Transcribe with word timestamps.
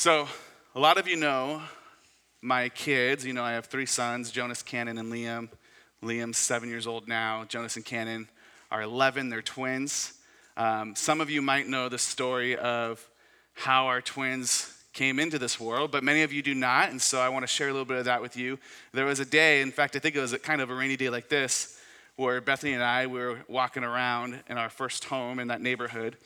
So, 0.00 0.26
a 0.74 0.80
lot 0.80 0.96
of 0.96 1.06
you 1.06 1.16
know 1.16 1.60
my 2.40 2.70
kids. 2.70 3.26
You 3.26 3.34
know, 3.34 3.44
I 3.44 3.52
have 3.52 3.66
three 3.66 3.84
sons 3.84 4.30
Jonas, 4.30 4.62
Cannon, 4.62 4.96
and 4.96 5.12
Liam. 5.12 5.50
Liam's 6.02 6.38
seven 6.38 6.70
years 6.70 6.86
old 6.86 7.06
now. 7.06 7.44
Jonas 7.46 7.76
and 7.76 7.84
Cannon 7.84 8.26
are 8.70 8.80
11, 8.80 9.28
they're 9.28 9.42
twins. 9.42 10.14
Um, 10.56 10.96
some 10.96 11.20
of 11.20 11.28
you 11.28 11.42
might 11.42 11.68
know 11.68 11.90
the 11.90 11.98
story 11.98 12.56
of 12.56 13.06
how 13.52 13.88
our 13.88 14.00
twins 14.00 14.74
came 14.94 15.18
into 15.18 15.38
this 15.38 15.60
world, 15.60 15.90
but 15.90 16.02
many 16.02 16.22
of 16.22 16.32
you 16.32 16.40
do 16.40 16.54
not, 16.54 16.88
and 16.88 17.02
so 17.02 17.20
I 17.20 17.28
want 17.28 17.42
to 17.42 17.46
share 17.46 17.68
a 17.68 17.72
little 17.72 17.84
bit 17.84 17.98
of 17.98 18.06
that 18.06 18.22
with 18.22 18.38
you. 18.38 18.58
There 18.94 19.04
was 19.04 19.20
a 19.20 19.26
day, 19.26 19.60
in 19.60 19.70
fact, 19.70 19.96
I 19.96 19.98
think 19.98 20.16
it 20.16 20.20
was 20.20 20.34
kind 20.38 20.62
of 20.62 20.70
a 20.70 20.74
rainy 20.74 20.96
day 20.96 21.10
like 21.10 21.28
this, 21.28 21.78
where 22.16 22.40
Bethany 22.40 22.72
and 22.72 22.82
I 22.82 23.06
we 23.06 23.18
were 23.18 23.40
walking 23.48 23.84
around 23.84 24.40
in 24.48 24.56
our 24.56 24.70
first 24.70 25.04
home 25.04 25.38
in 25.38 25.48
that 25.48 25.60
neighborhood, 25.60 26.16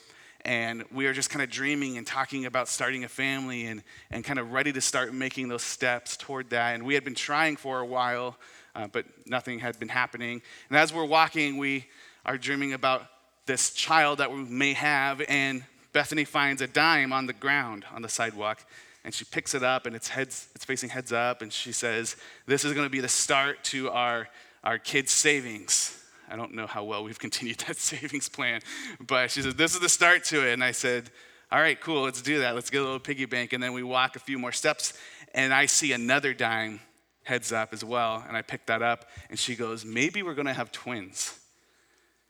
and 0.44 0.84
we 0.92 1.06
are 1.06 1.12
just 1.12 1.30
kind 1.30 1.42
of 1.42 1.50
dreaming 1.50 1.96
and 1.96 2.06
talking 2.06 2.44
about 2.44 2.68
starting 2.68 3.04
a 3.04 3.08
family 3.08 3.66
and, 3.66 3.82
and 4.10 4.24
kind 4.24 4.38
of 4.38 4.52
ready 4.52 4.72
to 4.72 4.80
start 4.80 5.14
making 5.14 5.48
those 5.48 5.62
steps 5.62 6.16
toward 6.16 6.50
that. 6.50 6.74
And 6.74 6.84
we 6.84 6.94
had 6.94 7.04
been 7.04 7.14
trying 7.14 7.56
for 7.56 7.80
a 7.80 7.86
while, 7.86 8.36
uh, 8.74 8.86
but 8.88 9.06
nothing 9.26 9.58
had 9.58 9.78
been 9.78 9.88
happening. 9.88 10.42
And 10.68 10.76
as 10.76 10.92
we're 10.92 11.06
walking, 11.06 11.56
we 11.56 11.86
are 12.26 12.36
dreaming 12.36 12.72
about 12.72 13.06
this 13.46 13.72
child 13.72 14.18
that 14.18 14.30
we 14.30 14.42
may 14.44 14.72
have, 14.72 15.20
and 15.28 15.64
Bethany 15.92 16.24
finds 16.24 16.62
a 16.62 16.66
dime 16.66 17.12
on 17.12 17.26
the 17.26 17.32
ground 17.32 17.84
on 17.94 18.02
the 18.02 18.08
sidewalk, 18.08 18.64
and 19.04 19.12
she 19.12 19.24
picks 19.24 19.54
it 19.54 19.62
up, 19.62 19.86
and 19.86 19.94
it's 19.94 20.08
heads, 20.08 20.48
it's 20.54 20.64
facing 20.64 20.88
heads 20.88 21.12
up, 21.12 21.42
and 21.42 21.52
she 21.52 21.72
says, 21.72 22.16
"This 22.46 22.64
is 22.64 22.72
going 22.72 22.86
to 22.86 22.90
be 22.90 23.00
the 23.00 23.08
start 23.08 23.62
to 23.64 23.90
our 23.90 24.28
our 24.62 24.78
kids' 24.78 25.12
savings." 25.12 26.03
I 26.34 26.36
don't 26.36 26.54
know 26.54 26.66
how 26.66 26.82
well 26.82 27.04
we've 27.04 27.18
continued 27.26 27.58
that 27.58 27.76
savings 27.76 28.28
plan, 28.28 28.60
but 28.98 29.30
she 29.30 29.40
said, 29.40 29.56
"This 29.56 29.74
is 29.74 29.80
the 29.80 29.88
start 29.88 30.24
to 30.24 30.44
it," 30.44 30.52
and 30.52 30.64
I 30.64 30.72
said, 30.72 31.10
"All 31.52 31.60
right, 31.60 31.80
cool, 31.80 32.02
let's 32.02 32.20
do 32.22 32.40
that. 32.40 32.56
Let's 32.56 32.70
get 32.70 32.80
a 32.80 32.84
little 32.84 32.98
piggy 32.98 33.24
bank." 33.24 33.52
And 33.52 33.62
then 33.62 33.72
we 33.72 33.84
walk 33.84 34.16
a 34.16 34.18
few 34.18 34.36
more 34.36 34.50
steps, 34.50 34.94
and 35.32 35.54
I 35.54 35.66
see 35.66 35.92
another 35.92 36.34
dime 36.34 36.80
heads 37.22 37.52
up 37.52 37.72
as 37.72 37.84
well, 37.84 38.24
and 38.26 38.36
I 38.36 38.42
pick 38.42 38.66
that 38.66 38.82
up, 38.82 39.08
and 39.30 39.38
she 39.38 39.54
goes, 39.54 39.84
"Maybe 39.84 40.24
we're 40.24 40.34
going 40.34 40.48
to 40.48 40.52
have 40.52 40.72
twins." 40.72 41.38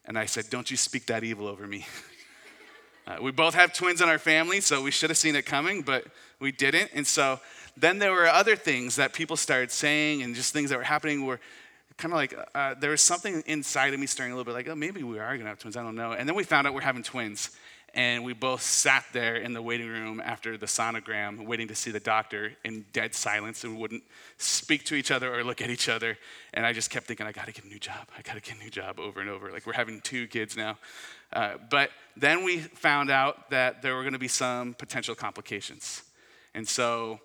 And 0.04 0.18
I 0.18 0.26
said, 0.26 0.50
"Don't 0.50 0.70
you 0.70 0.76
speak 0.76 1.06
that 1.06 1.24
evil 1.24 1.48
over 1.48 1.66
me." 1.66 1.86
Uh, 3.06 3.18
we 3.20 3.30
both 3.30 3.52
have 3.52 3.70
twins 3.74 4.00
in 4.00 4.08
our 4.08 4.18
family, 4.18 4.62
so 4.62 4.80
we 4.80 4.90
should 4.90 5.10
have 5.10 5.18
seen 5.18 5.36
it 5.36 5.44
coming, 5.44 5.82
but 5.82 6.06
we 6.40 6.50
didn't. 6.50 6.90
And 6.94 7.06
so 7.06 7.38
then 7.76 7.98
there 7.98 8.12
were 8.12 8.26
other 8.26 8.56
things 8.56 8.96
that 8.96 9.12
people 9.12 9.36
started 9.36 9.70
saying 9.70 10.22
and 10.22 10.34
just 10.34 10.54
things 10.54 10.70
that 10.70 10.78
were 10.78 10.84
happening 10.84 11.26
where 11.26 11.38
kind 11.96 12.12
of 12.12 12.16
like 12.16 12.34
uh, 12.54 12.74
there 12.74 12.90
was 12.90 13.02
something 13.02 13.42
inside 13.46 13.94
of 13.94 14.00
me 14.00 14.06
stirring 14.06 14.32
a 14.32 14.34
little 14.34 14.44
bit 14.44 14.56
like, 14.56 14.68
oh, 14.68 14.74
maybe 14.74 15.02
we 15.02 15.18
are 15.18 15.28
going 15.28 15.42
to 15.42 15.48
have 15.48 15.58
twins. 15.58 15.76
I 15.76 15.82
don't 15.82 15.94
know. 15.94 16.12
And 16.12 16.28
then 16.28 16.36
we 16.36 16.44
found 16.44 16.66
out 16.66 16.74
we're 16.74 16.80
having 16.80 17.02
twins. 17.02 17.50
And 17.96 18.24
we 18.24 18.32
both 18.32 18.60
sat 18.60 19.04
there 19.12 19.36
in 19.36 19.52
the 19.52 19.62
waiting 19.62 19.86
room 19.86 20.20
after 20.20 20.56
the 20.56 20.66
sonogram, 20.66 21.46
waiting 21.46 21.68
to 21.68 21.76
see 21.76 21.92
the 21.92 22.00
doctor 22.00 22.52
in 22.64 22.84
dead 22.92 23.14
silence 23.14 23.62
and 23.62 23.78
wouldn't 23.78 24.02
speak 24.36 24.84
to 24.86 24.96
each 24.96 25.12
other 25.12 25.32
or 25.32 25.44
look 25.44 25.62
at 25.62 25.70
each 25.70 25.88
other. 25.88 26.18
And 26.54 26.66
I 26.66 26.72
just 26.72 26.90
kept 26.90 27.06
thinking, 27.06 27.24
I 27.24 27.30
gotta 27.30 27.52
get 27.52 27.64
a 27.64 27.68
new 27.68 27.78
job. 27.78 28.08
I 28.18 28.22
gotta 28.22 28.40
get 28.40 28.56
a 28.56 28.58
new 28.58 28.70
job 28.70 28.98
over 28.98 29.20
and 29.20 29.30
over. 29.30 29.52
Like 29.52 29.64
we're 29.64 29.74
having 29.74 30.00
two 30.00 30.26
kids 30.26 30.56
now. 30.56 30.76
Uh, 31.32 31.54
but 31.70 31.90
then 32.16 32.42
we 32.42 32.58
found 32.58 33.10
out 33.10 33.50
that 33.50 33.80
there 33.80 33.94
were 33.94 34.02
gonna 34.02 34.18
be 34.18 34.26
some 34.26 34.74
potential 34.74 35.14
complications. 35.14 36.02
And 36.52 36.66
so 36.66 37.20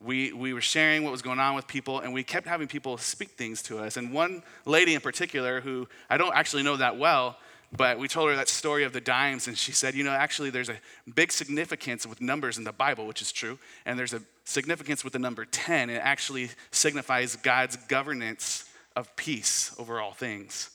we, 0.00 0.32
we 0.32 0.52
were 0.52 0.60
sharing 0.60 1.02
what 1.02 1.10
was 1.10 1.22
going 1.22 1.40
on 1.40 1.54
with 1.54 1.66
people, 1.66 2.00
and 2.00 2.12
we 2.12 2.22
kept 2.22 2.46
having 2.46 2.68
people 2.68 2.98
speak 2.98 3.30
things 3.30 3.62
to 3.62 3.78
us. 3.78 3.96
And 3.96 4.12
one 4.12 4.42
lady 4.64 4.94
in 4.94 5.00
particular, 5.00 5.60
who 5.60 5.88
I 6.08 6.16
don't 6.16 6.34
actually 6.34 6.62
know 6.62 6.76
that 6.76 6.96
well, 6.96 7.36
but 7.76 7.98
we 7.98 8.08
told 8.08 8.30
her 8.30 8.36
that 8.36 8.48
story 8.48 8.84
of 8.84 8.92
the 8.92 9.00
dimes, 9.00 9.48
and 9.48 9.58
she 9.58 9.72
said, 9.72 9.94
You 9.94 10.04
know, 10.04 10.12
actually, 10.12 10.50
there's 10.50 10.70
a 10.70 10.78
big 11.14 11.32
significance 11.32 12.06
with 12.06 12.20
numbers 12.20 12.58
in 12.58 12.64
the 12.64 12.72
Bible, 12.72 13.06
which 13.06 13.20
is 13.20 13.32
true, 13.32 13.58
and 13.84 13.98
there's 13.98 14.14
a 14.14 14.22
significance 14.44 15.04
with 15.04 15.12
the 15.12 15.18
number 15.18 15.44
10. 15.44 15.90
It 15.90 16.00
actually 16.02 16.50
signifies 16.70 17.36
God's 17.36 17.76
governance 17.76 18.70
of 18.96 19.14
peace 19.16 19.74
over 19.78 20.00
all 20.00 20.12
things. 20.12 20.70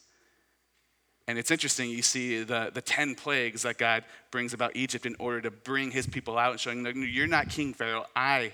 And 1.27 1.39
it's 1.39 1.51
interesting, 1.51 1.89
you 1.89 2.01
see 2.01 2.43
the, 2.43 2.69
the 2.73 2.81
10 2.81 3.15
plagues 3.15 3.61
that 3.61 3.77
God 3.77 4.03
brings 4.29 4.53
about 4.53 4.75
Egypt 4.75 5.05
in 5.05 5.15
order 5.19 5.39
to 5.41 5.51
bring 5.51 5.89
his 5.89 6.05
people 6.05 6.37
out 6.37 6.51
and 6.51 6.59
showing 6.59 6.85
You're 6.85 7.27
not 7.27 7.49
King 7.49 7.73
Pharaoh, 7.73 8.05
I 8.15 8.53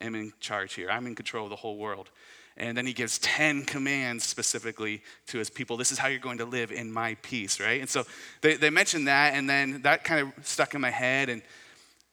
am 0.00 0.14
in 0.14 0.32
charge 0.40 0.74
here, 0.74 0.90
I'm 0.90 1.06
in 1.06 1.14
control 1.14 1.44
of 1.44 1.50
the 1.50 1.56
whole 1.56 1.76
world. 1.76 2.10
And 2.56 2.76
then 2.76 2.86
he 2.86 2.92
gives 2.92 3.18
10 3.20 3.64
commands 3.64 4.24
specifically 4.24 5.02
to 5.28 5.38
his 5.38 5.48
people. 5.48 5.76
This 5.76 5.92
is 5.92 5.98
how 5.98 6.08
you're 6.08 6.18
going 6.18 6.38
to 6.38 6.44
live 6.44 6.72
in 6.72 6.92
my 6.92 7.16
peace, 7.22 7.60
right? 7.60 7.80
And 7.80 7.88
so 7.88 8.04
they, 8.40 8.56
they 8.56 8.70
mentioned 8.70 9.06
that, 9.06 9.34
and 9.34 9.48
then 9.48 9.82
that 9.82 10.02
kind 10.02 10.20
of 10.20 10.46
stuck 10.46 10.74
in 10.74 10.80
my 10.80 10.90
head. 10.90 11.28
And 11.28 11.40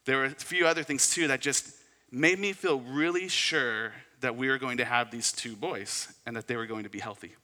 there 0.05 0.17
were 0.17 0.25
a 0.25 0.29
few 0.29 0.67
other 0.67 0.83
things 0.83 1.09
too 1.09 1.27
that 1.29 1.41
just 1.41 1.71
made 2.11 2.37
me 2.37 2.53
feel 2.53 2.79
really 2.79 3.27
sure 3.27 3.93
that 4.21 4.35
we 4.35 4.47
were 4.47 4.59
going 4.59 4.77
to 4.77 4.85
have 4.85 5.09
these 5.09 5.31
two 5.31 5.55
boys 5.55 6.07
and 6.25 6.35
that 6.35 6.47
they 6.47 6.55
were 6.55 6.67
going 6.67 6.83
to 6.83 6.89
be 6.89 6.99
healthy. 6.99 7.35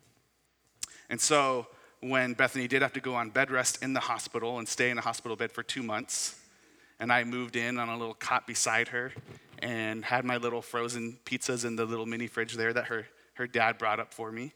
And 1.10 1.20
so 1.20 1.68
when 2.02 2.34
Bethany 2.34 2.68
did 2.68 2.82
have 2.82 2.94
to 2.94 3.02
go 3.02 3.16
on 3.16 3.30
bed 3.30 3.52
rest 3.52 3.84
in 3.84 3.94
the 3.94 4.00
hospital 4.00 4.60
and 4.60 4.68
stay 4.68 4.90
in 4.90 4.98
a 4.98 5.02
hospital 5.02 5.36
bed 5.36 5.52
for 5.52 5.64
two 5.64 5.84
months, 5.84 6.40
and 7.02 7.12
I 7.12 7.24
moved 7.24 7.56
in 7.56 7.80
on 7.80 7.90
a 7.90 7.98
little 7.98 8.14
cot 8.14 8.46
beside 8.46 8.90
her 8.90 9.12
and 9.60 10.06
had 10.06 10.24
my 10.24 10.38
little 10.38 10.62
frozen 10.62 11.18
pizzas 11.26 11.66
in 11.66 11.76
the 11.76 11.84
little 11.84 12.06
mini 12.06 12.28
fridge 12.28 12.54
there 12.54 12.72
that 12.72 12.86
her, 12.86 13.08
her 13.34 13.48
dad 13.48 13.80
brought 13.80 14.00
up 14.00 14.14
for 14.14 14.32
me. 14.32 14.54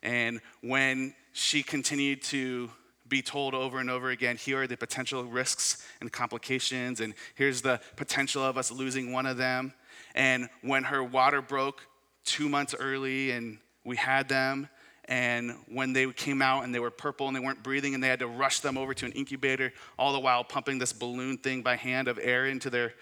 And 0.00 0.40
when 0.62 1.12
she 1.32 1.64
continued 1.64 2.22
to 2.22 2.70
be 3.08 3.20
told 3.20 3.52
over 3.52 3.78
and 3.80 3.90
over 3.90 4.10
again, 4.10 4.36
here 4.36 4.62
are 4.62 4.66
the 4.68 4.76
potential 4.76 5.24
risks 5.24 5.84
and 6.00 6.12
complications, 6.12 7.00
and 7.00 7.14
here's 7.34 7.62
the 7.62 7.80
potential 7.96 8.44
of 8.44 8.56
us 8.56 8.70
losing 8.70 9.10
one 9.10 9.26
of 9.26 9.36
them. 9.36 9.72
And 10.14 10.48
when 10.62 10.84
her 10.84 11.02
water 11.02 11.42
broke 11.42 11.82
two 12.24 12.48
months 12.48 12.76
early 12.78 13.32
and 13.32 13.58
we 13.84 13.96
had 13.96 14.28
them, 14.28 14.68
and 15.08 15.56
when 15.66 15.94
they 15.94 16.12
came 16.12 16.42
out 16.42 16.64
and 16.64 16.74
they 16.74 16.78
were 16.78 16.90
purple 16.90 17.26
and 17.26 17.34
they 17.34 17.40
weren't 17.40 17.62
breathing 17.62 17.94
and 17.94 18.04
they 18.04 18.08
had 18.08 18.18
to 18.18 18.26
rush 18.26 18.60
them 18.60 18.76
over 18.76 18.92
to 18.92 19.06
an 19.06 19.12
incubator, 19.12 19.72
all 19.98 20.12
the 20.12 20.20
while 20.20 20.44
pumping 20.44 20.78
this 20.78 20.92
balloon 20.92 21.38
thing 21.38 21.62
by 21.62 21.76
hand 21.76 22.08
of 22.08 22.18
air 22.22 22.44
into 22.46 22.68
their 22.68 22.92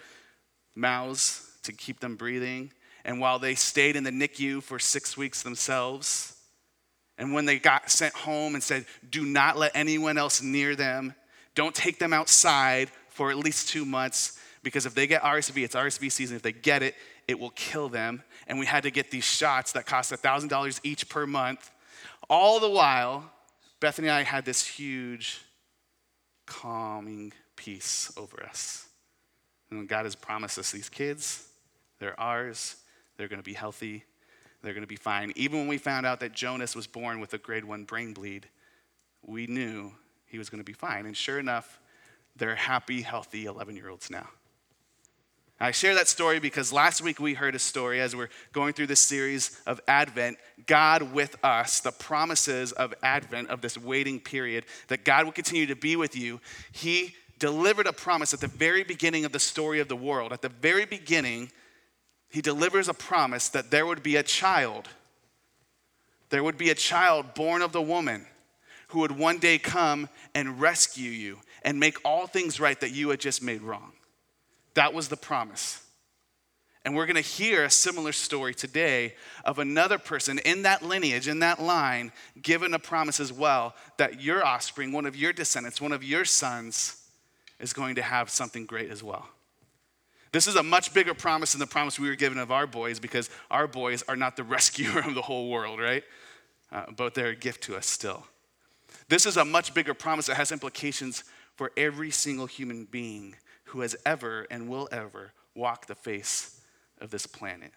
mouths 0.73 1.57
to 1.63 1.73
keep 1.73 1.99
them 1.99 2.15
breathing. 2.15 2.71
And 3.03 3.19
while 3.19 3.39
they 3.39 3.55
stayed 3.55 3.97
in 3.97 4.05
the 4.05 4.11
NICU 4.11 4.63
for 4.63 4.79
six 4.79 5.17
weeks 5.17 5.43
themselves, 5.43 6.37
and 7.17 7.33
when 7.33 7.45
they 7.45 7.59
got 7.59 7.91
sent 7.91 8.13
home 8.13 8.53
and 8.53 8.63
said, 8.63 8.85
Do 9.09 9.25
not 9.25 9.57
let 9.57 9.73
anyone 9.75 10.17
else 10.17 10.41
near 10.41 10.77
them, 10.77 11.13
don't 11.55 11.75
take 11.75 11.99
them 11.99 12.13
outside 12.13 12.89
for 13.09 13.31
at 13.31 13.37
least 13.37 13.67
two 13.69 13.83
months, 13.83 14.39
because 14.63 14.85
if 14.85 14.93
they 14.93 15.07
get 15.07 15.23
RSV, 15.23 15.63
it's 15.63 15.75
RSV 15.75 16.11
season. 16.11 16.37
If 16.37 16.41
they 16.41 16.51
get 16.51 16.83
it, 16.83 16.95
it 17.27 17.37
will 17.37 17.49
kill 17.49 17.89
them. 17.89 18.23
And 18.47 18.59
we 18.59 18.65
had 18.65 18.83
to 18.83 18.91
get 18.91 19.11
these 19.11 19.23
shots 19.25 19.73
that 19.73 19.85
cost 19.85 20.13
$1,000 20.13 20.79
each 20.83 21.09
per 21.09 21.25
month. 21.25 21.71
All 22.29 22.59
the 22.59 22.69
while, 22.69 23.31
Bethany 23.79 24.07
and 24.07 24.17
I 24.17 24.23
had 24.23 24.45
this 24.45 24.65
huge, 24.65 25.41
calming 26.45 27.33
peace 27.55 28.11
over 28.17 28.43
us. 28.43 28.87
And 29.69 29.87
God 29.87 30.05
has 30.05 30.15
promised 30.15 30.57
us 30.57 30.71
these 30.71 30.89
kids, 30.89 31.47
they're 31.99 32.19
ours. 32.19 32.77
They're 33.17 33.27
going 33.27 33.39
to 33.39 33.43
be 33.43 33.53
healthy. 33.53 34.03
They're 34.61 34.73
going 34.73 34.83
to 34.83 34.87
be 34.87 34.95
fine. 34.95 35.33
Even 35.35 35.59
when 35.59 35.67
we 35.67 35.77
found 35.77 36.05
out 36.05 36.19
that 36.21 36.33
Jonas 36.33 36.75
was 36.75 36.87
born 36.87 37.19
with 37.19 37.33
a 37.33 37.37
grade 37.37 37.65
one 37.65 37.83
brain 37.83 38.13
bleed, 38.13 38.47
we 39.25 39.47
knew 39.47 39.91
he 40.25 40.37
was 40.37 40.49
going 40.49 40.59
to 40.59 40.65
be 40.65 40.73
fine. 40.73 41.05
And 41.05 41.17
sure 41.17 41.39
enough, 41.39 41.79
they're 42.35 42.55
happy, 42.55 43.01
healthy 43.01 43.45
11 43.45 43.75
year 43.75 43.89
olds 43.89 44.09
now. 44.09 44.27
I 45.59 45.71
share 45.71 45.95
that 45.95 46.07
story 46.07 46.39
because 46.39 46.71
last 46.71 47.01
week 47.01 47.19
we 47.19 47.33
heard 47.33 47.55
a 47.55 47.59
story 47.59 47.99
as 47.99 48.15
we're 48.15 48.29
going 48.53 48.73
through 48.73 48.87
this 48.87 48.99
series 48.99 49.59
of 49.65 49.81
Advent, 49.87 50.37
God 50.67 51.13
with 51.13 51.35
us, 51.43 51.79
the 51.79 51.91
promises 51.91 52.73
of 52.73 52.93
Advent, 53.01 53.49
of 53.49 53.61
this 53.61 53.75
waiting 53.75 54.19
period, 54.19 54.65
that 54.87 55.03
God 55.03 55.25
will 55.25 55.31
continue 55.31 55.65
to 55.65 55.75
be 55.75 55.95
with 55.95 56.15
you. 56.15 56.39
He 56.71 57.15
delivered 57.39 57.87
a 57.87 57.93
promise 57.93 58.35
at 58.35 58.39
the 58.39 58.47
very 58.47 58.83
beginning 58.83 59.25
of 59.25 59.31
the 59.31 59.39
story 59.39 59.79
of 59.79 59.87
the 59.87 59.95
world. 59.95 60.31
At 60.31 60.43
the 60.43 60.49
very 60.49 60.85
beginning, 60.85 61.51
he 62.29 62.41
delivers 62.41 62.87
a 62.87 62.93
promise 62.93 63.49
that 63.49 63.71
there 63.71 63.87
would 63.87 64.03
be 64.03 64.15
a 64.15 64.23
child. 64.23 64.87
There 66.29 66.43
would 66.43 66.59
be 66.59 66.69
a 66.69 66.75
child 66.75 67.33
born 67.33 67.63
of 67.63 67.71
the 67.71 67.81
woman 67.81 68.27
who 68.89 68.99
would 68.99 69.11
one 69.11 69.39
day 69.39 69.57
come 69.57 70.07
and 70.35 70.61
rescue 70.61 71.09
you 71.09 71.39
and 71.63 71.79
make 71.79 71.97
all 72.05 72.27
things 72.27 72.59
right 72.59 72.79
that 72.79 72.91
you 72.91 73.09
had 73.09 73.19
just 73.19 73.41
made 73.41 73.63
wrong. 73.63 73.93
That 74.77 74.93
was 74.93 75.07
the 75.07 75.17
promise. 75.17 75.83
And 76.85 76.95
we're 76.95 77.07
going 77.07 77.15
to 77.15 77.21
hear 77.21 77.63
a 77.63 77.69
similar 77.69 78.11
story 78.11 78.53
today 78.53 79.15
of 79.43 79.57
another 79.57 79.97
person 79.97 80.37
in 80.45 80.61
that 80.61 80.83
lineage, 80.83 81.27
in 81.27 81.39
that 81.39 81.59
line, 81.59 82.11
given 82.39 82.75
a 82.75 82.79
promise 82.79 83.19
as 83.19 83.33
well 83.33 83.73
that 83.97 84.21
your 84.21 84.45
offspring, 84.45 84.91
one 84.91 85.07
of 85.07 85.15
your 85.15 85.33
descendants, 85.33 85.81
one 85.81 85.93
of 85.93 86.03
your 86.03 86.25
sons, 86.25 87.03
is 87.59 87.73
going 87.73 87.95
to 87.95 88.03
have 88.03 88.29
something 88.29 88.67
great 88.67 88.91
as 88.91 89.01
well. 89.01 89.27
This 90.31 90.45
is 90.45 90.55
a 90.55 90.61
much 90.61 90.93
bigger 90.93 91.15
promise 91.15 91.53
than 91.53 91.59
the 91.59 91.65
promise 91.65 91.99
we 91.99 92.07
were 92.07 92.15
given 92.15 92.37
of 92.37 92.51
our 92.51 92.67
boys 92.67 92.99
because 92.99 93.31
our 93.49 93.65
boys 93.65 94.03
are 94.07 94.15
not 94.15 94.35
the 94.35 94.43
rescuer 94.57 94.99
of 94.99 95.15
the 95.15 95.23
whole 95.23 95.49
world, 95.49 95.79
right? 95.79 96.03
Uh, 96.71 96.83
but 96.95 97.15
they're 97.15 97.29
a 97.29 97.35
gift 97.35 97.63
to 97.63 97.75
us 97.75 97.87
still. 97.87 98.27
This 99.09 99.25
is 99.25 99.37
a 99.37 99.43
much 99.43 99.73
bigger 99.73 99.95
promise 99.95 100.27
that 100.27 100.37
has 100.37 100.51
implications 100.51 101.23
for 101.55 101.71
every 101.75 102.11
single 102.11 102.45
human 102.45 102.85
being 102.85 103.37
who 103.67 103.81
has 103.81 103.95
ever 104.05 104.47
and 104.49 104.69
will 104.69 104.87
ever 104.91 105.33
walk 105.55 105.87
the 105.87 105.95
face 105.95 106.61
of 106.99 107.09
this 107.09 107.25
planet. 107.25 107.71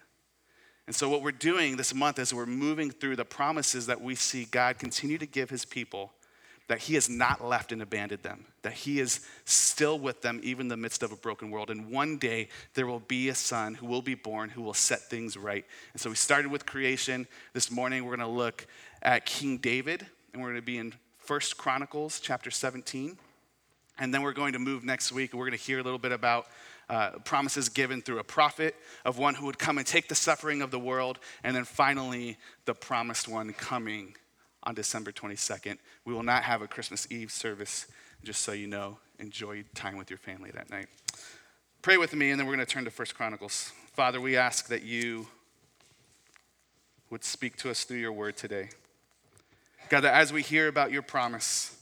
And 0.87 0.97
so, 0.97 1.09
what 1.09 1.23
we're 1.23 1.31
doing 1.31 1.77
this 1.77 1.95
month 1.95 2.19
is 2.19 2.35
we're 2.35 2.47
moving 2.47 2.91
through 2.91 3.17
the 3.17 3.25
promises 3.25 3.87
that 3.87 4.01
we 4.01 4.15
see 4.15 4.47
God 4.47 4.79
continue 4.79 5.19
to 5.19 5.27
give 5.27 5.51
his 5.51 5.65
people 5.65 6.13
that 6.71 6.79
he 6.79 6.95
has 6.95 7.09
not 7.09 7.45
left 7.45 7.73
and 7.73 7.83
abandoned 7.83 8.23
them, 8.23 8.45
that 8.63 8.73
he 8.73 9.01
is 9.01 9.27
still 9.45 9.99
with 9.99 10.23
them 10.23 10.41
even 10.45 10.67
in 10.67 10.69
the 10.69 10.77
midst 10.77 11.03
of 11.03 11.11
a 11.11 11.17
broken 11.17 11.51
world. 11.51 11.69
And 11.69 11.91
one 11.91 12.17
day 12.17 12.49
there 12.75 12.87
will 12.87 13.01
be 13.01 13.29
a 13.29 13.35
son 13.35 13.75
who 13.75 13.87
will 13.87 14.03
be 14.03 14.15
born 14.15 14.51
who 14.51 14.63
will 14.63 14.73
set 14.73 15.01
things 15.01 15.37
right. 15.37 15.65
And 15.93 16.01
so 16.01 16.11
we 16.11 16.15
started 16.15 16.49
with 16.49 16.67
creation. 16.67 17.27
This 17.55 17.73
morning 17.73 18.05
we're 18.05 18.15
going 18.17 18.29
to 18.29 18.33
look 18.33 18.69
at 19.03 19.27
King 19.27 19.59
David, 19.59 20.07
and 20.33 20.41
we're 20.41 20.51
going 20.51 20.61
to 20.61 20.65
be 20.65 20.79
in 20.79 20.95
First 21.19 21.59
Chronicles 21.59 22.21
chapter 22.21 22.53
17. 22.53 23.19
And 24.01 24.13
then 24.13 24.23
we're 24.23 24.33
going 24.33 24.55
to 24.55 24.59
move 24.59 24.83
next 24.83 25.13
week, 25.13 25.35
we're 25.35 25.47
going 25.47 25.59
to 25.59 25.65
hear 25.65 25.79
a 25.79 25.83
little 25.83 25.99
bit 25.99 26.11
about 26.11 26.47
uh, 26.89 27.11
promises 27.25 27.69
given 27.69 28.03
through 28.03 28.19
a 28.19 28.25
prophet 28.25 28.75
of 29.05 29.19
one 29.19 29.35
who 29.35 29.47
would 29.47 29.59
come 29.59 29.79
and 29.79 29.87
take 29.87 30.09
the 30.09 30.15
suffering 30.15 30.63
of 30.63 30.73
the 30.73 30.79
world, 30.79 31.21
and 31.45 31.55
then 31.55 31.65
finally 31.65 32.37
the 32.65 32.75
promised 32.75 33.29
one 33.29 33.53
coming 33.53 34.17
on 34.65 34.75
December 34.75 35.13
22nd. 35.13 35.79
We 36.05 36.15
will 36.15 36.25
not 36.25 36.43
have 36.43 36.63
a 36.63 36.67
Christmas 36.67 37.07
Eve 37.11 37.31
service, 37.31 37.87
just 38.25 38.41
so 38.41 38.53
you 38.53 38.67
know. 38.67 38.99
Enjoy 39.19 39.65
time 39.75 39.99
with 39.99 40.11
your 40.11 40.19
family 40.19 40.51
that 40.51 40.71
night. 40.71 40.87
Pray 41.83 41.97
with 41.97 42.15
me, 42.15 42.31
and 42.31 42.41
then 42.41 42.47
we're 42.47 42.57
going 42.57 42.67
to 42.67 42.73
turn 42.73 42.85
to 42.85 42.91
First 42.91 43.15
Chronicles. 43.15 43.73
Father, 43.93 44.21
we 44.21 44.37
ask 44.37 44.69
that 44.69 44.83
you 44.83 45.29
would 47.11 47.23
speak 47.23 47.57
to 47.59 47.71
us 47.71 47.85
through 47.85 47.99
your 47.99 48.13
word 48.13 48.37
today. 48.37 48.71
God, 49.91 50.01
that 50.01 50.15
as 50.15 50.33
we 50.33 50.43
hear 50.43 50.69
about 50.69 50.91
your 50.91 51.03
promise, 51.03 51.77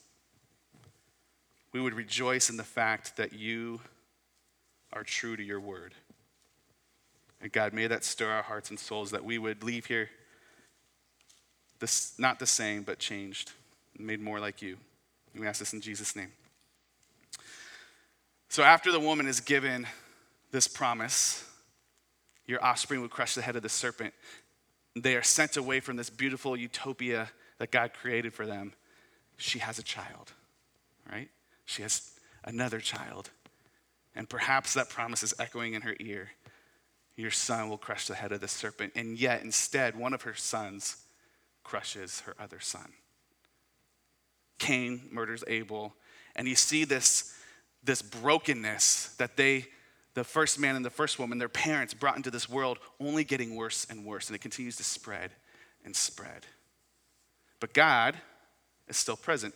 we 1.73 1.81
would 1.81 1.95
rejoice 1.95 2.51
in 2.51 2.57
the 2.57 2.65
fact 2.65 3.17
that 3.17 3.33
you 3.33 3.81
are 4.93 5.05
true 5.05 5.37
to 5.37 5.43
your 5.43 5.61
word. 5.61 5.95
And 7.41 7.53
God, 7.53 7.73
may 7.73 7.87
that 7.87 8.05
stir 8.05 8.31
our 8.31 8.43
hearts 8.43 8.71
and 8.71 8.79
souls 8.79 9.11
that 9.11 9.25
we 9.25 9.39
would 9.39 9.63
leave 9.63 9.87
here 9.87 10.11
this, 11.79 12.15
not 12.19 12.39
the 12.39 12.47
same, 12.47 12.83
but 12.83 12.99
changed, 12.99 13.53
made 13.99 14.21
more 14.21 14.41
like 14.41 14.63
you. 14.63 14.77
And 15.33 15.43
we 15.43 15.47
ask 15.47 15.61
this 15.61 15.73
in 15.73 15.81
Jesus' 15.81 16.17
name. 16.17 16.33
So 18.49 18.63
after 18.63 18.91
the 18.91 18.99
woman 18.99 19.27
is 19.27 19.41
given 19.41 19.87
this 20.51 20.67
promise, 20.67 21.45
your 22.47 22.65
offspring 22.65 23.03
would 23.03 23.11
crush 23.11 23.35
the 23.35 23.43
head 23.43 23.57
of 23.57 23.63
the 23.63 23.69
serpent. 23.69 24.15
They 24.97 25.15
are 25.15 25.23
sent 25.23 25.57
away 25.57 25.81
from 25.81 25.97
this 25.97 26.11
beautiful 26.11 26.57
utopia 26.57 27.29
that 27.59 27.71
God 27.71 27.93
created 27.93 28.33
for 28.33 28.47
them. 28.47 28.73
She 29.37 29.61
has 29.61 29.79
a 29.79 29.83
child, 29.83 30.33
right? 31.11 31.29
She 31.69 31.83
has 31.83 32.13
another 32.45 32.81
child. 32.81 33.29
And 34.15 34.27
perhaps 34.27 34.73
that 34.73 34.89
promise 34.89 35.23
is 35.23 35.35
echoing 35.39 35.75
in 35.75 35.83
her 35.83 35.95
ear. 36.01 36.31
Your 37.15 37.31
son 37.31 37.69
will 37.69 37.77
crush 37.77 38.07
the 38.07 38.15
head 38.15 38.33
of 38.33 38.41
the 38.41 38.49
serpent. 38.49 38.95
And 38.97 39.19
yet, 39.19 39.43
instead, 39.43 39.95
one 39.95 40.15
of 40.15 40.23
her 40.23 40.35
sons 40.35 40.97
crushes 41.63 42.21
her 42.21 42.35
other 42.41 42.59
son. 42.59 42.91
Cain 44.59 45.03
murders 45.13 45.45
Abel, 45.47 45.95
and 46.35 46.49
you 46.49 46.55
see 46.55 46.85
this, 46.85 47.35
this 47.85 48.01
brokenness 48.01 49.15
that 49.19 49.37
they, 49.37 49.67
the 50.15 50.25
first 50.25 50.59
man 50.59 50.75
and 50.75 50.85
the 50.85 50.91
first 50.91 51.19
woman, 51.19 51.37
their 51.37 51.51
parents 51.51 51.93
brought 51.93 52.17
into 52.17 52.31
this 52.31 52.49
world, 52.49 52.79
only 52.99 53.25
getting 53.25 53.55
worse 53.55 53.87
and 53.91 54.07
worse, 54.07 54.29
and 54.29 54.35
it 54.35 54.41
continues 54.41 54.77
to 54.79 54.85
spread 54.85 55.33
and 55.85 55.95
spread. 55.95 56.47
But 57.61 57.75
God 57.75 58.17
is 58.89 58.97
still 58.97 59.17
present, 59.17 59.55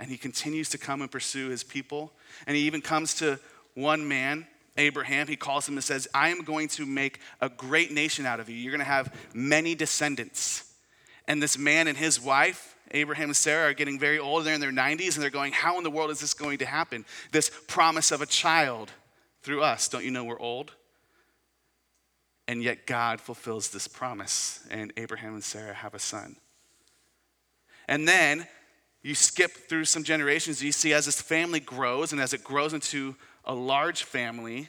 and 0.00 0.10
He 0.10 0.16
continues 0.16 0.68
to 0.70 0.78
come 0.78 1.00
and 1.00 1.10
pursue 1.10 1.50
His 1.50 1.62
people, 1.62 2.12
and 2.48 2.56
He 2.56 2.64
even 2.64 2.80
comes 2.80 3.14
to 3.16 3.38
one 3.74 4.08
man 4.08 4.46
Abraham, 4.76 5.26
he 5.26 5.36
calls 5.36 5.68
him 5.68 5.74
and 5.74 5.84
says, 5.84 6.08
I 6.14 6.30
am 6.30 6.42
going 6.42 6.68
to 6.68 6.86
make 6.86 7.20
a 7.40 7.48
great 7.48 7.92
nation 7.92 8.26
out 8.26 8.40
of 8.40 8.48
you. 8.48 8.56
You're 8.56 8.72
going 8.72 8.80
to 8.80 8.84
have 8.84 9.14
many 9.34 9.74
descendants. 9.74 10.72
And 11.26 11.42
this 11.42 11.58
man 11.58 11.86
and 11.86 11.96
his 11.96 12.20
wife, 12.20 12.76
Abraham 12.92 13.28
and 13.28 13.36
Sarah, 13.36 13.70
are 13.70 13.74
getting 13.74 13.98
very 13.98 14.18
old. 14.18 14.44
They're 14.44 14.54
in 14.54 14.60
their 14.60 14.72
90s 14.72 15.14
and 15.14 15.22
they're 15.22 15.30
going, 15.30 15.52
How 15.52 15.78
in 15.78 15.84
the 15.84 15.90
world 15.90 16.10
is 16.10 16.20
this 16.20 16.34
going 16.34 16.58
to 16.58 16.66
happen? 16.66 17.04
This 17.30 17.50
promise 17.68 18.10
of 18.10 18.22
a 18.22 18.26
child 18.26 18.90
through 19.42 19.62
us. 19.62 19.88
Don't 19.88 20.04
you 20.04 20.10
know 20.10 20.24
we're 20.24 20.40
old? 20.40 20.72
And 22.48 22.62
yet 22.62 22.86
God 22.86 23.20
fulfills 23.20 23.68
this 23.68 23.86
promise, 23.86 24.66
and 24.70 24.92
Abraham 24.96 25.34
and 25.34 25.44
Sarah 25.44 25.72
have 25.72 25.94
a 25.94 26.00
son. 26.00 26.34
And 27.86 28.08
then 28.08 28.48
you 29.02 29.14
skip 29.14 29.68
through 29.68 29.86
some 29.86 30.04
generations, 30.04 30.62
you 30.62 30.72
see 30.72 30.92
as 30.92 31.06
this 31.06 31.20
family 31.20 31.60
grows 31.60 32.12
and 32.12 32.20
as 32.20 32.34
it 32.34 32.44
grows 32.44 32.74
into 32.74 33.16
a 33.44 33.54
large 33.54 34.02
family, 34.02 34.68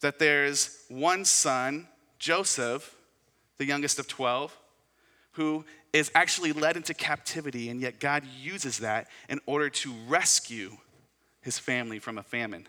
that 0.00 0.18
there's 0.18 0.84
one 0.88 1.24
son, 1.24 1.88
Joseph, 2.18 2.94
the 3.58 3.64
youngest 3.64 3.98
of 3.98 4.08
12, 4.08 4.56
who 5.32 5.64
is 5.92 6.10
actually 6.14 6.52
led 6.52 6.76
into 6.76 6.94
captivity, 6.94 7.68
and 7.68 7.80
yet 7.80 8.00
God 8.00 8.24
uses 8.40 8.78
that 8.78 9.08
in 9.28 9.40
order 9.46 9.70
to 9.70 9.92
rescue 10.08 10.76
his 11.40 11.58
family 11.58 11.98
from 11.98 12.18
a 12.18 12.22
famine. 12.22 12.66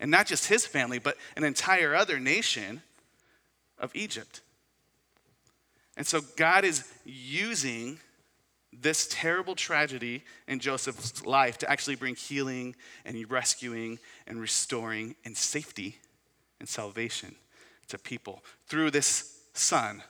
And 0.00 0.10
not 0.10 0.26
just 0.26 0.46
his 0.46 0.66
family, 0.66 0.98
but 0.98 1.16
an 1.36 1.44
entire 1.44 1.94
other 1.94 2.18
nation 2.18 2.82
of 3.78 3.90
Egypt. 3.94 4.40
And 5.96 6.06
so 6.06 6.20
God 6.36 6.64
is 6.64 6.90
using 7.04 7.98
this 8.72 9.08
terrible 9.10 9.54
tragedy 9.54 10.22
in 10.46 10.60
Joseph's 10.60 11.24
life 11.26 11.58
to 11.58 11.70
actually 11.70 11.96
bring 11.96 12.14
healing 12.14 12.76
and 13.04 13.30
rescuing 13.30 13.98
and 14.26 14.40
restoring 14.40 15.16
and 15.24 15.36
safety 15.36 15.98
and 16.60 16.68
salvation 16.68 17.34
to 17.88 17.98
people 17.98 18.44
through 18.68 18.90
this 18.90 19.40
son 19.54 20.02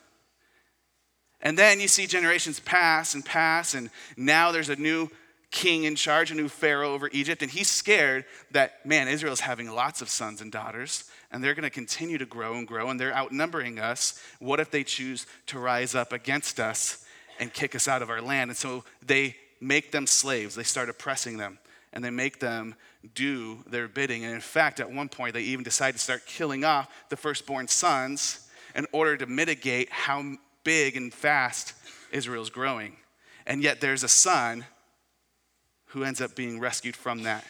and 1.43 1.57
then 1.57 1.81
you 1.81 1.89
see 1.89 2.07
generations 2.07 2.61
pass 2.61 3.15
and 3.15 3.25
pass, 3.25 3.75
and 3.75 3.91
now 4.17 4.53
there's 4.53 4.69
a 4.69 4.77
new 4.77 5.09
king 5.51 5.85
in 5.85 5.97
charge, 5.97 6.31
a 6.31 6.35
new 6.35 6.49
pharaoh 6.49 6.93
over 6.93 7.09
Egypt, 7.13 7.43
and 7.43 7.51
he's 7.51 7.69
scared 7.69 8.25
that, 8.53 8.85
man, 8.87 9.09
Israel's 9.09 9.41
having 9.41 9.69
lots 9.69 10.01
of 10.01 10.09
sons 10.09 10.41
and 10.41 10.53
daughters, 10.53 11.05
and 11.33 11.43
they're 11.43 11.55
going 11.55 11.65
to 11.65 11.71
continue 11.71 12.19
to 12.19 12.27
grow 12.27 12.55
and 12.55 12.69
grow, 12.69 12.89
and 12.91 13.01
they're 13.01 13.17
outnumbering 13.17 13.79
us. 13.79 14.21
What 14.39 14.61
if 14.61 14.71
they 14.71 14.85
choose 14.85 15.27
to 15.47 15.59
rise 15.59 15.95
up 15.95 16.13
against 16.13 16.61
us 16.61 17.05
and 17.41 17.53
kick 17.53 17.75
us 17.75 17.89
out 17.89 18.03
of 18.03 18.11
our 18.11 18.23
land? 18.23 18.51
And 18.51 18.57
so 18.57 18.85
they 19.05 19.35
make 19.61 19.91
them 19.91 20.07
slaves, 20.07 20.55
they 20.55 20.63
start 20.63 20.89
oppressing 20.89 21.37
them, 21.37 21.59
and 21.93 22.05
they 22.05 22.11
make 22.11 22.39
them 22.39 22.77
do 23.15 23.65
their 23.67 23.89
bidding. 23.89 24.25
And 24.25 24.35
in 24.35 24.41
fact, 24.41 24.79
at 24.79 24.91
one 24.91 25.09
point, 25.09 25.35
they 25.35 25.43
even 25.43 25.65
decide 25.65 25.93
to 25.93 25.99
start 25.99 26.27
killing 26.27 26.65
off 26.65 26.89
the 27.09 27.17
firstborn 27.17 27.67
sons 27.67 28.47
in 28.75 28.87
order 28.93 29.17
to 29.17 29.27
mitigate 29.27 29.91
how 29.91 30.37
big 30.63 30.97
and 30.97 31.13
fast 31.13 31.75
Israel's 32.13 32.51
growing. 32.51 32.97
And 33.47 33.63
yet 33.63 33.81
there's 33.81 34.05
a 34.05 34.09
son 34.09 34.65
who 35.87 36.05
ends 36.05 36.21
up 36.21 36.37
being 36.37 36.61
rescued 36.61 36.95
from 36.95 37.25
that 37.25 37.45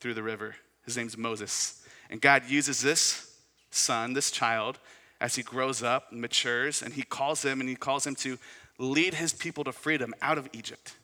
through 0.00 0.14
the 0.14 0.22
river. 0.22 0.54
His 0.84 0.96
name's 0.96 1.16
Moses. 1.16 1.84
And 2.08 2.20
God 2.20 2.44
uses 2.48 2.80
this 2.80 3.34
son, 3.70 4.12
this 4.12 4.30
child, 4.30 4.78
as 5.20 5.34
he 5.34 5.42
grows 5.42 5.82
up 5.82 6.12
and 6.12 6.20
matures, 6.20 6.82
and 6.82 6.94
he 6.94 7.02
calls 7.02 7.42
him 7.42 7.60
and 7.60 7.68
he 7.68 7.74
calls 7.74 8.06
him 8.06 8.14
to 8.16 8.38
lead 8.80 9.14
his 9.14 9.32
people 9.32 9.64
to 9.64 9.72
freedom 9.72 10.14
out 10.22 10.38
of 10.38 10.48
Egypt. 10.52 10.94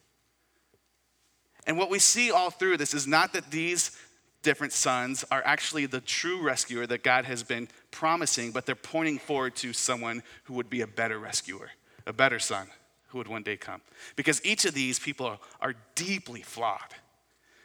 And 1.66 1.76
what 1.76 1.90
we 1.90 1.98
see 1.98 2.30
all 2.30 2.50
through 2.50 2.76
this 2.76 2.94
is 2.94 3.06
not 3.06 3.32
that 3.32 3.50
these 3.50 3.96
different 4.42 4.72
sons 4.72 5.24
are 5.30 5.42
actually 5.44 5.86
the 5.86 6.00
true 6.00 6.40
rescuer 6.40 6.86
that 6.86 7.02
God 7.02 7.24
has 7.24 7.42
been 7.42 7.68
promising, 7.90 8.52
but 8.52 8.64
they're 8.64 8.76
pointing 8.76 9.18
forward 9.18 9.56
to 9.56 9.72
someone 9.72 10.22
who 10.44 10.54
would 10.54 10.70
be 10.70 10.82
a 10.82 10.86
better 10.86 11.18
rescuer, 11.18 11.70
a 12.06 12.12
better 12.12 12.38
son 12.38 12.68
who 13.08 13.18
would 13.18 13.28
one 13.28 13.42
day 13.42 13.56
come. 13.56 13.80
Because 14.14 14.44
each 14.44 14.64
of 14.64 14.74
these 14.74 14.98
people 14.98 15.38
are, 15.60 15.74
deeply 15.96 16.42
flawed. 16.42 16.94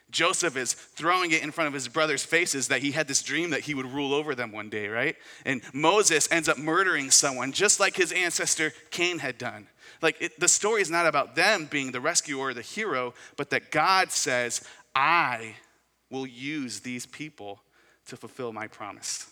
Joseph 0.09 0.57
is 0.57 0.73
throwing 0.73 1.31
it 1.31 1.43
in 1.43 1.51
front 1.51 1.67
of 1.67 1.73
his 1.73 1.87
brothers' 1.87 2.23
faces 2.23 2.69
that 2.69 2.81
he 2.81 2.91
had 2.91 3.07
this 3.07 3.21
dream 3.21 3.51
that 3.51 3.61
he 3.61 3.73
would 3.73 3.85
rule 3.85 4.13
over 4.13 4.35
them 4.35 4.51
one 4.51 4.69
day, 4.69 4.87
right? 4.87 5.15
And 5.45 5.61
Moses 5.73 6.27
ends 6.31 6.49
up 6.49 6.57
murdering 6.57 7.11
someone 7.11 7.51
just 7.51 7.79
like 7.79 7.95
his 7.95 8.11
ancestor 8.11 8.73
Cain 8.89 9.19
had 9.19 9.37
done. 9.37 9.67
Like 10.01 10.21
it, 10.21 10.39
the 10.39 10.47
story 10.47 10.81
is 10.81 10.89
not 10.89 11.05
about 11.05 11.35
them 11.35 11.65
being 11.69 11.91
the 11.91 12.01
rescuer 12.01 12.49
or 12.49 12.53
the 12.53 12.61
hero, 12.61 13.13
but 13.37 13.49
that 13.51 13.71
God 13.71 14.11
says, 14.11 14.63
I 14.95 15.55
will 16.09 16.27
use 16.27 16.81
these 16.81 17.05
people 17.05 17.61
to 18.07 18.17
fulfill 18.17 18.51
my 18.51 18.67
promise. 18.67 19.29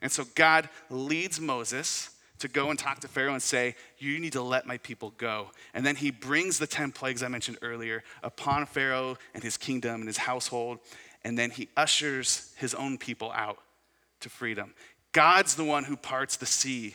And 0.00 0.10
so 0.10 0.24
God 0.34 0.68
leads 0.90 1.40
Moses 1.40 2.10
to 2.38 2.48
go 2.48 2.70
and 2.70 2.78
talk 2.78 3.00
to 3.00 3.08
Pharaoh 3.08 3.32
and 3.32 3.42
say, 3.42 3.74
You 3.98 4.18
need 4.18 4.32
to 4.32 4.42
let 4.42 4.66
my 4.66 4.78
people 4.78 5.12
go. 5.18 5.50
And 5.74 5.84
then 5.84 5.96
he 5.96 6.10
brings 6.10 6.58
the 6.58 6.66
10 6.66 6.92
plagues 6.92 7.22
I 7.22 7.28
mentioned 7.28 7.58
earlier 7.62 8.04
upon 8.22 8.66
Pharaoh 8.66 9.16
and 9.34 9.42
his 9.42 9.56
kingdom 9.56 9.96
and 9.96 10.06
his 10.06 10.18
household. 10.18 10.78
And 11.24 11.36
then 11.36 11.50
he 11.50 11.68
ushers 11.76 12.54
his 12.56 12.74
own 12.74 12.96
people 12.96 13.32
out 13.32 13.58
to 14.20 14.28
freedom. 14.28 14.74
God's 15.12 15.56
the 15.56 15.64
one 15.64 15.84
who 15.84 15.96
parts 15.96 16.36
the 16.36 16.46
sea 16.46 16.94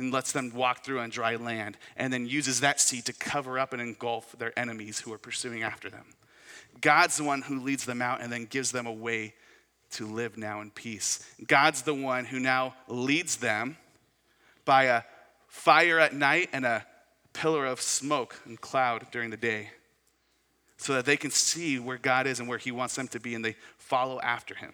and 0.00 0.12
lets 0.12 0.32
them 0.32 0.52
walk 0.52 0.84
through 0.84 0.98
on 0.98 1.10
dry 1.10 1.36
land 1.36 1.76
and 1.96 2.12
then 2.12 2.26
uses 2.26 2.60
that 2.60 2.80
sea 2.80 3.00
to 3.02 3.12
cover 3.12 3.58
up 3.58 3.72
and 3.72 3.80
engulf 3.80 4.32
their 4.38 4.58
enemies 4.58 5.00
who 5.00 5.12
are 5.12 5.18
pursuing 5.18 5.62
after 5.62 5.88
them. 5.88 6.06
God's 6.80 7.16
the 7.16 7.24
one 7.24 7.42
who 7.42 7.60
leads 7.60 7.84
them 7.84 8.02
out 8.02 8.20
and 8.20 8.32
then 8.32 8.46
gives 8.46 8.72
them 8.72 8.86
a 8.86 8.92
way 8.92 9.34
to 9.92 10.06
live 10.06 10.36
now 10.36 10.60
in 10.60 10.70
peace. 10.70 11.24
God's 11.46 11.82
the 11.82 11.94
one 11.94 12.24
who 12.24 12.40
now 12.40 12.74
leads 12.88 13.36
them 13.36 13.76
by 14.64 14.84
a 14.84 15.02
fire 15.48 15.98
at 15.98 16.14
night 16.14 16.48
and 16.52 16.64
a 16.64 16.86
pillar 17.32 17.66
of 17.66 17.80
smoke 17.80 18.40
and 18.44 18.60
cloud 18.60 19.06
during 19.10 19.30
the 19.30 19.36
day 19.36 19.70
so 20.76 20.94
that 20.94 21.04
they 21.04 21.16
can 21.16 21.30
see 21.30 21.78
where 21.78 21.98
God 21.98 22.26
is 22.26 22.40
and 22.40 22.48
where 22.48 22.58
He 22.58 22.72
wants 22.72 22.94
them 22.94 23.08
to 23.08 23.20
be 23.20 23.34
and 23.34 23.44
they 23.44 23.56
follow 23.78 24.20
after 24.20 24.54
Him. 24.54 24.72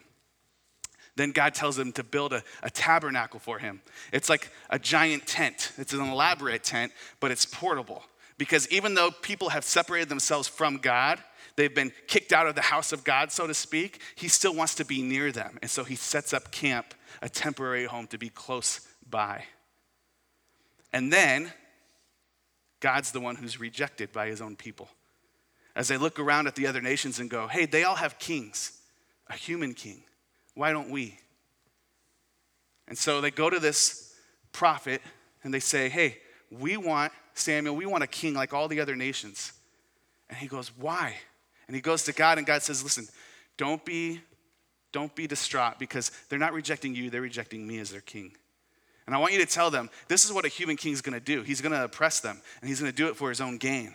Then 1.16 1.32
God 1.32 1.54
tells 1.54 1.76
them 1.76 1.92
to 1.92 2.04
build 2.04 2.32
a, 2.32 2.42
a, 2.62 2.70
tabernacle 2.70 3.40
for 3.40 3.58
him. 3.58 3.80
It's 4.12 4.28
like 4.28 4.50
a 4.68 4.78
giant 4.78 5.26
tent. 5.26 5.72
It's 5.78 5.94
an 5.94 6.00
elaborate 6.00 6.62
tent, 6.62 6.92
but 7.20 7.30
it's 7.30 7.46
portable. 7.46 8.04
Because 8.38 8.68
even 8.68 8.94
though 8.94 9.10
people 9.10 9.48
have 9.48 9.64
separated 9.64 10.10
themselves 10.10 10.46
from 10.46 10.76
God, 10.76 11.18
they've 11.56 11.74
been 11.74 11.90
kicked 12.06 12.34
out 12.34 12.46
of 12.46 12.54
the 12.54 12.60
house 12.60 12.92
of 12.92 13.02
God, 13.02 13.32
so 13.32 13.46
to 13.46 13.54
speak, 13.54 14.00
he 14.14 14.28
still 14.28 14.54
wants 14.54 14.74
to 14.74 14.84
be 14.84 15.02
near 15.02 15.32
them. 15.32 15.58
And 15.62 15.70
so 15.70 15.84
he 15.84 15.96
sets 15.96 16.34
up 16.34 16.52
camp, 16.52 16.94
a 17.22 17.30
temporary 17.30 17.86
home 17.86 18.06
to 18.08 18.18
be 18.18 18.28
close 18.28 18.80
by. 19.08 19.44
And 20.92 21.10
then 21.10 21.50
God's 22.80 23.10
the 23.10 23.20
one 23.20 23.36
who's 23.36 23.58
rejected 23.58 24.12
by 24.12 24.26
his 24.26 24.42
own 24.42 24.54
people. 24.54 24.90
As 25.74 25.88
they 25.88 25.96
look 25.96 26.18
around 26.18 26.46
at 26.46 26.56
the 26.56 26.66
other 26.66 26.82
nations 26.82 27.18
and 27.18 27.30
go, 27.30 27.48
hey, 27.48 27.64
they 27.64 27.84
all 27.84 27.96
have 27.96 28.18
kings, 28.18 28.80
a 29.28 29.34
human 29.34 29.72
king. 29.72 30.02
Why 30.56 30.72
don't 30.72 30.88
we? 30.88 31.18
And 32.88 32.96
so 32.96 33.20
they 33.20 33.30
go 33.30 33.50
to 33.50 33.60
this 33.60 34.14
prophet 34.52 35.02
and 35.44 35.52
they 35.52 35.60
say, 35.60 35.90
Hey, 35.90 36.16
we 36.50 36.78
want, 36.78 37.12
Samuel, 37.34 37.76
we 37.76 37.84
want 37.84 38.02
a 38.02 38.06
king 38.06 38.32
like 38.34 38.54
all 38.54 38.66
the 38.66 38.80
other 38.80 38.96
nations. 38.96 39.52
And 40.30 40.38
he 40.38 40.48
goes, 40.48 40.72
Why? 40.76 41.14
And 41.66 41.76
he 41.76 41.82
goes 41.82 42.04
to 42.04 42.12
God, 42.12 42.38
and 42.38 42.46
God 42.46 42.62
says, 42.62 42.82
Listen, 42.82 43.06
don't 43.58 43.84
be, 43.84 44.22
don't 44.92 45.14
be 45.14 45.26
distraught 45.26 45.78
because 45.78 46.10
they're 46.30 46.38
not 46.38 46.54
rejecting 46.54 46.94
you, 46.94 47.10
they're 47.10 47.20
rejecting 47.20 47.66
me 47.66 47.78
as 47.78 47.90
their 47.90 48.00
king. 48.00 48.32
And 49.04 49.14
I 49.14 49.18
want 49.18 49.34
you 49.34 49.38
to 49.40 49.46
tell 49.46 49.70
them 49.70 49.90
this 50.08 50.24
is 50.24 50.32
what 50.32 50.46
a 50.46 50.48
human 50.48 50.76
king 50.76 50.94
is 50.94 51.02
going 51.02 51.12
to 51.12 51.24
do. 51.24 51.42
He's 51.42 51.60
going 51.60 51.72
to 51.72 51.84
oppress 51.84 52.20
them, 52.20 52.40
and 52.62 52.68
he's 52.68 52.80
going 52.80 52.90
to 52.90 52.96
do 52.96 53.08
it 53.08 53.16
for 53.16 53.28
his 53.28 53.42
own 53.42 53.58
gain 53.58 53.94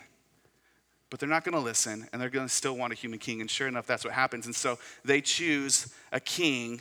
but 1.12 1.20
they're 1.20 1.28
not 1.28 1.44
going 1.44 1.52
to 1.52 1.60
listen 1.60 2.08
and 2.10 2.22
they're 2.22 2.30
going 2.30 2.48
to 2.48 2.52
still 2.52 2.74
want 2.74 2.90
a 2.90 2.96
human 2.96 3.18
king. 3.18 3.42
And 3.42 3.50
sure 3.50 3.68
enough, 3.68 3.86
that's 3.86 4.02
what 4.02 4.14
happens. 4.14 4.46
And 4.46 4.56
so 4.56 4.78
they 5.04 5.20
choose 5.20 5.92
a 6.10 6.18
king. 6.18 6.80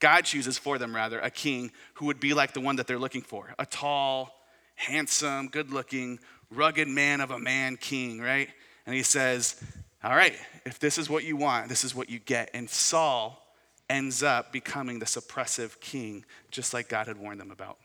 God 0.00 0.24
chooses 0.24 0.56
for 0.56 0.78
them, 0.78 0.96
rather, 0.96 1.20
a 1.20 1.28
king 1.28 1.70
who 1.94 2.06
would 2.06 2.20
be 2.20 2.32
like 2.32 2.54
the 2.54 2.62
one 2.62 2.76
that 2.76 2.86
they're 2.86 2.98
looking 2.98 3.20
for 3.20 3.54
a 3.58 3.66
tall, 3.66 4.34
handsome, 4.76 5.48
good 5.48 5.70
looking, 5.70 6.20
rugged 6.50 6.88
man 6.88 7.20
of 7.20 7.30
a 7.30 7.38
man 7.38 7.76
king, 7.76 8.18
right? 8.18 8.48
And 8.86 8.94
he 8.94 9.02
says, 9.02 9.62
All 10.02 10.16
right, 10.16 10.34
if 10.64 10.78
this 10.78 10.96
is 10.96 11.10
what 11.10 11.24
you 11.24 11.36
want, 11.36 11.68
this 11.68 11.84
is 11.84 11.94
what 11.94 12.08
you 12.08 12.20
get. 12.20 12.48
And 12.54 12.70
Saul 12.70 13.46
ends 13.90 14.22
up 14.22 14.52
becoming 14.52 15.00
the 15.00 15.06
suppressive 15.06 15.78
king, 15.80 16.24
just 16.50 16.72
like 16.72 16.88
God 16.88 17.08
had 17.08 17.18
warned 17.18 17.42
them 17.42 17.50
about. 17.50 17.76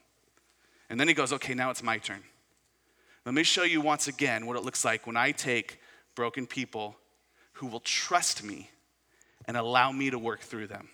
And 0.90 0.98
then 0.98 1.10
he 1.10 1.14
goes, 1.14 1.34
Okay, 1.34 1.54
now 1.54 1.70
it's 1.70 1.84
my 1.84 1.98
turn. 1.98 2.24
Let 3.26 3.36
me 3.36 3.44
show 3.44 3.64
you 3.64 3.80
once 3.82 4.08
again 4.08 4.46
what 4.46 4.58
it 4.58 4.64
looks 4.64 4.84
like 4.84 5.08
when 5.08 5.16
I 5.16 5.32
take 5.32 5.80
broken 6.16 6.46
people 6.46 6.98
who 7.54 7.68
will 7.68 7.80
trust 7.80 8.44
me 8.44 8.70
and 9.46 9.56
allow 9.56 9.92
me 9.92 10.10
to 10.10 10.20
work 10.20 10.42
through 10.42 10.68
them. 10.68 10.90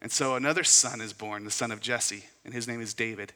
And 0.00 0.10
so 0.10 0.36
another 0.36 0.64
son 0.64 1.00
is 1.00 1.12
born, 1.12 1.44
the 1.44 1.50
son 1.50 1.70
of 1.70 1.80
Jesse, 1.80 2.24
and 2.44 2.52
his 2.52 2.68
name 2.68 2.80
is 2.80 2.94
David. 2.94 3.32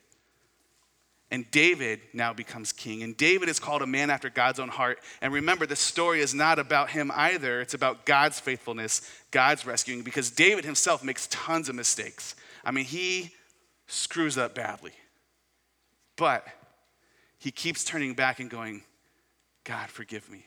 And 1.31 1.51
David 1.51 2.01
now 2.15 2.33
becomes 2.33 2.73
king. 2.73 3.03
And 3.03 3.17
David 3.17 3.51
is 3.51 3.59
called 3.59 3.83
a 3.83 3.87
man 3.87 4.09
after 4.09 4.31
God's 4.31 4.59
own 4.59 4.69
heart. 4.69 4.99
And 5.21 5.33
remember, 5.33 5.67
the 5.67 5.77
story 5.77 6.21
is 6.21 6.35
not 6.35 6.59
about 6.59 6.91
him 6.91 7.13
either. 7.15 7.61
It's 7.61 7.75
about 7.75 8.07
God's 8.07 8.41
faithfulness, 8.41 9.03
God's 9.31 9.67
rescuing, 9.67 10.03
because 10.03 10.31
David 10.31 10.65
himself 10.65 11.05
makes 11.05 11.27
tons 11.27 11.69
of 11.69 11.75
mistakes. 11.75 12.35
I 12.65 12.71
mean, 12.71 12.87
he 12.87 13.35
screws 13.87 14.39
up 14.39 14.55
badly. 14.55 14.93
But 16.17 16.47
he 17.39 17.51
keeps 17.51 17.85
turning 17.85 18.15
back 18.15 18.41
and 18.41 18.51
going, 18.51 18.83
God, 19.65 19.89
forgive 19.91 20.29
me. 20.31 20.45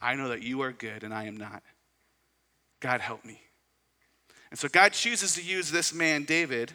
I 0.00 0.14
know 0.14 0.28
that 0.28 0.42
you 0.42 0.62
are 0.62 0.72
good 0.72 1.02
and 1.02 1.12
I 1.12 1.24
am 1.24 1.36
not. 1.36 1.62
God, 2.80 3.00
help 3.00 3.24
me. 3.24 3.40
And 4.50 4.58
so 4.58 4.68
God 4.68 4.92
chooses 4.92 5.34
to 5.34 5.42
use 5.42 5.70
this 5.70 5.92
man, 5.92 6.24
David, 6.24 6.74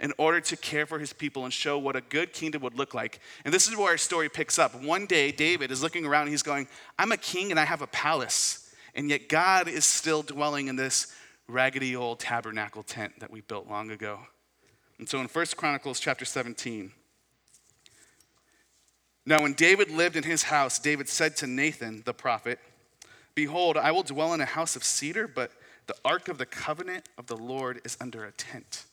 in 0.00 0.12
order 0.18 0.40
to 0.40 0.56
care 0.56 0.86
for 0.86 0.98
his 0.98 1.12
people 1.12 1.44
and 1.44 1.52
show 1.52 1.78
what 1.78 1.94
a 1.94 2.00
good 2.00 2.32
kingdom 2.32 2.62
would 2.62 2.76
look 2.76 2.94
like. 2.94 3.20
And 3.44 3.54
this 3.54 3.68
is 3.68 3.76
where 3.76 3.90
our 3.90 3.98
story 3.98 4.28
picks 4.28 4.58
up. 4.58 4.74
One 4.82 5.06
day, 5.06 5.30
David 5.30 5.70
is 5.70 5.82
looking 5.82 6.04
around 6.04 6.22
and 6.22 6.30
he's 6.30 6.42
going, 6.42 6.66
I'm 6.98 7.12
a 7.12 7.16
king 7.16 7.50
and 7.50 7.60
I 7.60 7.64
have 7.64 7.82
a 7.82 7.86
palace. 7.86 8.74
And 8.94 9.08
yet, 9.08 9.28
God 9.28 9.68
is 9.68 9.84
still 9.84 10.22
dwelling 10.22 10.66
in 10.68 10.76
this 10.76 11.14
raggedy 11.46 11.94
old 11.94 12.18
tabernacle 12.18 12.82
tent 12.82 13.20
that 13.20 13.30
we 13.30 13.42
built 13.42 13.68
long 13.68 13.90
ago. 13.90 14.18
And 14.98 15.08
so 15.08 15.20
in 15.20 15.26
1 15.26 15.46
Chronicles 15.56 16.00
chapter 16.00 16.24
17, 16.24 16.92
now, 19.24 19.42
when 19.42 19.52
David 19.52 19.90
lived 19.90 20.16
in 20.16 20.24
his 20.24 20.44
house, 20.44 20.78
David 20.78 21.08
said 21.08 21.36
to 21.36 21.46
Nathan 21.46 22.02
the 22.04 22.14
prophet, 22.14 22.58
Behold, 23.34 23.76
I 23.76 23.92
will 23.92 24.02
dwell 24.02 24.34
in 24.34 24.40
a 24.40 24.46
house 24.46 24.74
of 24.74 24.82
cedar, 24.82 25.28
but 25.28 25.52
the 25.86 25.94
ark 26.04 26.28
of 26.28 26.38
the 26.38 26.46
covenant 26.46 27.08
of 27.16 27.26
the 27.26 27.36
Lord 27.36 27.80
is 27.84 27.96
under 28.00 28.24
a 28.24 28.32
tent. 28.32 28.84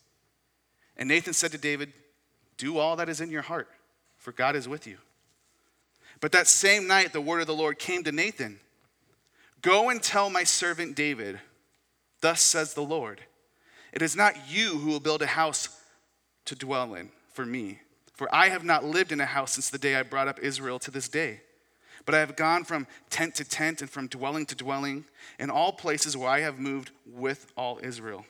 And 0.95 1.09
Nathan 1.09 1.33
said 1.33 1.51
to 1.53 1.57
David, 1.57 1.93
Do 2.57 2.77
all 2.77 2.95
that 2.97 3.09
is 3.09 3.21
in 3.21 3.31
your 3.31 3.41
heart, 3.41 3.69
for 4.17 4.31
God 4.31 4.55
is 4.55 4.67
with 4.67 4.85
you. 4.85 4.97
But 6.21 6.31
that 6.33 6.47
same 6.47 6.85
night, 6.85 7.11
the 7.11 7.21
word 7.21 7.41
of 7.41 7.47
the 7.47 7.55
Lord 7.55 7.79
came 7.79 8.03
to 8.03 8.11
Nathan 8.11 8.59
Go 9.61 9.89
and 9.89 10.01
tell 10.01 10.29
my 10.29 10.45
servant 10.45 10.95
David, 10.95 11.39
Thus 12.21 12.41
says 12.41 12.75
the 12.75 12.81
Lord, 12.81 13.21
It 13.91 14.01
is 14.01 14.15
not 14.15 14.49
you 14.49 14.77
who 14.77 14.89
will 14.89 14.99
build 14.99 15.21
a 15.21 15.27
house 15.27 15.69
to 16.45 16.55
dwell 16.55 16.93
in 16.93 17.09
for 17.33 17.45
me 17.45 17.79
for 18.19 18.27
I 18.35 18.49
have 18.49 18.65
not 18.65 18.83
lived 18.83 19.13
in 19.13 19.21
a 19.21 19.25
house 19.25 19.53
since 19.53 19.69
the 19.69 19.77
day 19.77 19.95
I 19.95 20.03
brought 20.03 20.27
up 20.27 20.39
Israel 20.41 20.77
to 20.79 20.91
this 20.91 21.07
day. 21.07 21.39
But 22.05 22.15
I 22.15 22.19
have 22.19 22.35
gone 22.35 22.65
from 22.65 22.85
tent 23.09 23.35
to 23.35 23.45
tent 23.45 23.79
and 23.79 23.89
from 23.89 24.07
dwelling 24.07 24.45
to 24.47 24.55
dwelling 24.55 25.05
in 25.39 25.49
all 25.49 25.71
places 25.71 26.17
where 26.17 26.27
I 26.27 26.41
have 26.41 26.59
moved 26.59 26.91
with 27.05 27.49
all 27.55 27.79
Israel. 27.81 28.25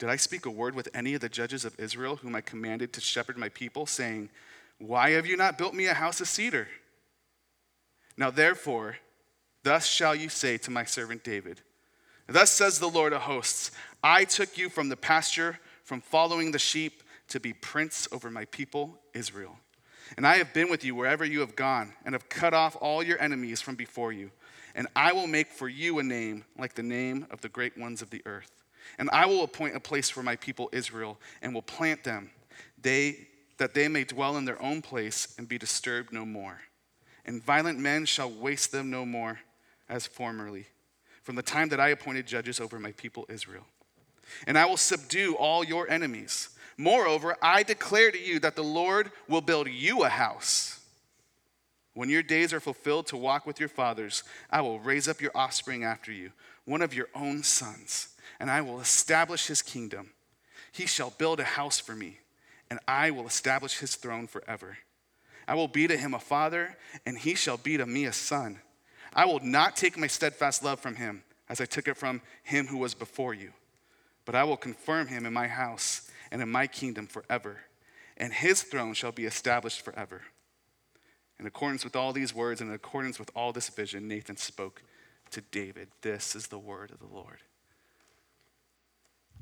Did 0.00 0.08
I 0.08 0.16
speak 0.16 0.44
a 0.44 0.50
word 0.50 0.74
with 0.74 0.88
any 0.92 1.14
of 1.14 1.20
the 1.20 1.28
judges 1.28 1.64
of 1.64 1.78
Israel, 1.78 2.16
whom 2.16 2.34
I 2.34 2.40
commanded 2.40 2.92
to 2.94 3.00
shepherd 3.00 3.38
my 3.38 3.48
people, 3.48 3.86
saying, 3.86 4.28
Why 4.78 5.10
have 5.10 5.24
you 5.24 5.36
not 5.36 5.56
built 5.56 5.72
me 5.72 5.86
a 5.86 5.94
house 5.94 6.20
of 6.20 6.26
cedar? 6.26 6.66
Now 8.16 8.32
therefore, 8.32 8.96
thus 9.62 9.86
shall 9.86 10.16
you 10.16 10.28
say 10.28 10.58
to 10.58 10.72
my 10.72 10.82
servant 10.82 11.22
David, 11.22 11.60
Thus 12.26 12.50
says 12.50 12.80
the 12.80 12.88
Lord 12.88 13.12
of 13.12 13.22
hosts, 13.22 13.70
I 14.02 14.24
took 14.24 14.58
you 14.58 14.68
from 14.68 14.88
the 14.88 14.96
pasture, 14.96 15.60
from 15.84 16.00
following 16.00 16.50
the 16.50 16.58
sheep 16.58 17.04
to 17.28 17.40
be 17.40 17.52
prince 17.52 18.08
over 18.12 18.30
my 18.30 18.44
people, 18.46 18.98
Israel. 19.14 19.58
And 20.16 20.26
I 20.26 20.36
have 20.36 20.54
been 20.54 20.70
with 20.70 20.84
you 20.84 20.94
wherever 20.94 21.24
you 21.24 21.40
have 21.40 21.56
gone, 21.56 21.92
and 22.04 22.14
have 22.14 22.28
cut 22.28 22.54
off 22.54 22.76
all 22.80 23.02
your 23.02 23.20
enemies 23.20 23.60
from 23.60 23.74
before 23.74 24.12
you. 24.12 24.30
And 24.74 24.86
I 24.94 25.12
will 25.12 25.26
make 25.26 25.48
for 25.48 25.68
you 25.68 25.98
a 25.98 26.02
name 26.02 26.44
like 26.58 26.74
the 26.74 26.82
name 26.82 27.26
of 27.30 27.40
the 27.40 27.48
great 27.48 27.76
ones 27.76 28.02
of 28.02 28.10
the 28.10 28.22
earth. 28.26 28.50
And 28.98 29.10
I 29.10 29.26
will 29.26 29.42
appoint 29.42 29.74
a 29.74 29.80
place 29.80 30.08
for 30.08 30.22
my 30.22 30.36
people 30.36 30.68
Israel, 30.72 31.18
and 31.42 31.52
will 31.52 31.62
plant 31.62 32.04
them, 32.04 32.30
they, 32.80 33.26
that 33.58 33.74
they 33.74 33.88
may 33.88 34.04
dwell 34.04 34.36
in 34.36 34.44
their 34.44 34.62
own 34.62 34.82
place 34.82 35.34
and 35.38 35.48
be 35.48 35.58
disturbed 35.58 36.12
no 36.12 36.24
more. 36.24 36.60
And 37.24 37.42
violent 37.42 37.80
men 37.80 38.04
shall 38.04 38.30
waste 38.30 38.70
them 38.70 38.90
no 38.90 39.04
more 39.04 39.40
as 39.88 40.06
formerly, 40.06 40.66
from 41.24 41.34
the 41.34 41.42
time 41.42 41.68
that 41.70 41.80
I 41.80 41.88
appointed 41.88 42.26
judges 42.26 42.60
over 42.60 42.78
my 42.78 42.92
people 42.92 43.26
Israel. 43.28 43.66
And 44.46 44.56
I 44.56 44.66
will 44.66 44.76
subdue 44.76 45.34
all 45.34 45.64
your 45.64 45.88
enemies 45.90 46.50
Moreover, 46.78 47.36
I 47.40 47.62
declare 47.62 48.10
to 48.10 48.20
you 48.20 48.38
that 48.40 48.56
the 48.56 48.64
Lord 48.64 49.10
will 49.28 49.40
build 49.40 49.68
you 49.68 50.04
a 50.04 50.08
house. 50.08 50.80
When 51.94 52.10
your 52.10 52.22
days 52.22 52.52
are 52.52 52.60
fulfilled 52.60 53.06
to 53.06 53.16
walk 53.16 53.46
with 53.46 53.58
your 53.58 53.70
fathers, 53.70 54.22
I 54.50 54.60
will 54.60 54.78
raise 54.80 55.08
up 55.08 55.22
your 55.22 55.30
offspring 55.34 55.82
after 55.82 56.12
you, 56.12 56.32
one 56.66 56.82
of 56.82 56.92
your 56.92 57.08
own 57.14 57.42
sons, 57.42 58.08
and 58.38 58.50
I 58.50 58.60
will 58.60 58.80
establish 58.80 59.46
his 59.46 59.62
kingdom. 59.62 60.10
He 60.72 60.84
shall 60.84 61.08
build 61.16 61.40
a 61.40 61.44
house 61.44 61.80
for 61.80 61.94
me, 61.94 62.18
and 62.68 62.78
I 62.86 63.10
will 63.10 63.26
establish 63.26 63.78
his 63.78 63.96
throne 63.96 64.26
forever. 64.26 64.76
I 65.48 65.54
will 65.54 65.68
be 65.68 65.86
to 65.86 65.96
him 65.96 66.12
a 66.12 66.18
father, 66.18 66.76
and 67.06 67.16
he 67.16 67.34
shall 67.34 67.56
be 67.56 67.78
to 67.78 67.86
me 67.86 68.04
a 68.04 68.12
son. 68.12 68.60
I 69.14 69.24
will 69.24 69.40
not 69.40 69.76
take 69.76 69.96
my 69.96 70.08
steadfast 70.08 70.62
love 70.62 70.80
from 70.80 70.96
him, 70.96 71.22
as 71.48 71.62
I 71.62 71.64
took 71.64 71.88
it 71.88 71.96
from 71.96 72.20
him 72.42 72.66
who 72.66 72.76
was 72.76 72.92
before 72.92 73.32
you, 73.32 73.52
but 74.26 74.34
I 74.34 74.44
will 74.44 74.58
confirm 74.58 75.06
him 75.06 75.24
in 75.24 75.32
my 75.32 75.46
house 75.46 76.05
and 76.30 76.42
in 76.42 76.50
my 76.50 76.66
kingdom 76.66 77.06
forever, 77.06 77.60
and 78.16 78.32
his 78.32 78.62
throne 78.62 78.94
shall 78.94 79.12
be 79.12 79.24
established 79.24 79.82
forever. 79.82 80.22
In 81.38 81.46
accordance 81.46 81.84
with 81.84 81.96
all 81.96 82.12
these 82.12 82.34
words 82.34 82.60
and 82.60 82.70
in 82.70 82.76
accordance 82.76 83.18
with 83.18 83.30
all 83.36 83.52
this 83.52 83.68
vision, 83.68 84.08
Nathan 84.08 84.36
spoke 84.36 84.82
to 85.30 85.40
David. 85.40 85.88
This 86.00 86.34
is 86.34 86.46
the 86.46 86.58
word 86.58 86.90
of 86.90 86.98
the 86.98 87.14
Lord. 87.14 87.42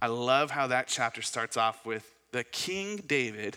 I 0.03 0.09
love 0.09 0.51
how 0.51 0.67
that 0.67 0.89
chapter 0.89 1.23
starts 1.23 1.57
off 1.57 1.87
with 1.87 2.11
the 2.33 2.45
King 2.45 2.97
David. 3.07 3.57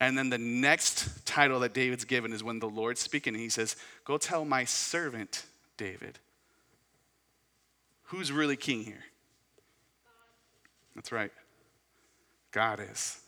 And 0.00 0.18
then 0.18 0.30
the 0.30 0.38
next 0.38 1.24
title 1.24 1.60
that 1.60 1.72
David's 1.72 2.04
given 2.04 2.32
is 2.32 2.42
when 2.42 2.58
the 2.58 2.68
Lord's 2.68 3.00
speaking, 3.00 3.34
and 3.34 3.42
he 3.42 3.48
says, 3.48 3.76
Go 4.04 4.18
tell 4.18 4.44
my 4.44 4.64
servant 4.64 5.44
David. 5.76 6.18
Who's 8.04 8.30
really 8.30 8.56
king 8.56 8.84
here? 8.84 9.04
That's 10.94 11.12
right. 11.12 11.32
God 12.56 12.80
is. 12.80 13.20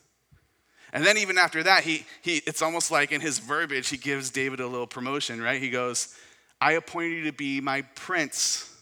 And 0.91 1.05
then 1.05 1.19
even 1.19 1.37
after 1.37 1.63
that, 1.63 1.85
he, 1.85 2.07
he, 2.23 2.39
it's 2.47 2.63
almost 2.63 2.91
like 2.91 3.13
in 3.13 3.21
his 3.21 3.39
verbiage, 3.39 3.91
he 3.91 3.99
gives 3.99 4.31
David 4.31 4.59
a 4.59 4.67
little 4.67 4.87
promotion, 4.87 5.39
right? 5.39 5.61
He 5.61 5.69
goes, 5.69 6.17
I 6.63 6.73
appoint 6.73 7.13
you 7.13 7.25
to 7.25 7.33
be 7.33 7.61
my 7.61 7.83
prince 7.95 8.75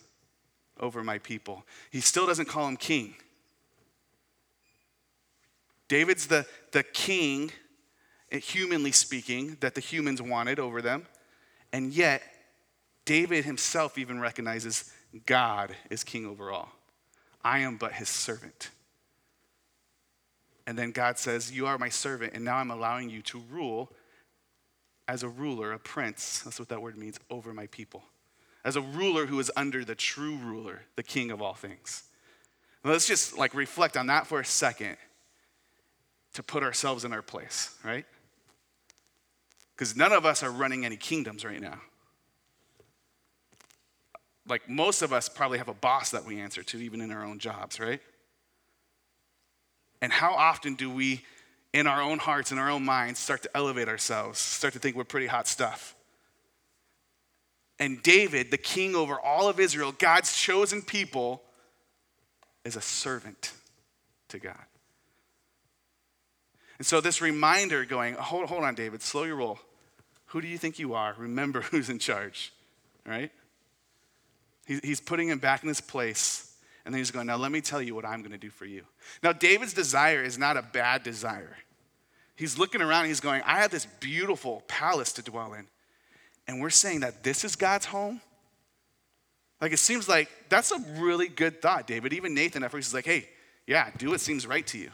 over 0.79 1.03
my 1.03 1.19
people. 1.19 1.65
He 1.91 2.01
still 2.01 2.29
doesn't 2.29 2.47
call 2.47 2.69
him 2.69 2.77
king. 2.77 3.17
David's 5.89 6.29
the, 6.29 6.47
the 6.71 6.85
king, 6.85 7.51
eh, 8.31 8.39
humanly 8.39 8.93
speaking, 8.93 9.57
that 9.59 9.75
the 9.75 9.81
humans 9.81 10.23
wanted 10.23 10.61
over 10.61 10.81
them. 10.81 11.07
And 11.73 11.93
yet, 11.93 12.23
David 13.05 13.45
himself 13.45 13.99
even 13.99 14.21
recognizes 14.21 14.93
God 15.27 15.75
is 15.91 16.05
king 16.05 16.25
over 16.25 16.53
all. 16.53 16.71
I 17.43 17.61
am 17.61 17.79
but 17.79 17.95
his 17.95 18.09
servant. 18.09 18.71
And 20.67 20.79
then 20.79 20.91
God 20.91 21.19
says, 21.19 21.53
You 21.53 21.67
are 21.67 21.79
my 21.79 21.89
servant, 21.89 22.33
and 22.35 22.45
now 22.45 22.57
I'm 22.57 22.71
allowing 22.71 23.09
you 23.09 23.23
to 23.23 23.43
rule 23.51 23.93
as 25.09 25.23
a 25.23 25.29
ruler, 25.29 25.73
a 25.73 25.79
prince. 25.79 26.41
That's 26.41 26.59
what 26.59 26.69
that 26.71 26.83
word 26.83 26.97
means 26.97 27.19
over 27.31 27.53
my 27.53 27.67
people. 27.69 28.03
As 28.65 28.75
a 28.75 28.81
ruler 28.81 29.27
who 29.27 29.39
is 29.39 29.51
under 29.57 29.85
the 29.85 29.95
true 29.95 30.37
ruler, 30.37 30.83
the 30.97 31.03
king 31.03 31.31
of 31.31 31.41
all 31.41 31.55
things. 31.55 32.03
let's 32.83 33.07
just 33.07 33.39
like 33.39 33.55
reflect 33.55 33.97
on 33.97 34.09
that 34.09 34.27
for 34.27 34.41
a 34.41 34.45
second 34.45 34.97
to 36.35 36.43
put 36.43 36.63
ourselves 36.63 37.05
in 37.05 37.13
our 37.13 37.23
place, 37.23 37.77
right? 37.85 38.05
Because 39.75 39.97
none 39.97 40.13
of 40.13 40.27
us 40.27 40.43
are 40.43 40.51
running 40.51 40.85
any 40.85 40.97
kingdoms 40.97 41.45
right 41.45 41.61
now. 41.61 41.81
Like 44.49 44.69
most 44.69 45.03
of 45.03 45.13
us 45.13 45.29
probably 45.29 45.59
have 45.59 45.69
a 45.69 45.75
boss 45.75 46.11
that 46.11 46.25
we 46.25 46.41
answer 46.41 46.63
to, 46.65 46.79
even 46.79 47.01
in 47.01 47.11
our 47.13 47.25
own 47.25 47.39
jobs, 47.39 47.79
right? 47.79 48.01
And 50.01 50.13
how 50.13 50.35
often 50.35 50.75
do 50.75 50.91
we, 50.91 51.25
in 51.73 51.87
our 51.87 52.01
own 52.01 52.19
hearts, 52.19 52.53
in 52.53 52.59
our 52.59 52.71
own 52.71 52.85
minds, 52.85 53.19
start 53.19 53.43
to 53.43 53.57
elevate 53.57 53.89
ourselves, 53.89 54.39
start 54.39 54.75
to 54.75 54.79
think 54.79 54.97
we're 54.97 55.05
pretty 55.05 55.27
hot 55.27 55.49
stuff? 55.49 55.95
And 57.79 58.03
David, 58.03 58.51
the 58.51 58.59
king 58.59 58.95
over 58.95 59.21
all 59.21 59.49
of 59.49 59.61
Israel, 59.61 59.93
God's 59.93 60.37
chosen 60.37 60.83
people, 60.83 61.43
is 62.65 62.77
a 62.77 62.81
servant 62.81 63.53
to 64.29 64.39
God. 64.39 64.65
And 66.79 66.87
so, 66.87 67.01
this 67.01 67.23
reminder 67.23 67.85
going, 67.85 68.15
hold, 68.15 68.49
hold 68.49 68.65
on, 68.65 68.75
David, 68.75 69.03
slow 69.03 69.25
your 69.25 69.37
roll. 69.37 69.59
Who 70.27 70.41
do 70.41 70.49
you 70.49 70.59
think 70.59 70.79
you 70.79 70.95
are? 70.95 71.15
Remember 71.17 71.61
who's 71.71 71.89
in 71.89 71.99
charge, 71.99 72.53
right? 73.07 73.31
he's 74.67 74.99
putting 74.99 75.29
him 75.29 75.39
back 75.39 75.63
in 75.63 75.69
his 75.69 75.81
place 75.81 76.46
and 76.87 76.95
then 76.95 77.01
he's 77.01 77.11
going, 77.11 77.27
Now 77.27 77.37
let 77.37 77.51
me 77.51 77.61
tell 77.61 77.83
you 77.83 77.95
what 77.95 78.07
I'm 78.07 78.21
going 78.21 78.33
to 78.33 78.39
do 78.39 78.49
for 78.49 78.65
you. 78.65 78.85
Now, 79.23 79.33
David's 79.33 79.75
desire 79.75 80.23
is 80.23 80.39
not 80.39 80.57
a 80.57 80.63
bad 80.63 81.03
desire. 81.03 81.57
He's 82.37 82.59
looking 82.59 82.81
around 82.81 83.07
he's 83.07 83.21
going, 83.21 83.43
I 83.45 83.59
have 83.59 83.73
this 83.73 83.87
beautiful 83.99 84.63
palace 84.69 85.13
to 85.15 85.23
dwell 85.23 85.53
in. 85.55 85.67
And 86.47 86.61
we're 86.61 86.71
saying 86.71 87.01
that 87.01 87.25
this 87.25 87.45
is 87.45 87.57
God's 87.57 87.87
home? 87.87 88.21
Like, 89.61 89.73
it 89.73 89.79
seems 89.79 90.09
like 90.09 90.31
that's 90.49 90.71
a 90.71 90.79
really 90.99 91.27
good 91.27 91.61
thought, 91.61 91.89
David. 91.89 92.13
Even 92.13 92.35
Nathan 92.35 92.63
at 92.63 92.71
first 92.71 92.89
is 92.89 92.95
like, 92.95 93.05
Hey, 93.05 93.29
yeah, 93.67 93.91
do 93.99 94.11
what 94.11 94.21
seems 94.21 94.47
right 94.47 94.67
to 94.69 94.79
you. 94.79 94.91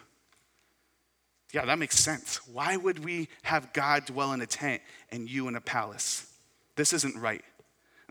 Yeah, 1.52 1.66
that 1.66 1.78
makes 1.78 1.99
sense. 1.99 2.40
Why 2.50 2.78
would 2.78 3.04
we 3.04 3.28
have 3.42 3.75
God 3.75 4.06
dwell 4.06 4.32
in 4.32 4.40
a 4.40 4.46
tent 4.46 4.80
and 5.11 5.28
you 5.28 5.46
in 5.49 5.56
a 5.56 5.61
palace? 5.61 6.26
This 6.75 6.94
isn't 6.94 7.20
right. 7.20 7.44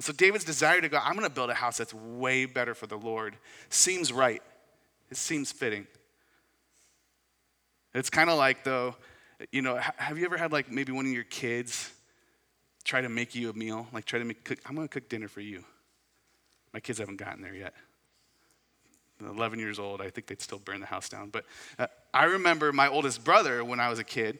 And 0.01 0.05
so 0.07 0.13
David's 0.13 0.45
desire 0.45 0.81
to 0.81 0.89
go, 0.89 0.97
I'm 0.97 1.13
going 1.13 1.27
to 1.27 1.31
build 1.31 1.51
a 1.51 1.53
house 1.53 1.77
that's 1.77 1.93
way 1.93 2.45
better 2.45 2.73
for 2.73 2.87
the 2.87 2.97
Lord, 2.97 3.35
seems 3.69 4.11
right. 4.11 4.41
It 5.11 5.17
seems 5.17 5.51
fitting. 5.51 5.85
It's 7.93 8.09
kind 8.09 8.31
of 8.31 8.39
like, 8.39 8.63
though, 8.63 8.95
you 9.51 9.61
know, 9.61 9.75
have 9.75 10.17
you 10.17 10.25
ever 10.25 10.37
had 10.37 10.51
like 10.51 10.71
maybe 10.71 10.91
one 10.91 11.05
of 11.05 11.11
your 11.11 11.23
kids 11.25 11.93
try 12.83 13.01
to 13.01 13.09
make 13.09 13.35
you 13.35 13.51
a 13.51 13.53
meal? 13.53 13.85
Like, 13.93 14.05
try 14.05 14.17
to 14.17 14.25
make, 14.25 14.43
cook, 14.43 14.57
I'm 14.65 14.73
going 14.73 14.87
to 14.87 14.91
cook 14.91 15.07
dinner 15.07 15.27
for 15.27 15.41
you. 15.41 15.63
My 16.73 16.79
kids 16.79 16.97
haven't 16.97 17.17
gotten 17.17 17.43
there 17.43 17.53
yet. 17.53 17.75
11 19.23 19.59
years 19.59 19.77
old, 19.77 20.01
I 20.01 20.09
think 20.09 20.25
they'd 20.25 20.41
still 20.41 20.57
burn 20.57 20.79
the 20.79 20.87
house 20.87 21.09
down. 21.09 21.29
But 21.29 21.45
uh, 21.77 21.85
I 22.11 22.23
remember 22.23 22.73
my 22.73 22.87
oldest 22.87 23.23
brother 23.23 23.63
when 23.63 23.79
I 23.79 23.87
was 23.89 23.99
a 23.99 24.03
kid 24.03 24.39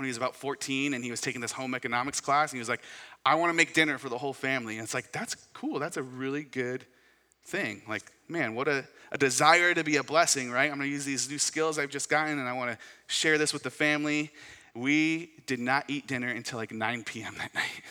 when 0.00 0.06
he 0.06 0.08
was 0.08 0.16
about 0.16 0.34
14 0.34 0.94
and 0.94 1.04
he 1.04 1.10
was 1.10 1.20
taking 1.20 1.42
this 1.42 1.52
home 1.52 1.74
economics 1.74 2.22
class 2.22 2.52
and 2.52 2.56
he 2.56 2.58
was 2.58 2.70
like, 2.70 2.80
I 3.26 3.34
want 3.34 3.50
to 3.50 3.54
make 3.54 3.74
dinner 3.74 3.98
for 3.98 4.08
the 4.08 4.16
whole 4.16 4.32
family. 4.32 4.76
And 4.76 4.82
it's 4.82 4.94
like, 4.94 5.12
that's 5.12 5.34
cool. 5.52 5.78
That's 5.78 5.98
a 5.98 6.02
really 6.02 6.42
good 6.42 6.86
thing. 7.44 7.82
Like, 7.86 8.10
man, 8.26 8.54
what 8.54 8.66
a, 8.66 8.86
a 9.12 9.18
desire 9.18 9.74
to 9.74 9.84
be 9.84 9.96
a 9.96 10.02
blessing, 10.02 10.50
right? 10.50 10.70
I'm 10.70 10.78
going 10.78 10.88
to 10.88 10.92
use 10.92 11.04
these 11.04 11.28
new 11.28 11.36
skills 11.36 11.78
I've 11.78 11.90
just 11.90 12.08
gotten 12.08 12.38
and 12.38 12.48
I 12.48 12.54
want 12.54 12.70
to 12.70 12.78
share 13.08 13.36
this 13.36 13.52
with 13.52 13.62
the 13.62 13.70
family. 13.70 14.30
We 14.74 15.32
did 15.46 15.60
not 15.60 15.84
eat 15.88 16.06
dinner 16.06 16.28
until 16.28 16.58
like 16.58 16.72
9 16.72 17.04
p.m. 17.04 17.34
that 17.36 17.54
night. 17.54 17.82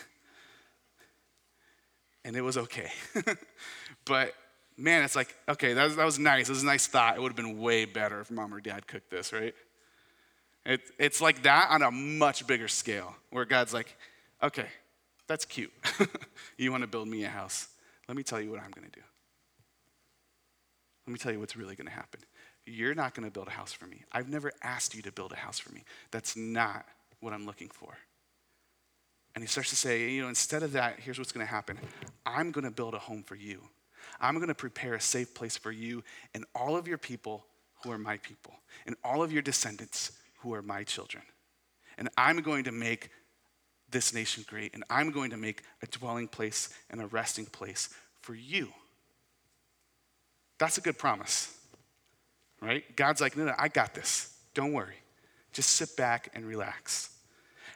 and 2.25 2.35
it 2.35 2.41
was 2.41 2.57
okay. 2.57 2.91
but 4.05 4.33
man, 4.77 5.03
it's 5.03 5.15
like, 5.15 5.35
okay, 5.47 5.73
that 5.73 5.83
was, 5.83 5.95
that 5.95 6.05
was 6.05 6.17
nice. 6.17 6.49
It 6.49 6.53
was 6.53 6.63
a 6.63 6.65
nice 6.65 6.87
thought. 6.87 7.17
It 7.17 7.21
would 7.21 7.29
have 7.29 7.35
been 7.35 7.59
way 7.59 7.85
better 7.85 8.19
if 8.19 8.31
mom 8.31 8.51
or 8.51 8.61
dad 8.61 8.87
cooked 8.87 9.11
this, 9.11 9.31
right? 9.31 9.53
It, 10.65 10.81
it's 10.99 11.21
like 11.21 11.43
that 11.43 11.69
on 11.71 11.81
a 11.81 11.91
much 11.91 12.45
bigger 12.45 12.67
scale, 12.67 13.15
where 13.29 13.45
God's 13.45 13.73
like, 13.73 13.95
okay, 14.43 14.67
that's 15.27 15.45
cute. 15.45 15.71
you 16.57 16.71
want 16.71 16.81
to 16.81 16.87
build 16.87 17.07
me 17.07 17.23
a 17.23 17.29
house. 17.29 17.69
Let 18.07 18.17
me 18.17 18.23
tell 18.23 18.41
you 18.41 18.51
what 18.51 18.59
I'm 18.59 18.71
going 18.71 18.89
to 18.89 18.99
do. 18.99 19.05
Let 21.07 21.13
me 21.13 21.19
tell 21.19 21.31
you 21.31 21.39
what's 21.39 21.55
really 21.55 21.75
going 21.75 21.87
to 21.87 21.93
happen. 21.93 22.21
You're 22.65 22.93
not 22.93 23.15
going 23.15 23.27
to 23.27 23.31
build 23.31 23.47
a 23.47 23.51
house 23.51 23.73
for 23.73 23.87
me. 23.87 24.03
I've 24.11 24.29
never 24.29 24.51
asked 24.61 24.93
you 24.93 25.01
to 25.03 25.11
build 25.11 25.31
a 25.31 25.37
house 25.37 25.57
for 25.59 25.73
me. 25.73 25.83
That's 26.11 26.35
not 26.35 26.85
what 27.19 27.33
I'm 27.33 27.45
looking 27.45 27.69
for. 27.69 27.97
And 29.35 29.43
he 29.43 29.47
starts 29.47 29.69
to 29.69 29.75
say, 29.75 30.09
you 30.09 30.21
know, 30.21 30.27
instead 30.29 30.63
of 30.63 30.73
that, 30.73 30.99
here's 30.99 31.17
what's 31.17 31.31
going 31.31 31.45
to 31.45 31.51
happen 31.51 31.79
I'm 32.25 32.51
going 32.51 32.65
to 32.65 32.71
build 32.71 32.93
a 32.93 32.99
home 32.99 33.23
for 33.23 33.35
you. 33.35 33.61
I'm 34.19 34.35
going 34.35 34.47
to 34.47 34.55
prepare 34.55 34.95
a 34.95 35.01
safe 35.01 35.33
place 35.33 35.57
for 35.57 35.71
you 35.71 36.03
and 36.33 36.45
all 36.55 36.75
of 36.75 36.87
your 36.87 36.97
people 36.97 37.45
who 37.83 37.91
are 37.91 37.97
my 37.97 38.17
people, 38.17 38.53
and 38.85 38.95
all 39.05 39.23
of 39.23 39.31
your 39.31 39.41
descendants 39.41 40.11
who 40.39 40.53
are 40.53 40.61
my 40.61 40.83
children. 40.83 41.23
And 41.97 42.09
I'm 42.17 42.41
going 42.41 42.63
to 42.65 42.71
make 42.71 43.09
this 43.91 44.13
nation 44.13 44.45
great, 44.47 44.73
and 44.73 44.83
I'm 44.89 45.11
going 45.11 45.31
to 45.31 45.37
make 45.37 45.63
a 45.81 45.87
dwelling 45.87 46.27
place 46.27 46.69
and 46.89 47.01
a 47.01 47.07
resting 47.07 47.45
place 47.45 47.89
for 48.21 48.35
you. 48.35 48.69
That's 50.59 50.77
a 50.77 50.81
good 50.81 50.97
promise, 50.97 51.57
right? 52.61 52.83
God's 52.95 53.21
like, 53.21 53.35
no, 53.35 53.45
no, 53.45 53.53
I 53.57 53.67
got 53.67 53.93
this. 53.93 54.35
Don't 54.53 54.73
worry. 54.73 54.97
Just 55.53 55.71
sit 55.71 55.95
back 55.97 56.29
and 56.33 56.45
relax. 56.45 57.09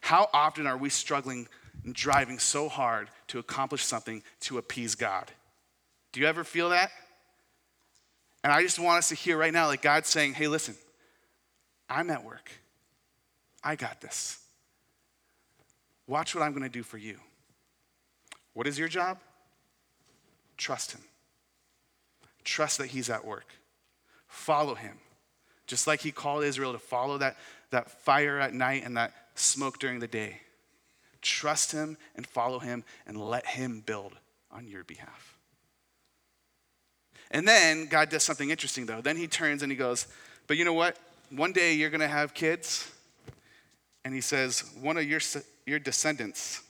How 0.02 0.30
often 0.34 0.68
are 0.68 0.78
we 0.78 0.90
struggling 0.90 1.48
and 1.84 1.96
driving 1.96 2.38
so 2.40 2.70
hard 2.70 3.10
to 3.28 3.40
accomplish 3.40 3.84
something 3.84 4.22
to 4.42 4.58
appease 4.58 4.96
God? 4.96 5.32
Do 6.12 6.20
you 6.20 6.28
ever 6.28 6.44
feel 6.44 6.70
that? 6.70 6.92
And 8.44 8.52
I 8.52 8.62
just 8.62 8.78
want 8.78 9.00
us 9.00 9.10
to 9.10 9.16
hear 9.16 9.38
right 9.38 9.54
now, 9.54 9.68
like 9.68 9.82
God's 9.82 10.10
saying, 10.10 10.34
hey, 10.34 10.48
listen, 10.48 10.76
I'm 11.90 12.10
at 12.10 12.24
work. 12.24 12.52
I 13.64 13.76
got 13.76 14.02
this. 14.02 14.40
Watch 16.08 16.36
what 16.36 16.44
I'm 16.44 16.52
going 16.52 16.64
to 16.64 16.70
do 16.70 16.84
for 16.84 16.98
you. 16.98 17.18
What 18.54 18.68
is 18.68 18.78
your 18.78 18.88
job? 18.88 19.20
Trust 20.58 20.92
Him. 20.92 21.02
Trust 22.44 22.78
that 22.80 22.88
He's 22.88 23.10
at 23.10 23.26
work. 23.26 23.48
Follow 24.28 24.76
Him. 24.76 24.98
Just 25.66 25.88
like 25.88 26.02
He 26.02 26.12
called 26.12 26.44
Israel 26.44 26.74
to 26.74 26.80
follow 26.80 27.18
that, 27.20 27.38
that 27.72 27.90
fire 27.90 28.40
at 28.40 28.54
night 28.54 28.84
and 28.86 28.98
that 28.98 29.14
smoke 29.36 29.80
during 29.80 30.00
the 30.00 30.08
day. 30.08 30.42
Trust 31.22 31.72
Him 31.72 31.98
and 32.16 32.28
follow 32.28 32.60
Him 32.60 32.84
and 33.08 33.18
let 33.18 33.48
Him 33.48 33.82
build 33.86 34.14
on 34.52 34.68
your 34.68 34.84
behalf. 34.84 35.38
And 37.32 37.48
then 37.48 37.88
God 37.88 38.10
does 38.10 38.24
something 38.24 38.50
interesting, 38.50 38.86
though. 38.86 39.02
Then 39.02 39.18
He 39.18 39.28
turns 39.28 39.64
and 39.64 39.72
He 39.72 39.78
goes, 39.78 40.08
But 40.48 40.58
you 40.58 40.66
know 40.66 40.74
what? 40.74 40.98
One 41.36 41.52
day 41.52 41.74
you're 41.74 41.90
going 41.90 42.02
to 42.02 42.08
have 42.08 42.36
kids. 42.36 42.92
And 44.06 44.14
He 44.14 44.22
says, 44.22 44.64
One 44.80 44.98
of 44.98 45.04
your 45.04 45.20
your 45.66 45.80
descendants, 45.80 46.62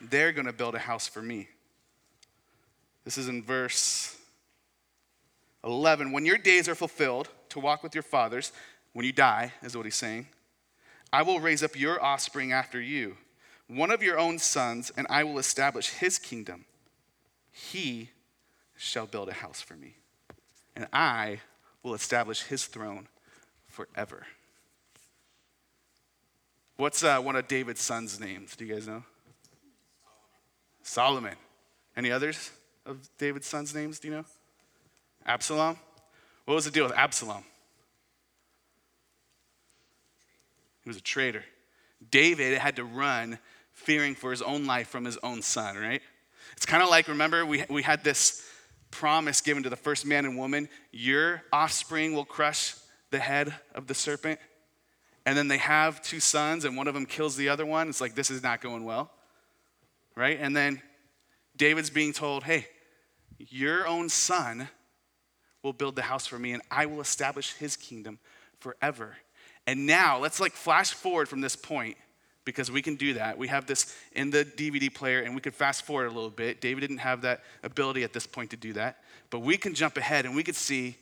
they're 0.00 0.32
going 0.32 0.46
to 0.46 0.52
build 0.52 0.74
a 0.74 0.78
house 0.78 1.08
for 1.08 1.20
me. 1.20 1.48
This 3.04 3.18
is 3.18 3.28
in 3.28 3.42
verse 3.42 4.16
11. 5.64 6.12
When 6.12 6.24
your 6.24 6.38
days 6.38 6.68
are 6.68 6.74
fulfilled 6.74 7.28
to 7.50 7.60
walk 7.60 7.82
with 7.82 7.94
your 7.94 8.02
fathers, 8.02 8.52
when 8.92 9.04
you 9.04 9.12
die, 9.12 9.52
is 9.62 9.76
what 9.76 9.84
he's 9.84 9.96
saying, 9.96 10.28
I 11.12 11.22
will 11.22 11.40
raise 11.40 11.62
up 11.62 11.78
your 11.78 12.02
offspring 12.02 12.52
after 12.52 12.80
you, 12.80 13.16
one 13.66 13.90
of 13.90 14.02
your 14.02 14.18
own 14.18 14.38
sons, 14.38 14.90
and 14.96 15.06
I 15.10 15.24
will 15.24 15.38
establish 15.38 15.90
his 15.90 16.18
kingdom. 16.18 16.64
He 17.50 18.10
shall 18.76 19.06
build 19.06 19.28
a 19.28 19.34
house 19.34 19.60
for 19.60 19.74
me, 19.74 19.96
and 20.74 20.86
I 20.92 21.40
will 21.82 21.94
establish 21.94 22.42
his 22.42 22.66
throne 22.66 23.08
forever. 23.74 24.26
What's 26.76 27.04
uh, 27.04 27.18
one 27.20 27.36
of 27.36 27.46
David's 27.46 27.80
sons' 27.80 28.18
names? 28.18 28.56
Do 28.56 28.64
you 28.64 28.74
guys 28.74 28.86
know? 28.86 29.04
Solomon. 30.82 31.36
Any 31.96 32.10
others? 32.10 32.50
of 32.86 33.08
David's 33.18 33.46
sons' 33.46 33.74
names? 33.74 33.98
Do 33.98 34.08
you 34.08 34.14
know? 34.14 34.24
Absalom? 35.26 35.76
What 36.44 36.54
was 36.54 36.64
the 36.64 36.70
deal 36.70 36.84
with 36.84 36.94
Absalom? 36.94 37.44
He 40.82 40.90
was 40.90 40.98
a 40.98 41.02
traitor. 41.02 41.44
David 42.10 42.58
had 42.58 42.76
to 42.76 42.84
run 42.84 43.38
fearing 43.72 44.14
for 44.14 44.30
his 44.30 44.42
own 44.42 44.66
life 44.66 44.88
from 44.88 45.04
his 45.04 45.16
own 45.22 45.40
son, 45.40 45.76
right? 45.76 46.02
It's 46.56 46.66
kind 46.66 46.82
of 46.82 46.90
like, 46.90 47.08
remember, 47.08 47.46
we, 47.46 47.64
we 47.70 47.82
had 47.82 48.04
this 48.04 48.46
promise 48.90 49.40
given 49.40 49.62
to 49.62 49.70
the 49.70 49.76
first 49.76 50.06
man 50.06 50.24
and 50.24 50.36
woman 50.36 50.68
your 50.92 51.42
offspring 51.52 52.14
will 52.14 52.24
crush 52.24 52.74
the 53.14 53.20
head 53.20 53.54
of 53.76 53.86
the 53.86 53.94
serpent. 53.94 54.40
And 55.24 55.38
then 55.38 55.48
they 55.48 55.58
have 55.58 56.02
two 56.02 56.20
sons, 56.20 56.64
and 56.64 56.76
one 56.76 56.88
of 56.88 56.94
them 56.94 57.06
kills 57.06 57.36
the 57.36 57.48
other 57.48 57.64
one. 57.64 57.88
It's 57.88 58.00
like, 58.00 58.14
this 58.14 58.30
is 58.30 58.42
not 58.42 58.60
going 58.60 58.84
well, 58.84 59.10
right? 60.16 60.36
And 60.38 60.54
then 60.54 60.82
David's 61.56 61.90
being 61.90 62.12
told, 62.12 62.42
hey, 62.42 62.66
your 63.38 63.86
own 63.86 64.08
son 64.08 64.68
will 65.62 65.72
build 65.72 65.96
the 65.96 66.02
house 66.02 66.26
for 66.26 66.38
me, 66.38 66.52
and 66.52 66.62
I 66.70 66.86
will 66.86 67.00
establish 67.00 67.54
his 67.54 67.76
kingdom 67.76 68.18
forever. 68.58 69.16
And 69.66 69.86
now, 69.86 70.18
let's 70.18 70.40
like 70.40 70.52
flash 70.52 70.90
forward 70.92 71.28
from 71.28 71.40
this 71.40 71.56
point 71.56 71.96
because 72.44 72.70
we 72.70 72.82
can 72.82 72.96
do 72.96 73.14
that. 73.14 73.38
We 73.38 73.48
have 73.48 73.64
this 73.64 73.96
in 74.12 74.30
the 74.30 74.44
DVD 74.44 74.92
player 74.92 75.20
and 75.20 75.34
we 75.34 75.40
could 75.40 75.54
fast 75.54 75.86
forward 75.86 76.06
a 76.06 76.10
little 76.10 76.28
bit. 76.28 76.60
David 76.60 76.80
didn't 76.82 76.98
have 76.98 77.22
that 77.22 77.42
ability 77.62 78.02
at 78.02 78.12
this 78.12 78.26
point 78.26 78.50
to 78.50 78.58
do 78.58 78.74
that, 78.74 78.98
but 79.30 79.38
we 79.38 79.56
can 79.56 79.72
jump 79.72 79.96
ahead 79.96 80.26
and 80.26 80.36
we 80.36 80.42
could 80.42 80.56
see 80.56 80.98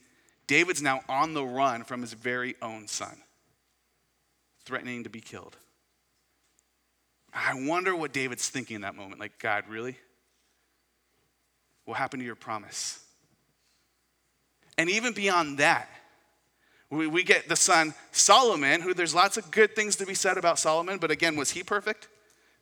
David's 0.47 0.83
now 0.83 1.01
on 1.09 1.35
the 1.35 1.45
run 1.45 1.85
from 1.85 2.01
his 2.01 2.13
very 2.13 2.55
own 2.61 2.87
son, 2.89 3.17
threatening 4.65 5.05
to 5.05 5.11
be 5.11 5.21
killed. 5.21 5.57
I 7.33 7.55
wonder 7.67 7.97
what 7.97 8.13
David's 8.13 8.49
thinking 8.49 8.77
in 8.77 8.83
that 8.83 8.95
moment. 8.95 9.21
Like, 9.21 9.39
God, 9.39 9.65
really? 9.69 9.97
What 11.85 11.97
happened 11.97 12.21
to 12.21 12.27
your 12.27 12.35
promise? 12.35 13.03
And 14.77 14.91
even 14.91 15.13
beyond 15.13 15.59
that, 15.59 15.89
we, 16.91 17.07
we 17.07 17.23
get 17.23 17.49
the 17.49 17.57
son 17.57 17.95
Solomon, 18.13 18.83
who 18.83 18.93
there's 18.93 19.15
lots 19.15 19.37
of 19.37 19.51
good 19.51 19.75
things 19.75 19.97
to 19.97 20.07
be 20.07 20.15
said 20.15 20.37
about 20.37 20.59
Solomon, 20.59 20.99
but 20.99 21.11
again, 21.11 21.37
was 21.37 21.51
he 21.51 21.63
perfect? 21.63 22.09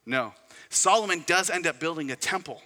No. 0.07 0.33
Solomon 0.69 1.25
does 1.27 1.51
end 1.51 1.67
up 1.67 1.81
building 1.81 2.11
a 2.11 2.17
temple, 2.17 2.63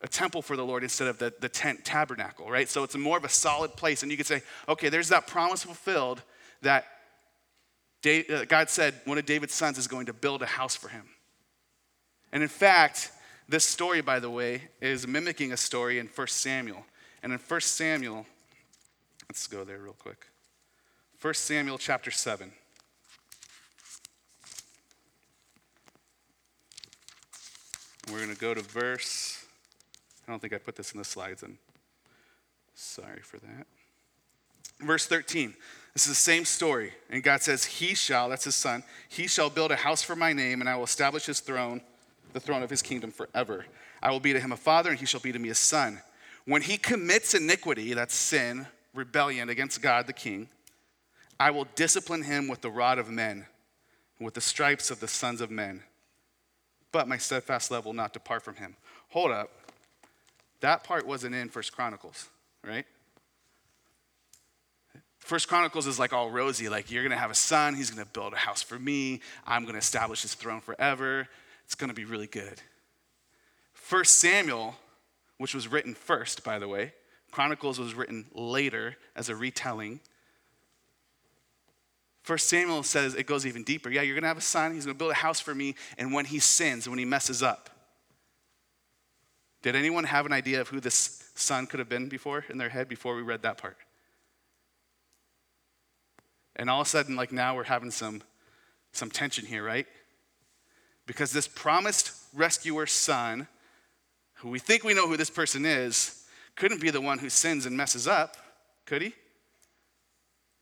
a 0.00 0.08
temple 0.08 0.42
for 0.42 0.56
the 0.56 0.64
Lord 0.64 0.82
instead 0.82 1.08
of 1.08 1.18
the, 1.18 1.32
the 1.40 1.48
tent 1.48 1.84
tabernacle, 1.84 2.48
right? 2.48 2.68
So 2.68 2.84
it's 2.84 2.96
more 2.96 3.16
of 3.16 3.24
a 3.24 3.28
solid 3.28 3.76
place. 3.76 4.02
And 4.02 4.10
you 4.10 4.16
could 4.16 4.26
say, 4.26 4.42
okay, 4.68 4.88
there's 4.88 5.08
that 5.08 5.26
promise 5.26 5.64
fulfilled 5.64 6.22
that 6.62 6.86
uh, 8.06 8.44
God 8.48 8.70
said 8.70 8.94
one 9.04 9.18
of 9.18 9.26
David's 9.26 9.54
sons 9.54 9.76
is 9.76 9.88
going 9.88 10.06
to 10.06 10.12
build 10.12 10.42
a 10.42 10.46
house 10.46 10.76
for 10.76 10.88
him. 10.88 11.04
And 12.32 12.42
in 12.42 12.48
fact, 12.48 13.10
this 13.48 13.64
story, 13.64 14.00
by 14.00 14.20
the 14.20 14.30
way, 14.30 14.68
is 14.80 15.06
mimicking 15.06 15.52
a 15.52 15.56
story 15.56 15.98
in 15.98 16.06
1 16.06 16.26
Samuel. 16.28 16.84
And 17.22 17.32
in 17.32 17.38
1 17.38 17.60
Samuel, 17.62 18.26
let's 19.28 19.46
go 19.46 19.64
there 19.64 19.78
real 19.78 19.96
quick. 19.98 20.26
1 21.20 21.34
Samuel 21.34 21.78
chapter 21.78 22.12
7. 22.12 22.52
We're 28.10 28.18
going 28.18 28.34
to 28.34 28.40
go 28.40 28.54
to 28.54 28.62
verse, 28.62 29.44
I 30.28 30.30
don't 30.30 30.40
think 30.40 30.52
I 30.52 30.58
put 30.58 30.76
this 30.76 30.92
in 30.92 30.98
the 30.98 31.04
slides, 31.04 31.42
and 31.42 31.56
sorry 32.74 33.22
for 33.22 33.38
that. 33.38 33.66
Verse 34.80 35.06
13. 35.06 35.54
This 35.94 36.04
is 36.04 36.12
the 36.12 36.14
same 36.14 36.44
story. 36.44 36.92
And 37.10 37.24
God 37.24 37.42
says, 37.42 37.64
He 37.64 37.94
shall, 37.94 38.28
that's 38.28 38.44
his 38.44 38.54
son, 38.54 38.84
he 39.08 39.26
shall 39.26 39.50
build 39.50 39.72
a 39.72 39.76
house 39.76 40.02
for 40.02 40.14
my 40.14 40.32
name, 40.32 40.60
and 40.60 40.68
I 40.68 40.76
will 40.76 40.84
establish 40.84 41.26
his 41.26 41.40
throne, 41.40 41.80
the 42.34 42.40
throne 42.40 42.62
of 42.62 42.70
his 42.70 42.82
kingdom 42.82 43.10
forever. 43.10 43.64
I 44.02 44.10
will 44.10 44.20
be 44.20 44.32
to 44.32 44.38
him 44.38 44.52
a 44.52 44.56
father, 44.56 44.90
and 44.90 44.98
he 44.98 45.06
shall 45.06 45.18
be 45.18 45.32
to 45.32 45.38
me 45.38 45.48
a 45.48 45.54
son. 45.56 46.00
When 46.44 46.62
he 46.62 46.76
commits 46.76 47.34
iniquity, 47.34 47.94
that's 47.94 48.14
sin, 48.14 48.68
rebellion 48.94 49.48
against 49.48 49.82
God 49.82 50.06
the 50.06 50.12
king, 50.12 50.48
I 51.40 51.50
will 51.50 51.66
discipline 51.74 52.22
him 52.22 52.48
with 52.48 52.60
the 52.60 52.70
rod 52.70 52.98
of 52.98 53.10
men, 53.10 53.46
with 54.20 54.34
the 54.34 54.40
stripes 54.40 54.90
of 54.90 55.00
the 55.00 55.08
sons 55.08 55.40
of 55.40 55.50
men. 55.50 55.82
But 56.92 57.08
my 57.08 57.16
steadfast 57.16 57.70
love 57.70 57.86
will 57.86 57.92
not 57.92 58.12
depart 58.12 58.42
from 58.42 58.56
him. 58.56 58.76
Hold 59.08 59.30
up. 59.30 59.50
That 60.60 60.84
part 60.84 61.06
wasn't 61.06 61.34
in 61.34 61.48
First 61.48 61.72
Chronicles, 61.72 62.28
right? 62.66 62.84
First 65.18 65.48
Chronicles 65.48 65.86
is 65.86 65.98
like 65.98 66.12
all 66.12 66.30
rosy, 66.30 66.68
like 66.68 66.90
you're 66.90 67.02
gonna 67.02 67.16
have 67.16 67.30
a 67.30 67.34
son, 67.34 67.74
he's 67.74 67.90
gonna 67.90 68.06
build 68.06 68.32
a 68.32 68.36
house 68.36 68.62
for 68.62 68.78
me, 68.78 69.20
I'm 69.46 69.64
gonna 69.64 69.78
establish 69.78 70.22
his 70.22 70.34
throne 70.34 70.60
forever. 70.60 71.28
It's 71.64 71.74
gonna 71.74 71.94
be 71.94 72.06
really 72.06 72.26
good. 72.26 72.60
First 73.74 74.14
Samuel 74.20 74.74
which 75.38 75.54
was 75.54 75.68
written 75.68 75.94
first, 75.94 76.44
by 76.44 76.58
the 76.58 76.68
way. 76.68 76.92
Chronicles 77.30 77.78
was 77.78 77.94
written 77.94 78.26
later 78.34 78.96
as 79.16 79.28
a 79.28 79.36
retelling. 79.36 80.00
First 82.22 82.48
Samuel 82.48 82.82
says 82.82 83.14
it 83.14 83.26
goes 83.26 83.46
even 83.46 83.62
deeper. 83.62 83.88
Yeah, 83.88 84.02
you're 84.02 84.20
to 84.20 84.28
have 84.28 84.36
a 84.36 84.42
son. 84.42 84.74
He's 84.74 84.84
to 84.84 84.94
build 84.94 85.12
a 85.12 85.14
house 85.14 85.40
for 85.40 85.54
me. 85.54 85.76
And 85.96 86.12
when 86.12 86.26
he 86.26 86.40
sins, 86.40 86.88
when 86.88 86.98
he 86.98 87.04
messes 87.04 87.42
up, 87.42 87.70
did 89.72 89.78
anyone 89.78 90.04
have 90.04 90.24
an 90.24 90.32
idea 90.32 90.60
of 90.60 90.68
who 90.68 90.80
this 90.80 91.30
son 91.34 91.66
could 91.66 91.78
have 91.78 91.88
been 91.88 92.08
before 92.08 92.44
in 92.48 92.56
their 92.56 92.70
head 92.70 92.88
before 92.88 93.14
we 93.14 93.22
read 93.22 93.42
that 93.42 93.58
part? 93.58 93.76
And 96.56 96.70
all 96.70 96.80
of 96.80 96.86
a 96.86 96.90
sudden, 96.90 97.16
like 97.16 97.32
now, 97.32 97.54
we're 97.54 97.64
having 97.64 97.90
some, 97.90 98.22
some 98.92 99.10
tension 99.10 99.44
here, 99.44 99.62
right? 99.62 99.86
Because 101.06 101.32
this 101.32 101.46
promised 101.46 102.12
rescuer 102.34 102.86
son 102.86 103.46
who 104.36 104.48
we 104.48 104.58
think 104.58 104.84
we 104.84 104.94
know 104.94 105.06
who 105.06 105.16
this 105.16 105.30
person 105.30 105.66
is, 105.66 106.24
couldn't 106.54 106.80
be 106.80 106.90
the 106.90 107.00
one 107.00 107.18
who 107.18 107.28
sins 107.28 107.66
and 107.66 107.76
messes 107.76 108.06
up, 108.06 108.36
could 108.86 109.02
he? 109.02 109.08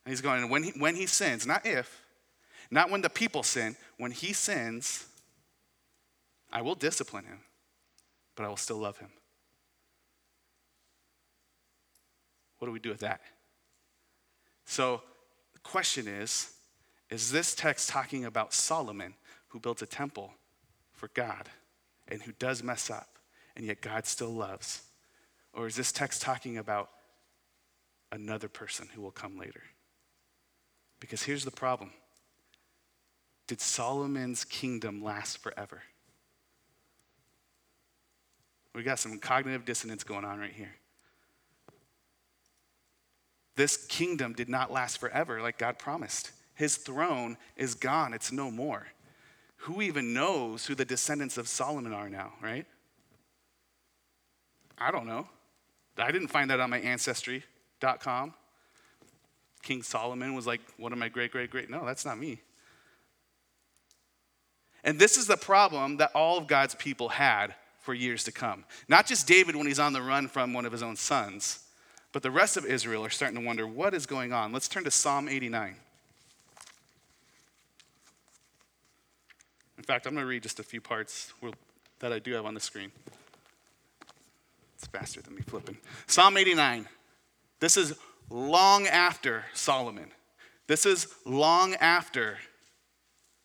And 0.05 0.13
he's 0.13 0.21
going, 0.21 0.49
when 0.49 0.63
he, 0.63 0.71
when 0.71 0.97
he 0.97 1.07
sins, 1.07 1.47
not 1.47 1.65
if, 1.65 2.03
not 2.71 2.91
when 2.91 3.03
the 3.03 3.11
people 3.11 3.43
sin, 3.43 3.77
when 3.99 4.11
he 4.11 4.33
sins, 4.33 5.07
I 6.53 6.63
will 6.63 6.75
discipline 6.75 7.25
him, 7.25 7.41
but 8.37 8.45
I 8.45 8.49
will 8.49 8.57
still 8.57 8.79
love 8.79 8.99
him. 8.99 9.11
What 12.59 12.69
do 12.69 12.73
we 12.73 12.79
do 12.79 12.91
with 12.91 13.01
that? 13.01 13.21
So 14.65 15.03
the 15.53 15.61
question 15.61 16.07
is 16.07 16.53
is 17.11 17.31
this 17.31 17.55
text 17.55 17.89
talking 17.89 18.25
about 18.25 18.53
Solomon 18.53 19.15
who 19.49 19.61
built 19.61 19.83
a 19.83 19.87
temple 19.87 20.33
for 20.93 21.09
God 21.15 21.49
and 22.09 22.23
who 22.23 22.33
does 22.39 22.63
mess 22.63 22.91
up? 22.91 23.17
and 23.57 23.65
yet 23.65 23.81
God 23.81 24.07
still 24.07 24.33
loves? 24.33 24.83
Or 25.53 25.67
is 25.67 25.75
this 25.75 25.91
text 25.91 26.23
talking 26.23 26.59
about 26.59 26.91
another 28.13 28.49
person 28.49 28.89
who 28.95 29.01
will 29.01 29.11
come 29.11 29.39
later? 29.39 29.63
Because 31.01 31.23
here's 31.23 31.45
the 31.45 31.51
problem 31.51 31.91
Did 33.49 33.61
Solomon's 33.61 34.45
kingdom 34.45 35.03
last 35.03 35.39
forever? 35.39 35.83
We 38.77 38.83
got 38.83 38.99
some 38.99 39.19
cognitive 39.19 39.65
dissonance 39.65 40.05
going 40.05 40.27
on 40.27 40.39
right 40.39 40.53
here. 40.53 40.75
This 43.57 43.79
kingdom 43.87 44.35
did 44.35 44.51
not 44.51 44.71
last 44.71 44.99
forever 44.99 45.41
like 45.41 45.57
God 45.57 45.79
promised. 45.79 46.31
His 46.55 46.77
throne 46.77 47.39
is 47.57 47.75
gone, 47.75 48.13
it's 48.13 48.31
no 48.31 48.51
more. 48.51 48.87
Who 49.61 49.81
even 49.81 50.13
knows 50.13 50.67
who 50.67 50.75
the 50.75 50.85
descendants 50.85 51.39
of 51.39 51.49
Solomon 51.49 51.95
are 51.95 52.11
now, 52.11 52.35
right? 52.43 52.67
I 54.77 54.91
don't 54.91 55.07
know. 55.07 55.27
I 55.97 56.13
didn't 56.13 56.29
find 56.29 56.51
that 56.51 56.61
on 56.61 56.69
my 56.69 56.79
ancestry.com. 56.81 58.35
King 59.63 59.83
Solomon 59.83 60.35
was 60.35 60.47
like 60.47 60.61
one 60.77 60.93
of 60.93 60.99
my 60.99 61.09
great, 61.09 61.33
great, 61.33 61.51
great. 61.51 61.71
No, 61.71 61.87
that's 61.87 62.05
not 62.05 62.19
me. 62.19 62.43
And 64.85 64.99
this 64.99 65.17
is 65.17 65.27
the 65.27 65.39
problem 65.39 65.97
that 65.97 66.11
all 66.15 66.37
of 66.37 66.47
God's 66.47 66.75
people 66.75 67.09
had 67.09 67.55
for 67.87 67.95
years 67.95 68.25
to 68.25 68.33
come. 68.33 68.65
Not 68.89 69.07
just 69.07 69.29
David 69.29 69.55
when 69.55 69.69
he's 69.69 69.79
on 69.79 69.93
the 69.93 70.03
run 70.03 70.27
from 70.27 70.53
one 70.53 70.67
of 70.67 70.73
his 70.73 70.83
own 70.83 70.97
sons, 70.97 71.61
but 72.13 72.21
the 72.21 72.33
rest 72.33 72.57
of 72.57 72.67
Israel 72.67 73.05
are 73.05 73.11
starting 73.11 73.39
to 73.39 73.47
wonder 73.47 73.65
what 73.65 73.95
is 73.95 74.07
going 74.07 74.33
on. 74.33 74.53
Let's 74.53 74.67
turn 74.67 74.83
to 74.85 74.91
Psalm 74.91 75.29
89. 75.29 75.77
In 79.79 79.85
fact, 79.85 80.07
I'm 80.07 80.15
going 80.15 80.25
to 80.25 80.29
read 80.29 80.43
just 80.43 80.59
a 80.59 80.65
few 80.65 80.81
parts 80.81 81.33
that 82.01 82.13
I 82.13 82.19
do 82.19 82.33
have 82.33 82.45
on 82.45 82.55
the 82.55 82.61
screen. 82.61 82.91
It's 84.75 84.89
faster 84.89 85.23
than 85.23 85.37
me 85.37 85.43
flipping. 85.43 85.79
Psalm 86.09 86.37
89. 86.37 86.89
This 87.61 87.77
is 87.77 87.95
long 88.31 88.89
after 88.89 89.45
Solomon. 89.55 90.11
This 90.67 90.87
is 90.87 91.07
long 91.25 91.75
after 91.75 92.39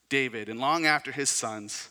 David 0.10 0.50
and 0.50 0.60
long 0.60 0.88
after 0.88 1.12
his 1.12 1.30
sons, 1.30 1.90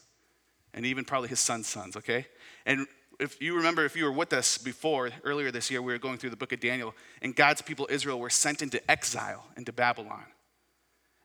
and 0.74 0.84
even 0.84 1.04
probably 1.04 1.28
his 1.28 1.38
son's 1.38 1.68
sons, 1.68 1.96
okay? 1.96 2.26
And 2.70 2.86
if 3.18 3.42
you 3.42 3.56
remember, 3.56 3.84
if 3.84 3.96
you 3.96 4.04
were 4.04 4.12
with 4.12 4.32
us 4.32 4.56
before, 4.56 5.10
earlier 5.24 5.50
this 5.50 5.72
year, 5.72 5.82
we 5.82 5.92
were 5.92 5.98
going 5.98 6.18
through 6.18 6.30
the 6.30 6.36
book 6.36 6.52
of 6.52 6.60
Daniel, 6.60 6.94
and 7.20 7.34
God's 7.34 7.62
people, 7.62 7.88
Israel, 7.90 8.20
were 8.20 8.30
sent 8.30 8.62
into 8.62 8.80
exile 8.88 9.44
into 9.56 9.72
Babylon. 9.72 10.22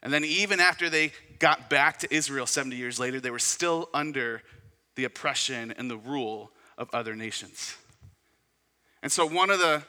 And 0.01 0.12
then, 0.12 0.25
even 0.25 0.60
after 0.60 0.89
they 0.89 1.12
got 1.38 1.69
back 1.69 1.99
to 1.99 2.12
Israel 2.12 2.47
70 2.47 2.75
years 2.75 2.99
later, 2.99 3.19
they 3.19 3.29
were 3.29 3.38
still 3.38 3.89
under 3.93 4.41
the 4.95 5.03
oppression 5.03 5.71
and 5.77 5.89
the 5.89 5.97
rule 5.97 6.51
of 6.79 6.89
other 6.93 7.15
nations. 7.15 7.77
And 9.03 9.12
so, 9.12 9.27
one 9.27 9.51
of 9.51 9.60
the 9.60 9.84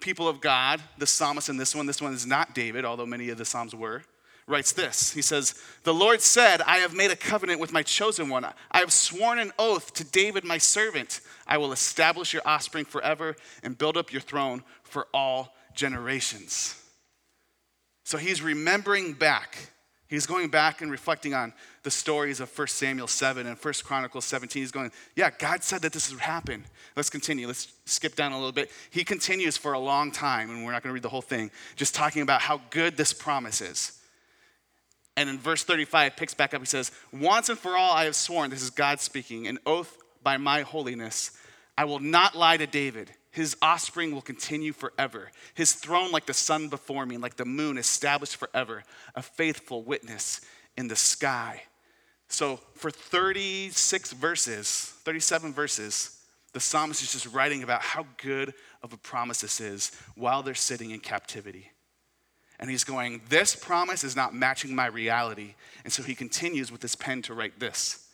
people 0.00 0.28
of 0.28 0.40
God, 0.40 0.80
the 0.96 1.06
psalmist 1.06 1.50
in 1.50 1.58
this 1.58 1.74
one, 1.74 1.84
this 1.84 2.00
one 2.00 2.14
is 2.14 2.24
not 2.24 2.54
David, 2.54 2.86
although 2.86 3.04
many 3.04 3.28
of 3.28 3.36
the 3.36 3.44
psalms 3.44 3.74
were, 3.74 4.02
writes 4.46 4.72
this. 4.72 5.12
He 5.12 5.22
says, 5.22 5.54
The 5.84 5.94
Lord 5.94 6.20
said, 6.20 6.62
I 6.62 6.78
have 6.78 6.94
made 6.94 7.10
a 7.10 7.16
covenant 7.16 7.60
with 7.60 7.72
my 7.72 7.82
chosen 7.82 8.28
one. 8.28 8.44
I 8.44 8.78
have 8.78 8.92
sworn 8.92 9.38
an 9.38 9.52
oath 9.58 9.92
to 9.94 10.04
David, 10.04 10.44
my 10.44 10.58
servant. 10.58 11.20
I 11.46 11.58
will 11.58 11.72
establish 11.72 12.32
your 12.32 12.42
offspring 12.44 12.84
forever 12.84 13.36
and 13.62 13.76
build 13.76 13.96
up 13.96 14.12
your 14.12 14.20
throne 14.20 14.62
for 14.82 15.06
all 15.14 15.54
generations. 15.74 16.78
So 18.04 18.18
he's 18.18 18.42
remembering 18.42 19.14
back. 19.14 19.56
He's 20.08 20.26
going 20.26 20.50
back 20.50 20.82
and 20.82 20.90
reflecting 20.90 21.32
on 21.32 21.54
the 21.84 21.90
stories 21.90 22.40
of 22.40 22.58
1 22.58 22.68
Samuel 22.68 23.06
7 23.06 23.46
and 23.46 23.56
1 23.56 23.74
Chronicles 23.82 24.26
17. 24.26 24.60
He's 24.60 24.70
going, 24.70 24.92
Yeah, 25.16 25.30
God 25.38 25.62
said 25.62 25.80
that 25.82 25.92
this 25.92 26.10
would 26.10 26.20
happen. 26.20 26.66
Let's 26.96 27.08
continue. 27.08 27.46
Let's 27.46 27.72
skip 27.86 28.14
down 28.14 28.32
a 28.32 28.36
little 28.36 28.52
bit. 28.52 28.70
He 28.90 29.04
continues 29.04 29.56
for 29.56 29.72
a 29.72 29.78
long 29.78 30.10
time, 30.10 30.50
and 30.50 30.64
we're 30.66 30.72
not 30.72 30.82
going 30.82 30.90
to 30.90 30.94
read 30.94 31.02
the 31.02 31.08
whole 31.08 31.22
thing, 31.22 31.50
just 31.76 31.94
talking 31.94 32.20
about 32.20 32.42
how 32.42 32.60
good 32.68 32.98
this 32.98 33.14
promise 33.14 33.62
is. 33.62 34.01
And 35.16 35.28
in 35.28 35.38
verse 35.38 35.62
35, 35.64 36.16
picks 36.16 36.34
back 36.34 36.54
up. 36.54 36.60
He 36.60 36.66
says, 36.66 36.90
Once 37.12 37.48
and 37.48 37.58
for 37.58 37.76
all 37.76 37.92
I 37.92 38.04
have 38.04 38.16
sworn, 38.16 38.50
this 38.50 38.62
is 38.62 38.70
God 38.70 39.00
speaking, 39.00 39.46
an 39.46 39.58
oath 39.66 39.98
by 40.22 40.36
my 40.36 40.62
holiness. 40.62 41.32
I 41.76 41.84
will 41.84 41.98
not 41.98 42.34
lie 42.34 42.56
to 42.56 42.66
David. 42.66 43.10
His 43.30 43.56
offspring 43.62 44.12
will 44.12 44.22
continue 44.22 44.72
forever. 44.72 45.30
His 45.54 45.72
throne, 45.72 46.12
like 46.12 46.26
the 46.26 46.34
sun 46.34 46.68
before 46.68 47.06
me, 47.06 47.16
like 47.16 47.36
the 47.36 47.46
moon, 47.46 47.78
established 47.78 48.36
forever, 48.36 48.84
a 49.14 49.22
faithful 49.22 49.82
witness 49.82 50.42
in 50.76 50.88
the 50.88 50.96
sky. 50.96 51.62
So, 52.28 52.60
for 52.74 52.90
36 52.90 54.12
verses, 54.12 54.94
37 55.04 55.52
verses, 55.52 56.18
the 56.52 56.60
psalmist 56.60 57.02
is 57.02 57.12
just 57.12 57.26
writing 57.34 57.62
about 57.62 57.82
how 57.82 58.06
good 58.18 58.54
of 58.82 58.92
a 58.92 58.98
promise 58.98 59.40
this 59.40 59.60
is 59.60 59.92
while 60.14 60.42
they're 60.42 60.54
sitting 60.54 60.90
in 60.90 61.00
captivity. 61.00 61.70
And 62.62 62.70
he's 62.70 62.84
going, 62.84 63.20
This 63.28 63.56
promise 63.56 64.04
is 64.04 64.14
not 64.14 64.36
matching 64.36 64.72
my 64.72 64.86
reality. 64.86 65.56
And 65.82 65.92
so 65.92 66.04
he 66.04 66.14
continues 66.14 66.70
with 66.70 66.80
his 66.80 66.94
pen 66.94 67.20
to 67.22 67.34
write 67.34 67.58
this 67.58 68.08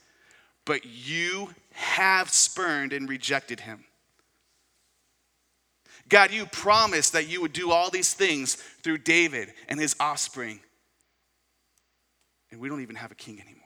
But 0.64 0.86
you 0.86 1.50
have 1.72 2.30
spurned 2.30 2.94
and 2.94 3.10
rejected 3.10 3.60
him. 3.60 3.84
God, 6.08 6.32
you 6.32 6.46
promised 6.46 7.12
that 7.12 7.28
you 7.28 7.42
would 7.42 7.52
do 7.52 7.70
all 7.70 7.90
these 7.90 8.14
things 8.14 8.54
through 8.54 8.98
David 8.98 9.52
and 9.68 9.78
his 9.78 9.94
offspring. 10.00 10.60
And 12.50 12.58
we 12.58 12.70
don't 12.70 12.80
even 12.80 12.96
have 12.96 13.12
a 13.12 13.16
king 13.16 13.42
anymore. 13.42 13.58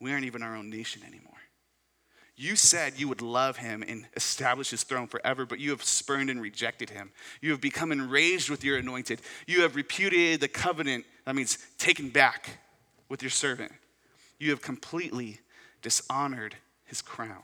We 0.00 0.12
aren't 0.12 0.24
even 0.24 0.42
our 0.42 0.56
own 0.56 0.70
nation 0.70 1.02
anymore. 1.06 1.34
You 2.38 2.54
said 2.54 2.94
you 2.98 3.08
would 3.08 3.22
love 3.22 3.56
him 3.56 3.82
and 3.86 4.06
establish 4.14 4.68
his 4.68 4.82
throne 4.82 5.06
forever, 5.06 5.46
but 5.46 5.58
you 5.58 5.70
have 5.70 5.82
spurned 5.82 6.28
and 6.28 6.40
rejected 6.40 6.90
him. 6.90 7.10
You 7.40 7.50
have 7.52 7.62
become 7.62 7.92
enraged 7.92 8.50
with 8.50 8.62
your 8.62 8.76
anointed. 8.76 9.22
You 9.46 9.62
have 9.62 9.74
repudiated 9.74 10.40
the 10.40 10.48
covenant, 10.48 11.06
that 11.24 11.34
means 11.34 11.56
taken 11.78 12.10
back 12.10 12.58
with 13.08 13.22
your 13.22 13.30
servant. 13.30 13.72
You 14.38 14.50
have 14.50 14.60
completely 14.60 15.40
dishonored 15.80 16.54
his 16.84 17.00
crown. 17.00 17.42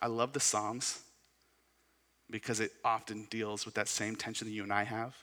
I 0.00 0.06
love 0.06 0.32
the 0.32 0.40
Psalms 0.40 1.00
because 2.30 2.58
it 2.60 2.72
often 2.84 3.26
deals 3.28 3.66
with 3.66 3.74
that 3.74 3.88
same 3.88 4.16
tension 4.16 4.46
that 4.46 4.54
you 4.54 4.62
and 4.62 4.72
I 4.72 4.84
have. 4.84 5.14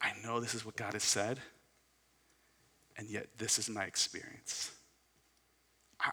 I 0.00 0.12
know 0.22 0.40
this 0.40 0.54
is 0.54 0.64
what 0.64 0.76
God 0.76 0.92
has 0.92 1.02
said 1.02 1.40
and 3.02 3.10
yet 3.10 3.26
this 3.36 3.58
is 3.58 3.68
my 3.68 3.82
experience. 3.82 4.70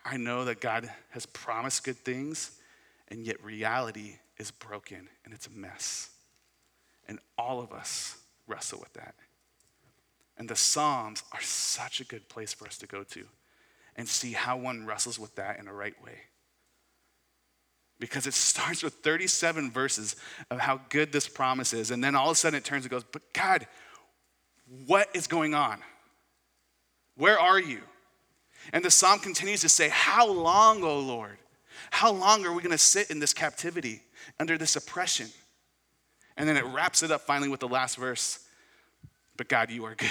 I 0.04 0.18
know 0.18 0.46
that 0.46 0.60
God 0.60 0.90
has 1.12 1.28
promised 1.28 1.84
good 1.84 1.98
things, 1.98 2.58
and 3.10 3.24
yet 3.24 3.44
reality 3.44 4.16
is 4.40 4.50
broken 4.50 5.08
and 5.24 5.32
it's 5.32 5.46
a 5.46 5.52
mess. 5.52 6.10
And 7.08 7.20
all 7.38 7.62
of 7.62 7.72
us 7.72 8.18
wrestle 8.48 8.80
with 8.80 8.92
that. 8.94 9.14
And 10.36 10.50
the 10.50 10.56
Psalms 10.56 11.22
are 11.32 11.42
such 11.42 12.02
a 12.02 12.06
good 12.06 12.28
place 12.28 12.54
for 12.54 12.66
us 12.66 12.80
to 12.80 12.88
go 12.88 13.04
to 13.04 13.26
and 13.96 14.08
see 14.08 14.32
how 14.32 14.58
one 14.58 14.88
wrestles 14.88 15.20
with 15.20 15.36
that 15.36 15.60
in 15.60 15.68
a 15.68 15.74
right 15.74 16.04
way. 16.04 16.22
Because 18.00 18.26
it 18.26 18.34
starts 18.34 18.82
with 18.82 18.96
37 18.96 19.70
verses 19.70 20.16
of 20.50 20.60
how 20.60 20.82
good 20.90 21.12
this 21.12 21.28
promise 21.28 21.72
is, 21.72 21.92
and 21.92 22.04
then 22.04 22.16
all 22.16 22.30
of 22.30 22.32
a 22.32 22.36
sudden 22.36 22.58
it 22.58 22.66
turns 22.66 22.84
and 22.86 22.90
goes, 22.90 23.04
But 23.04 23.32
God, 23.32 23.68
what 24.88 25.08
is 25.14 25.28
going 25.28 25.54
on? 25.54 25.84
Where 27.20 27.38
are 27.38 27.60
you? 27.60 27.82
And 28.72 28.84
the 28.84 28.90
psalm 28.90 29.20
continues 29.20 29.60
to 29.62 29.70
say, 29.70 29.90
How 29.90 30.26
long, 30.32 30.84
O 30.86 31.00
Lord? 31.00 31.38
How 31.92 32.14
long 32.14 32.46
are 32.46 32.54
we 32.54 32.62
going 32.62 32.72
to 32.72 32.78
sit 32.78 33.12
in 33.12 33.20
this 33.20 33.34
captivity 33.34 34.04
under 34.40 34.58
this 34.58 34.78
oppression? 34.78 35.28
And 36.38 36.48
then 36.48 36.56
it 36.56 36.64
wraps 36.64 37.04
it 37.04 37.12
up 37.12 37.22
finally 37.22 37.50
with 37.50 37.60
the 37.60 37.68
last 37.68 37.98
verse 37.98 38.40
But 39.36 39.50
God, 39.50 39.70
you 39.70 39.84
are 39.84 39.96
good. 39.96 40.10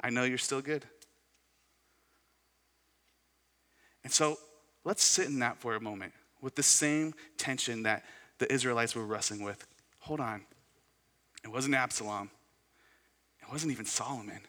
I 0.00 0.08
know 0.08 0.24
you're 0.24 0.38
still 0.38 0.62
good. 0.62 0.86
And 4.04 4.12
so 4.12 4.38
let's 4.84 5.02
sit 5.04 5.26
in 5.26 5.40
that 5.40 5.58
for 5.58 5.74
a 5.74 5.80
moment 5.80 6.14
with 6.40 6.54
the 6.54 6.62
same 6.62 7.12
tension 7.36 7.82
that 7.82 8.04
the 8.38 8.50
Israelites 8.50 8.94
were 8.94 9.04
wrestling 9.04 9.42
with. 9.42 9.66
Hold 9.98 10.20
on. 10.20 10.46
It 11.44 11.48
wasn't 11.48 11.74
Absalom. 11.74 12.30
It 13.46 13.52
wasn't 13.52 13.72
even 13.72 13.86
Solomon. 13.86 14.40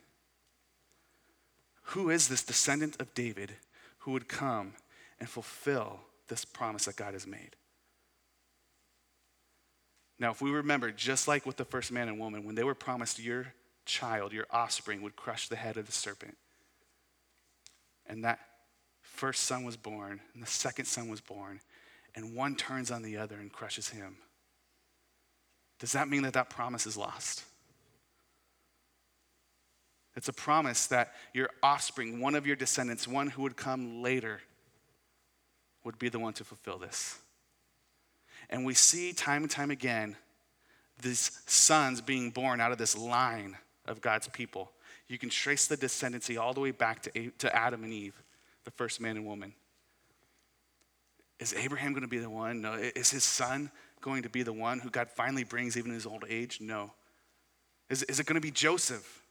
Who 1.83 2.09
is 2.09 2.27
this 2.27 2.43
descendant 2.43 2.99
of 2.99 3.13
David 3.13 3.53
who 3.99 4.11
would 4.11 4.27
come 4.27 4.73
and 5.19 5.29
fulfill 5.29 5.99
this 6.27 6.43
promise 6.43 6.85
that 6.85 6.95
God 6.95 7.13
has 7.13 7.27
made? 7.27 7.55
Now, 10.19 10.31
if 10.31 10.41
we 10.41 10.49
remember, 10.49 10.91
just 10.91 11.27
like 11.27 11.45
with 11.45 11.57
the 11.57 11.65
first 11.65 11.91
man 11.91 12.07
and 12.07 12.19
woman, 12.19 12.43
when 12.43 12.55
they 12.55 12.63
were 12.63 12.73
promised 12.73 13.19
your 13.19 13.53
child, 13.85 14.33
your 14.33 14.47
offspring, 14.49 15.01
would 15.03 15.15
crush 15.15 15.47
the 15.47 15.55
head 15.55 15.77
of 15.77 15.85
the 15.85 15.91
serpent, 15.91 16.35
and 18.07 18.23
that 18.25 18.39
first 19.01 19.43
son 19.43 19.63
was 19.63 19.77
born, 19.77 20.19
and 20.33 20.41
the 20.41 20.47
second 20.47 20.85
son 20.85 21.07
was 21.07 21.21
born, 21.21 21.59
and 22.15 22.35
one 22.35 22.55
turns 22.55 22.89
on 22.89 23.03
the 23.03 23.17
other 23.17 23.35
and 23.35 23.51
crushes 23.51 23.89
him, 23.89 24.17
does 25.79 25.91
that 25.91 26.09
mean 26.09 26.23
that 26.23 26.33
that 26.33 26.49
promise 26.49 26.87
is 26.87 26.97
lost? 26.97 27.43
It's 30.17 30.27
a 30.27 30.33
promise 30.33 30.87
that 30.87 31.13
your 31.31 31.51
offspring, 31.61 32.19
one 32.19 32.33
of 32.33 32.47
your 32.47 32.55
descendants, 32.55 33.07
one 33.07 33.27
who 33.27 33.43
would 33.43 33.55
come 33.55 34.01
later, 34.01 34.41
would 35.83 35.99
be 35.99 36.09
the 36.09 36.17
one 36.17 36.33
to 36.33 36.43
fulfill 36.43 36.79
this. 36.79 37.19
And 38.49 38.65
we 38.65 38.73
see 38.73 39.13
time 39.13 39.43
and 39.43 39.51
time 39.51 39.69
again 39.69 40.17
these 41.03 41.39
sons 41.45 42.01
being 42.01 42.31
born 42.31 42.59
out 42.59 42.71
of 42.71 42.79
this 42.79 42.97
line 42.97 43.57
of 43.85 44.01
God's 44.01 44.27
people. 44.29 44.71
You 45.07 45.19
can 45.19 45.29
trace 45.29 45.67
the 45.67 45.77
descendancy 45.77 46.41
all 46.41 46.55
the 46.55 46.61
way 46.61 46.71
back 46.71 47.03
to, 47.03 47.29
to 47.37 47.55
Adam 47.55 47.83
and 47.83 47.93
Eve, 47.93 48.19
the 48.65 48.71
first 48.71 48.99
man 48.99 49.17
and 49.17 49.25
woman. 49.25 49.53
Is 51.39 51.53
Abraham 51.53 51.91
going 51.91 52.01
to 52.01 52.07
be 52.07 52.17
the 52.17 52.29
one? 52.29 52.61
No. 52.61 52.73
Is 52.73 53.11
his 53.11 53.23
son 53.23 53.69
going 54.01 54.23
to 54.23 54.29
be 54.29 54.41
the 54.41 54.51
one 54.51 54.79
who 54.79 54.89
God 54.89 55.09
finally 55.09 55.43
brings 55.43 55.77
even 55.77 55.91
in 55.91 55.95
his 55.95 56.07
old 56.07 56.25
age? 56.27 56.57
No. 56.59 56.91
Is, 57.91 58.01
is 58.03 58.19
it 58.19 58.25
going 58.25 58.33
to 58.33 58.41
be 58.41 58.49
Joseph? 58.49 59.21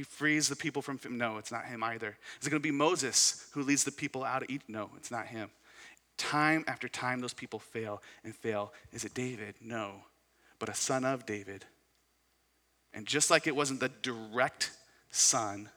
He 0.00 0.04
frees 0.04 0.48
the 0.48 0.56
people 0.56 0.80
from, 0.80 0.98
no, 1.10 1.36
it's 1.36 1.52
not 1.52 1.66
him 1.66 1.84
either. 1.84 2.16
Is 2.40 2.46
it 2.46 2.50
going 2.50 2.62
to 2.62 2.66
be 2.66 2.70
Moses 2.70 3.46
who 3.52 3.62
leads 3.62 3.84
the 3.84 3.92
people 3.92 4.24
out 4.24 4.42
of 4.42 4.48
Egypt? 4.48 4.70
No, 4.70 4.88
it's 4.96 5.10
not 5.10 5.26
him. 5.26 5.50
Time 6.16 6.64
after 6.66 6.88
time, 6.88 7.20
those 7.20 7.34
people 7.34 7.58
fail 7.58 8.02
and 8.24 8.34
fail. 8.34 8.72
Is 8.94 9.04
it 9.04 9.12
David? 9.12 9.56
No, 9.60 9.96
but 10.58 10.70
a 10.70 10.74
son 10.74 11.04
of 11.04 11.26
David. 11.26 11.66
And 12.94 13.04
just 13.04 13.30
like 13.30 13.46
it 13.46 13.54
wasn't 13.54 13.80
the 13.80 13.90
direct 14.00 14.70
son 15.10 15.68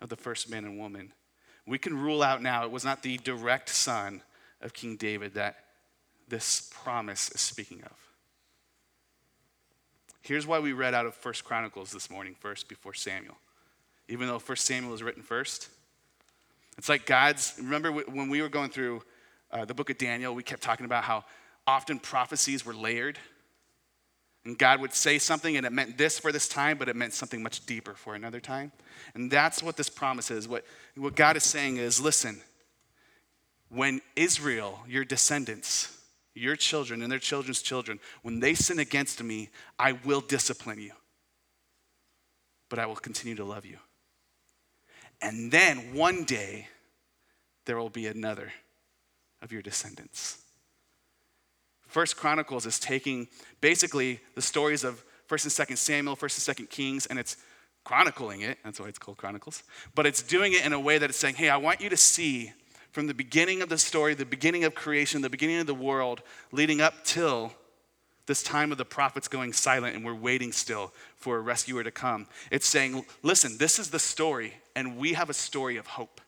of 0.00 0.08
the 0.08 0.16
first 0.16 0.48
man 0.48 0.64
and 0.64 0.78
woman, 0.78 1.12
we 1.66 1.76
can 1.76 1.94
rule 1.94 2.22
out 2.22 2.40
now 2.40 2.64
it 2.64 2.70
was 2.70 2.82
not 2.82 3.02
the 3.02 3.18
direct 3.18 3.68
son 3.68 4.22
of 4.62 4.72
King 4.72 4.96
David 4.96 5.34
that 5.34 5.56
this 6.28 6.70
promise 6.82 7.30
is 7.32 7.42
speaking 7.42 7.82
of. 7.82 7.92
Here's 10.22 10.46
why 10.46 10.60
we 10.60 10.72
read 10.72 10.94
out 10.94 11.04
of 11.04 11.14
First 11.14 11.44
Chronicles 11.44 11.90
this 11.90 12.08
morning 12.08 12.34
first 12.40 12.70
before 12.70 12.94
Samuel. 12.94 13.36
Even 14.10 14.26
though 14.26 14.38
First 14.38 14.66
Samuel 14.66 14.92
is 14.92 15.02
written 15.02 15.22
first. 15.22 15.68
It's 16.76 16.88
like 16.88 17.06
God's, 17.06 17.54
remember 17.58 17.92
when 17.92 18.28
we 18.28 18.42
were 18.42 18.48
going 18.48 18.70
through 18.70 19.02
uh, 19.50 19.64
the 19.64 19.74
book 19.74 19.88
of 19.90 19.98
Daniel, 19.98 20.34
we 20.34 20.42
kept 20.42 20.62
talking 20.62 20.86
about 20.86 21.04
how 21.04 21.24
often 21.66 21.98
prophecies 21.98 22.66
were 22.66 22.74
layered. 22.74 23.18
And 24.44 24.58
God 24.58 24.80
would 24.80 24.92
say 24.92 25.18
something 25.18 25.56
and 25.56 25.66
it 25.66 25.72
meant 25.72 25.98
this 25.98 26.18
for 26.18 26.32
this 26.32 26.48
time, 26.48 26.78
but 26.78 26.88
it 26.88 26.96
meant 26.96 27.12
something 27.12 27.42
much 27.42 27.64
deeper 27.66 27.94
for 27.94 28.14
another 28.14 28.40
time. 28.40 28.72
And 29.14 29.30
that's 29.30 29.62
what 29.62 29.76
this 29.76 29.88
promise 29.88 30.30
is. 30.30 30.48
What, 30.48 30.64
what 30.96 31.14
God 31.14 31.36
is 31.36 31.44
saying 31.44 31.76
is 31.76 32.00
listen, 32.00 32.40
when 33.68 34.00
Israel, 34.16 34.80
your 34.88 35.04
descendants, 35.04 35.96
your 36.34 36.56
children 36.56 37.02
and 37.02 37.12
their 37.12 37.18
children's 37.18 37.62
children, 37.62 38.00
when 38.22 38.40
they 38.40 38.54
sin 38.54 38.78
against 38.78 39.22
me, 39.22 39.50
I 39.78 39.92
will 39.92 40.20
discipline 40.20 40.80
you. 40.80 40.92
But 42.68 42.78
I 42.78 42.86
will 42.86 42.96
continue 42.96 43.34
to 43.36 43.44
love 43.44 43.66
you. 43.66 43.76
And 45.22 45.50
then 45.50 45.94
one 45.94 46.24
day, 46.24 46.68
there 47.66 47.76
will 47.76 47.90
be 47.90 48.06
another 48.06 48.52
of 49.42 49.52
your 49.52 49.62
descendants. 49.62 50.42
First 51.86 52.16
Chronicles 52.16 52.66
is 52.66 52.78
taking 52.78 53.28
basically 53.60 54.20
the 54.34 54.42
stories 54.42 54.84
of 54.84 55.04
First 55.26 55.44
and 55.44 55.52
Second 55.52 55.76
Samuel, 55.76 56.16
First 56.16 56.38
and 56.38 56.42
Second 56.42 56.70
Kings, 56.70 57.06
and 57.06 57.18
it's 57.18 57.36
chronicling 57.84 58.42
it. 58.42 58.58
That's 58.64 58.80
why 58.80 58.86
it's 58.88 58.98
called 58.98 59.16
Chronicles. 59.16 59.62
But 59.94 60.06
it's 60.06 60.22
doing 60.22 60.52
it 60.52 60.64
in 60.64 60.72
a 60.72 60.80
way 60.80 60.98
that 60.98 61.10
it's 61.10 61.18
saying, 61.18 61.36
hey, 61.36 61.48
I 61.48 61.56
want 61.56 61.80
you 61.80 61.88
to 61.88 61.96
see 61.96 62.52
from 62.92 63.06
the 63.06 63.14
beginning 63.14 63.62
of 63.62 63.68
the 63.68 63.78
story, 63.78 64.14
the 64.14 64.24
beginning 64.24 64.64
of 64.64 64.74
creation, 64.74 65.22
the 65.22 65.30
beginning 65.30 65.60
of 65.60 65.66
the 65.66 65.74
world, 65.74 66.22
leading 66.52 66.80
up 66.80 67.04
till 67.04 67.52
this 68.26 68.42
time 68.42 68.70
of 68.70 68.78
the 68.78 68.84
prophets 68.84 69.28
going 69.28 69.52
silent 69.52 69.96
and 69.96 70.04
we're 70.04 70.14
waiting 70.14 70.52
still 70.52 70.92
for 71.16 71.36
a 71.36 71.40
rescuer 71.40 71.82
to 71.82 71.90
come. 71.90 72.26
It's 72.50 72.66
saying, 72.66 73.04
listen, 73.22 73.58
this 73.58 73.78
is 73.78 73.90
the 73.90 73.98
story, 73.98 74.54
and 74.80 74.96
we 74.96 75.12
have 75.12 75.28
a 75.28 75.34
story 75.34 75.76
of 75.76 75.86
hope. 75.86 76.22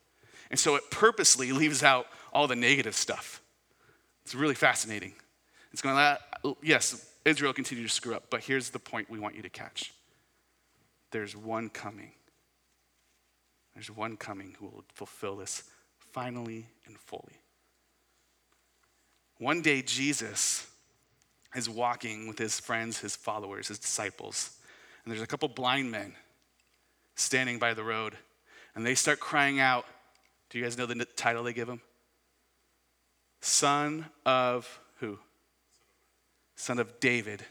And 0.50 0.60
so 0.60 0.76
it 0.76 0.90
purposely 0.90 1.52
leaves 1.52 1.82
out 1.82 2.06
all 2.34 2.46
the 2.46 2.54
negative 2.54 2.94
stuff. 2.94 3.40
It's 4.24 4.34
really 4.34 4.54
fascinating. 4.54 5.14
It's 5.72 5.80
going, 5.80 5.96
uh, 5.96 6.18
yes, 6.62 7.10
Israel 7.24 7.54
continued 7.54 7.88
to 7.88 7.94
screw 7.94 8.14
up, 8.14 8.24
but 8.28 8.42
here's 8.42 8.68
the 8.68 8.78
point 8.78 9.08
we 9.08 9.18
want 9.18 9.34
you 9.34 9.42
to 9.42 9.48
catch 9.48 9.92
there's 11.12 11.36
one 11.36 11.68
coming. 11.68 12.12
There's 13.74 13.90
one 13.90 14.16
coming 14.16 14.54
who 14.58 14.66
will 14.66 14.84
fulfill 14.94 15.36
this 15.36 15.62
finally 16.12 16.66
and 16.86 16.98
fully. 16.98 17.40
One 19.38 19.62
day, 19.62 19.82
Jesus 19.82 20.66
is 21.54 21.68
walking 21.68 22.28
with 22.28 22.38
his 22.38 22.60
friends, 22.60 22.98
his 22.98 23.16
followers, 23.16 23.68
his 23.68 23.78
disciples, 23.78 24.56
and 25.04 25.12
there's 25.12 25.22
a 25.22 25.26
couple 25.26 25.48
blind 25.48 25.90
men 25.90 26.14
standing 27.14 27.58
by 27.58 27.74
the 27.74 27.84
road, 27.84 28.16
and 28.74 28.84
they 28.84 28.94
start 28.94 29.20
crying 29.20 29.60
out. 29.60 29.84
Do 30.50 30.58
you 30.58 30.64
guys 30.64 30.76
know 30.76 30.86
the 30.86 31.04
title 31.04 31.44
they 31.44 31.52
give 31.52 31.68
him? 31.68 31.80
Son 33.40 34.06
of 34.24 34.80
who? 34.98 35.18
Son 36.56 36.78
of 36.78 37.00
David. 37.00 37.44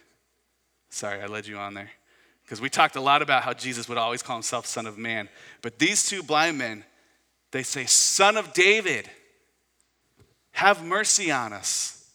Sorry, 0.89 1.21
I 1.21 1.25
led 1.25 1.47
you 1.47 1.57
on 1.57 1.73
there. 1.73 1.91
Because 2.43 2.61
we 2.61 2.69
talked 2.69 2.95
a 2.95 3.01
lot 3.01 3.21
about 3.21 3.43
how 3.43 3.53
Jesus 3.53 3.87
would 3.87 3.97
always 3.97 4.21
call 4.21 4.35
himself 4.35 4.65
Son 4.65 4.85
of 4.85 4.97
Man. 4.97 5.29
But 5.61 5.79
these 5.79 6.07
two 6.07 6.21
blind 6.21 6.57
men, 6.57 6.83
they 7.51 7.63
say, 7.63 7.85
Son 7.85 8.37
of 8.37 8.53
David, 8.53 9.09
have 10.51 10.83
mercy 10.83 11.31
on 11.31 11.53
us. 11.53 12.09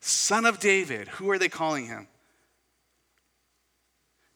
Son 0.00 0.46
of 0.46 0.60
David, 0.60 1.08
who 1.08 1.30
are 1.30 1.38
they 1.38 1.48
calling 1.48 1.86
him? 1.86 2.08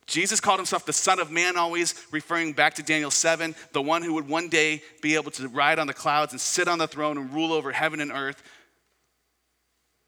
Jesus 0.07 0.40
called 0.40 0.59
himself 0.59 0.85
the 0.85 0.93
Son 0.93 1.19
of 1.19 1.31
Man, 1.31 1.57
always 1.57 1.95
referring 2.11 2.53
back 2.53 2.75
to 2.75 2.83
Daniel 2.83 3.11
7, 3.11 3.55
the 3.73 3.81
one 3.81 4.03
who 4.03 4.14
would 4.14 4.29
one 4.29 4.49
day 4.49 4.83
be 5.01 5.14
able 5.14 5.31
to 5.33 5.49
ride 5.49 5.79
on 5.79 5.87
the 5.87 5.95
clouds 5.95 6.33
and 6.33 6.40
sit 6.40 6.69
on 6.69 6.79
the 6.79 6.87
throne 6.87 7.17
and 7.17 7.33
rule 7.33 7.53
over 7.53 7.73
heaven 7.73 8.01
and 8.01 8.12
earth. 8.12 8.43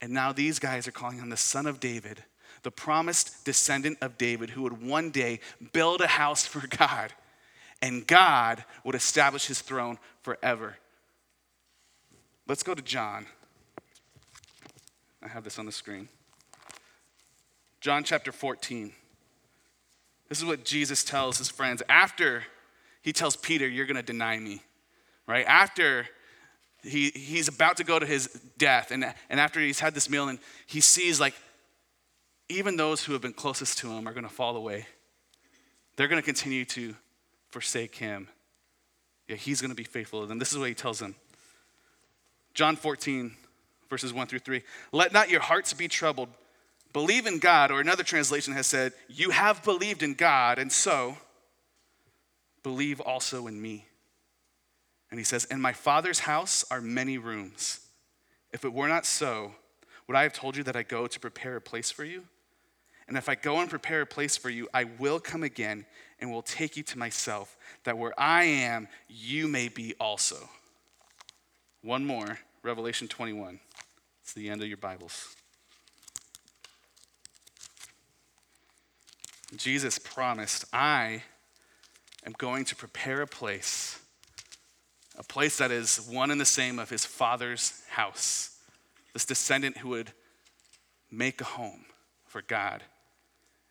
And 0.00 0.12
now 0.12 0.32
these 0.32 0.58
guys 0.58 0.86
are 0.86 0.92
calling 0.92 1.18
him 1.18 1.30
the 1.30 1.36
Son 1.36 1.66
of 1.66 1.80
David, 1.80 2.22
the 2.62 2.70
promised 2.70 3.44
descendant 3.44 3.98
of 4.02 4.18
David 4.18 4.50
who 4.50 4.62
would 4.62 4.82
one 4.82 5.10
day 5.10 5.40
build 5.72 6.02
a 6.02 6.06
house 6.06 6.44
for 6.44 6.66
God, 6.76 7.14
and 7.80 8.06
God 8.06 8.64
would 8.84 8.94
establish 8.94 9.46
his 9.46 9.62
throne 9.62 9.98
forever. 10.22 10.76
Let's 12.46 12.62
go 12.62 12.74
to 12.74 12.82
John. 12.82 13.26
I 15.22 15.28
have 15.28 15.42
this 15.42 15.58
on 15.58 15.66
the 15.66 15.72
screen. 15.72 16.08
John 17.80 18.04
chapter 18.04 18.30
14. 18.30 18.92
This 20.28 20.38
is 20.38 20.44
what 20.44 20.64
Jesus 20.64 21.04
tells 21.04 21.38
his 21.38 21.48
friends 21.48 21.82
after 21.88 22.44
he 23.02 23.12
tells 23.12 23.36
Peter, 23.36 23.68
You're 23.68 23.86
going 23.86 23.96
to 23.96 24.02
deny 24.02 24.38
me, 24.38 24.62
right? 25.26 25.46
After 25.46 26.06
he, 26.82 27.10
he's 27.10 27.48
about 27.48 27.76
to 27.78 27.84
go 27.84 27.98
to 27.98 28.06
his 28.06 28.28
death, 28.58 28.90
and, 28.90 29.04
and 29.28 29.40
after 29.40 29.60
he's 29.60 29.80
had 29.80 29.94
this 29.94 30.08
meal, 30.08 30.28
and 30.28 30.38
he 30.66 30.80
sees 30.80 31.20
like 31.20 31.34
even 32.48 32.76
those 32.76 33.04
who 33.04 33.12
have 33.12 33.22
been 33.22 33.32
closest 33.32 33.78
to 33.78 33.90
him 33.90 34.06
are 34.06 34.12
going 34.12 34.24
to 34.26 34.32
fall 34.32 34.56
away. 34.56 34.86
They're 35.96 36.08
going 36.08 36.20
to 36.20 36.24
continue 36.24 36.64
to 36.66 36.94
forsake 37.48 37.96
him. 37.96 38.28
Yeah, 39.28 39.36
he's 39.36 39.60
going 39.60 39.70
to 39.70 39.76
be 39.76 39.84
faithful 39.84 40.20
to 40.20 40.26
them. 40.26 40.38
This 40.38 40.52
is 40.52 40.58
what 40.58 40.68
he 40.68 40.74
tells 40.74 41.00
them. 41.00 41.16
John 42.54 42.76
14, 42.76 43.34
verses 43.90 44.12
1 44.12 44.26
through 44.28 44.38
3. 44.40 44.62
Let 44.92 45.12
not 45.12 45.28
your 45.28 45.40
hearts 45.40 45.72
be 45.72 45.88
troubled. 45.88 46.28
Believe 46.96 47.26
in 47.26 47.40
God, 47.40 47.70
or 47.70 47.78
another 47.78 48.02
translation 48.02 48.54
has 48.54 48.66
said, 48.66 48.94
You 49.06 49.28
have 49.28 49.62
believed 49.62 50.02
in 50.02 50.14
God, 50.14 50.58
and 50.58 50.72
so 50.72 51.18
believe 52.62 53.02
also 53.02 53.46
in 53.46 53.60
me. 53.60 53.84
And 55.10 55.20
he 55.20 55.24
says, 55.24 55.44
In 55.44 55.60
my 55.60 55.74
Father's 55.74 56.20
house 56.20 56.64
are 56.70 56.80
many 56.80 57.18
rooms. 57.18 57.80
If 58.50 58.64
it 58.64 58.72
were 58.72 58.88
not 58.88 59.04
so, 59.04 59.52
would 60.08 60.16
I 60.16 60.22
have 60.22 60.32
told 60.32 60.56
you 60.56 60.62
that 60.62 60.74
I 60.74 60.84
go 60.84 61.06
to 61.06 61.20
prepare 61.20 61.56
a 61.56 61.60
place 61.60 61.90
for 61.90 62.02
you? 62.02 62.22
And 63.06 63.18
if 63.18 63.28
I 63.28 63.34
go 63.34 63.60
and 63.60 63.68
prepare 63.68 64.00
a 64.00 64.06
place 64.06 64.38
for 64.38 64.48
you, 64.48 64.66
I 64.72 64.84
will 64.84 65.20
come 65.20 65.42
again 65.42 65.84
and 66.18 66.32
will 66.32 66.40
take 66.40 66.78
you 66.78 66.82
to 66.84 66.98
myself, 66.98 67.58
that 67.84 67.98
where 67.98 68.18
I 68.18 68.44
am, 68.44 68.88
you 69.06 69.48
may 69.48 69.68
be 69.68 69.92
also. 70.00 70.48
One 71.82 72.06
more, 72.06 72.38
Revelation 72.62 73.06
21. 73.06 73.60
It's 74.22 74.32
the 74.32 74.48
end 74.48 74.62
of 74.62 74.68
your 74.68 74.78
Bibles. 74.78 75.36
Jesus 79.54 79.98
promised, 79.98 80.64
I 80.72 81.22
am 82.24 82.34
going 82.36 82.64
to 82.64 82.76
prepare 82.76 83.22
a 83.22 83.26
place, 83.26 84.00
a 85.16 85.22
place 85.22 85.58
that 85.58 85.70
is 85.70 85.98
one 86.10 86.30
and 86.30 86.40
the 86.40 86.44
same 86.44 86.78
of 86.78 86.90
his 86.90 87.04
father's 87.04 87.82
house. 87.90 88.58
This 89.12 89.24
descendant 89.24 89.78
who 89.78 89.90
would 89.90 90.12
make 91.10 91.40
a 91.40 91.44
home 91.44 91.84
for 92.26 92.42
God. 92.42 92.82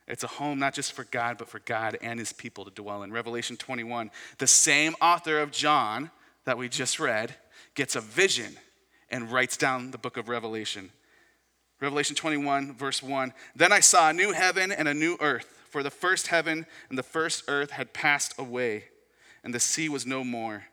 It's 0.07 0.23
a 0.23 0.27
home 0.27 0.59
not 0.59 0.73
just 0.73 0.93
for 0.93 1.03
God, 1.03 1.37
but 1.37 1.49
for 1.49 1.59
God 1.59 1.97
and 2.01 2.19
his 2.19 2.31
people 2.31 2.65
to 2.65 2.71
dwell 2.71 3.03
in. 3.03 3.11
Revelation 3.11 3.57
21, 3.57 4.11
the 4.37 4.47
same 4.47 4.95
author 5.01 5.39
of 5.39 5.51
John 5.51 6.11
that 6.45 6.57
we 6.57 6.69
just 6.69 6.99
read 6.99 7.35
gets 7.73 7.95
a 7.95 8.01
vision 8.01 8.55
and 9.09 9.31
writes 9.31 9.57
down 9.57 9.91
the 9.91 9.97
book 9.97 10.17
of 10.17 10.29
Revelation. 10.29 10.91
Revelation 11.81 12.15
21, 12.15 12.73
verse 12.73 13.03
1 13.03 13.33
Then 13.55 13.71
I 13.71 13.79
saw 13.79 14.09
a 14.09 14.13
new 14.13 14.31
heaven 14.31 14.71
and 14.71 14.87
a 14.87 14.93
new 14.93 15.17
earth, 15.19 15.64
for 15.75 15.83
the 15.83 15.91
first 15.91 16.27
heaven 16.27 16.65
and 16.87 16.97
the 16.97 17.03
first 17.03 17.43
earth 17.49 17.71
had 17.71 17.91
passed 17.91 18.33
away, 18.39 18.85
and 19.43 19.53
the 19.53 19.59
sea 19.59 19.89
was 19.89 20.05
no 20.05 20.23
more. 20.23 20.63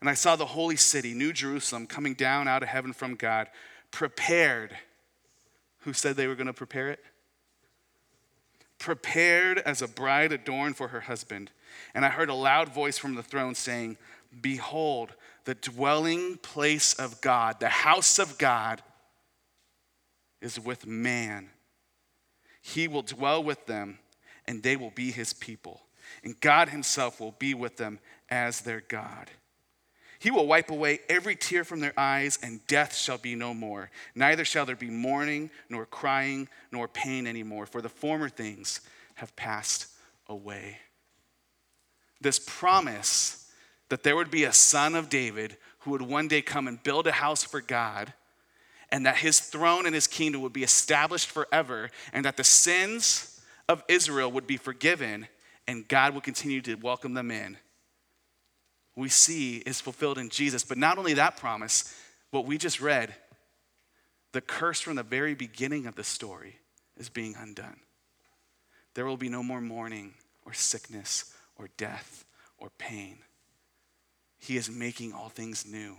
And 0.00 0.10
I 0.10 0.12
saw 0.12 0.36
the 0.36 0.44
holy 0.44 0.76
city, 0.76 1.14
New 1.14 1.32
Jerusalem, 1.32 1.86
coming 1.86 2.12
down 2.12 2.46
out 2.46 2.62
of 2.62 2.68
heaven 2.68 2.92
from 2.92 3.14
God, 3.14 3.48
prepared. 3.90 4.76
Who 5.84 5.94
said 5.94 6.14
they 6.14 6.26
were 6.26 6.34
going 6.34 6.46
to 6.46 6.52
prepare 6.52 6.90
it? 6.90 7.02
Prepared 8.78 9.60
as 9.60 9.80
a 9.80 9.88
bride 9.88 10.30
adorned 10.30 10.76
for 10.76 10.88
her 10.88 11.00
husband. 11.00 11.50
And 11.94 12.04
I 12.04 12.10
heard 12.10 12.28
a 12.28 12.34
loud 12.34 12.68
voice 12.68 12.98
from 12.98 13.14
the 13.14 13.22
throne 13.22 13.54
saying, 13.54 13.96
Behold, 14.42 15.14
the 15.46 15.54
dwelling 15.54 16.36
place 16.36 16.92
of 16.92 17.22
God, 17.22 17.60
the 17.60 17.70
house 17.70 18.18
of 18.18 18.36
God, 18.36 18.82
is 20.42 20.60
with 20.60 20.86
man. 20.86 21.48
He 22.60 22.88
will 22.88 23.00
dwell 23.00 23.42
with 23.42 23.64
them, 23.64 24.00
and 24.46 24.62
they 24.62 24.76
will 24.76 24.90
be 24.90 25.10
his 25.10 25.32
people. 25.32 25.82
And 26.24 26.40
God 26.40 26.68
himself 26.68 27.20
will 27.20 27.34
be 27.38 27.54
with 27.54 27.76
them 27.76 27.98
as 28.28 28.60
their 28.60 28.80
God. 28.80 29.30
He 30.18 30.30
will 30.30 30.46
wipe 30.46 30.70
away 30.70 31.00
every 31.08 31.34
tear 31.34 31.64
from 31.64 31.80
their 31.80 31.98
eyes, 31.98 32.38
and 32.42 32.66
death 32.66 32.94
shall 32.94 33.16
be 33.16 33.34
no 33.34 33.54
more. 33.54 33.90
Neither 34.14 34.44
shall 34.44 34.66
there 34.66 34.76
be 34.76 34.90
mourning, 34.90 35.50
nor 35.70 35.86
crying, 35.86 36.48
nor 36.70 36.88
pain 36.88 37.26
anymore, 37.26 37.64
for 37.64 37.80
the 37.80 37.88
former 37.88 38.28
things 38.28 38.80
have 39.14 39.34
passed 39.34 39.86
away. 40.28 40.76
This 42.20 42.38
promise 42.38 43.50
that 43.88 44.02
there 44.02 44.14
would 44.14 44.30
be 44.30 44.44
a 44.44 44.52
son 44.52 44.94
of 44.94 45.08
David 45.08 45.56
who 45.80 45.92
would 45.92 46.02
one 46.02 46.28
day 46.28 46.42
come 46.42 46.68
and 46.68 46.82
build 46.82 47.06
a 47.06 47.12
house 47.12 47.42
for 47.42 47.62
God, 47.62 48.12
and 48.90 49.06
that 49.06 49.16
his 49.16 49.40
throne 49.40 49.86
and 49.86 49.94
his 49.94 50.06
kingdom 50.06 50.42
would 50.42 50.52
be 50.52 50.62
established 50.62 51.28
forever, 51.28 51.90
and 52.12 52.26
that 52.26 52.36
the 52.36 52.44
sins 52.44 53.29
of 53.70 53.84
Israel 53.86 54.32
would 54.32 54.48
be 54.48 54.56
forgiven, 54.56 55.28
and 55.68 55.86
God 55.86 56.14
would 56.14 56.24
continue 56.24 56.60
to 56.62 56.74
welcome 56.74 57.14
them 57.14 57.30
in. 57.30 57.56
We 58.96 59.08
see 59.08 59.58
is 59.58 59.80
fulfilled 59.80 60.18
in 60.18 60.28
Jesus. 60.28 60.64
But 60.64 60.76
not 60.76 60.98
only 60.98 61.14
that 61.14 61.36
promise, 61.36 61.94
what 62.32 62.46
we 62.46 62.58
just 62.58 62.80
read, 62.80 63.14
the 64.32 64.40
curse 64.40 64.80
from 64.80 64.96
the 64.96 65.04
very 65.04 65.34
beginning 65.34 65.86
of 65.86 65.94
the 65.94 66.02
story 66.02 66.56
is 66.98 67.08
being 67.08 67.36
undone. 67.38 67.78
There 68.94 69.06
will 69.06 69.16
be 69.16 69.28
no 69.28 69.42
more 69.42 69.60
mourning 69.60 70.14
or 70.44 70.52
sickness 70.52 71.32
or 71.56 71.68
death 71.76 72.24
or 72.58 72.70
pain. 72.76 73.18
He 74.40 74.56
is 74.56 74.68
making 74.68 75.12
all 75.12 75.28
things 75.28 75.64
new. 75.64 75.96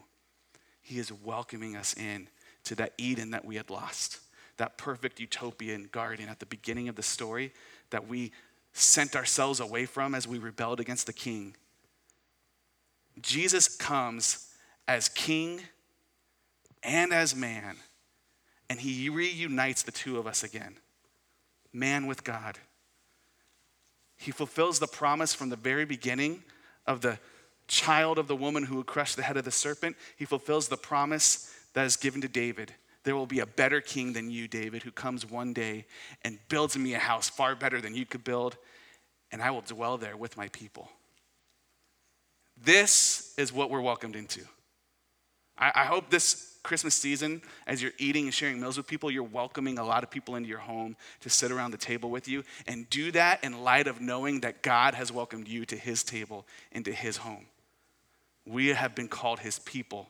He 0.82 1.00
is 1.00 1.14
welcoming 1.14 1.78
us 1.78 1.94
in 1.94 2.28
to 2.66 2.76
that 2.76 2.94
Eden 2.98 3.32
that 3.32 3.46
we 3.46 3.56
had 3.56 3.70
lost, 3.70 4.20
that 4.58 4.78
perfect 4.78 5.20
utopian 5.20 5.90
garden 5.92 6.30
at 6.30 6.40
the 6.40 6.46
beginning 6.46 6.90
of 6.90 6.96
the 6.96 7.04
story 7.04 7.54
that 7.90 8.08
we 8.08 8.32
sent 8.74 9.16
ourselves 9.16 9.60
away 9.60 9.86
from 9.86 10.16
as 10.16 10.28
we 10.28 10.40
rebelled 10.40 10.80
against 10.80 11.06
the 11.06 11.14
king. 11.14 11.56
Jesus 13.22 13.68
comes 13.68 14.50
as 14.88 15.10
king 15.10 15.62
and 16.84 17.14
as 17.14 17.36
man, 17.36 17.76
and 18.70 18.80
he 18.80 19.10
reunites 19.10 19.84
the 19.84 19.92
two 19.92 20.18
of 20.18 20.28
us 20.28 20.44
again 20.44 20.78
man 21.74 22.06
with 22.06 22.24
God. 22.24 22.58
He 24.18 24.32
fulfills 24.32 24.80
the 24.80 24.88
promise 24.88 25.34
from 25.34 25.50
the 25.50 25.56
very 25.56 25.86
beginning 25.86 26.44
of 26.86 27.02
the 27.02 27.18
child 27.68 28.20
of 28.20 28.28
the 28.28 28.36
woman 28.36 28.64
who 28.64 28.76
would 28.76 28.86
crush 28.86 29.16
the 29.16 29.24
head 29.24 29.38
of 29.38 29.46
the 29.46 29.52
serpent. 29.52 29.96
He 30.18 30.26
fulfills 30.26 30.68
the 30.68 30.78
promise 30.78 31.54
that 31.74 31.86
is 31.86 31.96
given 31.96 32.22
to 32.22 32.28
David. 32.28 32.74
There 33.04 33.16
will 33.16 33.26
be 33.26 33.40
a 33.40 33.46
better 33.46 33.82
king 33.82 34.14
than 34.14 34.30
you, 34.30 34.48
David, 34.48 34.84
who 34.84 34.92
comes 34.92 35.30
one 35.30 35.54
day 35.54 35.86
and 36.24 36.38
builds 36.50 36.78
me 36.78 36.94
a 36.94 37.00
house 37.00 37.30
far 37.30 37.56
better 37.56 37.82
than 37.82 37.96
you 37.96 38.06
could 38.06 38.24
build, 38.24 38.58
and 39.32 39.42
I 39.42 39.52
will 39.52 39.62
dwell 39.62 39.98
there 39.98 40.16
with 40.16 40.38
my 40.38 40.50
people. 40.50 40.90
This 42.64 43.34
is 43.38 43.52
what 43.52 43.70
we're 43.70 43.82
welcomed 43.82 44.16
into. 44.16 44.42
I, 45.58 45.72
I 45.74 45.86
hope 45.86 46.10
this 46.10 46.60
Christmas 46.64 46.94
season, 46.94 47.42
as 47.66 47.82
you're 47.82 47.92
eating 47.98 48.26
and 48.26 48.34
sharing 48.34 48.60
meals 48.60 48.78
with 48.78 48.86
people, 48.86 49.10
you're 49.10 49.24
welcoming 49.24 49.80
a 49.80 49.84
lot 49.84 50.04
of 50.04 50.12
people 50.12 50.36
into 50.36 50.48
your 50.48 50.60
home 50.60 50.96
to 51.22 51.30
sit 51.30 51.52
around 51.52 51.72
the 51.72 51.78
table 51.78 52.12
with 52.12 52.28
you. 52.28 52.44
And 52.68 52.88
do 52.90 53.12
that 53.14 53.44
in 53.44 53.64
light 53.64 53.88
of 53.88 54.00
knowing 54.00 54.42
that 54.42 54.62
God 54.62 54.94
has 54.94 55.12
welcomed 55.12 55.48
you 55.48 55.66
to 55.66 55.76
his 55.76 56.04
table, 56.04 56.46
into 56.72 56.92
his 56.92 57.18
home. 57.18 57.48
We 58.46 58.68
have 58.68 58.94
been 58.94 59.08
called 59.08 59.40
his 59.40 59.58
people. 59.60 60.10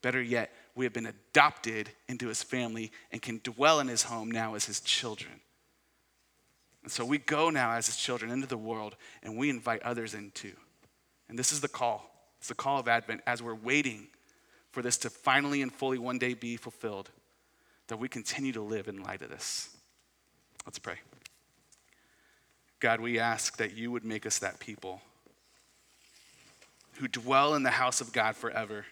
Better 0.00 0.22
yet, 0.22 0.50
we 0.74 0.84
have 0.84 0.92
been 0.92 1.06
adopted 1.06 1.90
into 2.08 2.28
his 2.28 2.42
family 2.42 2.92
and 3.12 3.20
can 3.20 3.40
dwell 3.42 3.80
in 3.80 3.88
his 3.88 4.04
home 4.04 4.30
now 4.30 4.54
as 4.54 4.66
his 4.66 4.80
children. 4.80 5.40
And 6.82 6.90
so 6.90 7.04
we 7.04 7.18
go 7.18 7.50
now 7.50 7.72
as 7.72 7.86
his 7.86 7.96
children 7.96 8.30
into 8.30 8.46
the 8.46 8.56
world 8.56 8.96
and 9.22 9.36
we 9.36 9.50
invite 9.50 9.82
others 9.82 10.14
in 10.14 10.30
too. 10.30 10.54
And 11.28 11.38
this 11.38 11.52
is 11.52 11.60
the 11.60 11.68
call. 11.68 12.10
It's 12.38 12.48
the 12.48 12.54
call 12.54 12.78
of 12.80 12.88
Advent 12.88 13.20
as 13.26 13.42
we're 13.42 13.54
waiting 13.54 14.08
for 14.70 14.82
this 14.82 14.96
to 14.98 15.10
finally 15.10 15.62
and 15.62 15.72
fully 15.72 15.98
one 15.98 16.18
day 16.18 16.34
be 16.34 16.56
fulfilled, 16.56 17.10
that 17.88 17.98
we 17.98 18.08
continue 18.08 18.52
to 18.52 18.62
live 18.62 18.88
in 18.88 19.02
light 19.02 19.20
of 19.20 19.28
this. 19.28 19.76
Let's 20.64 20.78
pray. 20.78 20.96
God, 22.78 23.00
we 23.00 23.18
ask 23.18 23.56
that 23.58 23.76
you 23.76 23.90
would 23.90 24.04
make 24.04 24.24
us 24.24 24.38
that 24.38 24.60
people 24.60 25.02
who 26.94 27.08
dwell 27.08 27.54
in 27.54 27.62
the 27.62 27.70
house 27.70 28.00
of 28.00 28.12
God 28.12 28.36
forever. 28.36 28.86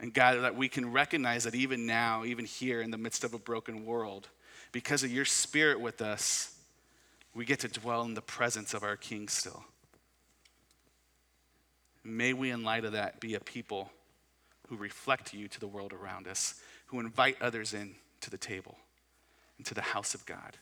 And 0.00 0.12
God, 0.12 0.42
that 0.42 0.56
we 0.56 0.68
can 0.68 0.92
recognize 0.92 1.44
that 1.44 1.54
even 1.54 1.86
now, 1.86 2.24
even 2.24 2.44
here 2.44 2.80
in 2.80 2.90
the 2.90 2.98
midst 2.98 3.24
of 3.24 3.32
a 3.32 3.38
broken 3.38 3.86
world, 3.86 4.28
because 4.72 5.04
of 5.04 5.12
your 5.12 5.24
spirit 5.24 5.80
with 5.80 6.02
us, 6.02 6.56
we 7.34 7.44
get 7.44 7.60
to 7.60 7.68
dwell 7.68 8.02
in 8.02 8.14
the 8.14 8.20
presence 8.20 8.74
of 8.74 8.82
our 8.82 8.96
King 8.96 9.28
still. 9.28 9.64
May 12.02 12.32
we, 12.32 12.50
in 12.50 12.64
light 12.64 12.84
of 12.84 12.92
that, 12.92 13.20
be 13.20 13.34
a 13.34 13.40
people 13.40 13.90
who 14.68 14.76
reflect 14.76 15.32
you 15.32 15.48
to 15.48 15.60
the 15.60 15.66
world 15.66 15.92
around 15.92 16.28
us, 16.28 16.60
who 16.86 17.00
invite 17.00 17.40
others 17.40 17.72
in 17.72 17.94
to 18.20 18.30
the 18.30 18.38
table, 18.38 18.76
into 19.58 19.74
the 19.74 19.80
house 19.80 20.14
of 20.14 20.26
God. 20.26 20.58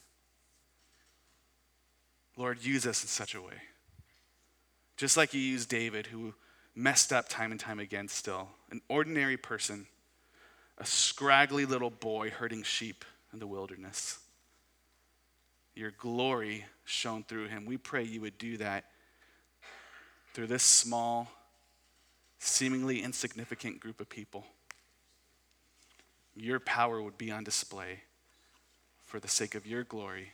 Lord, 2.37 2.63
use 2.65 2.87
us 2.87 3.03
in 3.03 3.09
such 3.09 3.35
a 3.35 3.43
way. 3.43 3.63
Just 4.97 5.17
like 5.17 5.35
you 5.35 5.41
used 5.41 5.69
David, 5.69 6.07
who 6.07 6.35
messed 6.75 7.13
up 7.13 7.29
time 7.29 7.51
and 7.51 7.61
time 7.61 7.81
again 7.81 8.09
still, 8.09 8.49
an 8.73 8.81
ordinary 8.89 9.37
person, 9.37 9.87
a 10.79 10.87
scraggly 10.87 11.67
little 11.67 11.91
boy 11.91 12.31
herding 12.31 12.63
sheep 12.63 13.05
in 13.33 13.39
the 13.39 13.47
wilderness. 13.47 14.19
Your 15.75 15.93
glory 15.93 16.65
shone 16.85 17.23
through 17.23 17.49
him. 17.49 17.67
We 17.67 17.77
pray 17.77 18.03
you 18.03 18.23
would 18.23 18.39
do 18.39 18.57
that 18.57 18.87
through 20.33 20.47
this 20.47 20.63
small, 20.63 21.31
seemingly 22.39 23.03
insignificant 23.03 23.79
group 23.79 24.01
of 24.01 24.09
people. 24.09 24.47
Your 26.35 26.59
power 26.59 27.01
would 27.01 27.19
be 27.19 27.31
on 27.31 27.45
display 27.45 28.01
for 29.05 29.21
the 29.21 29.29
sake 29.29 29.55
of 29.55 29.67
your 29.67 29.85
glory, 29.85 30.33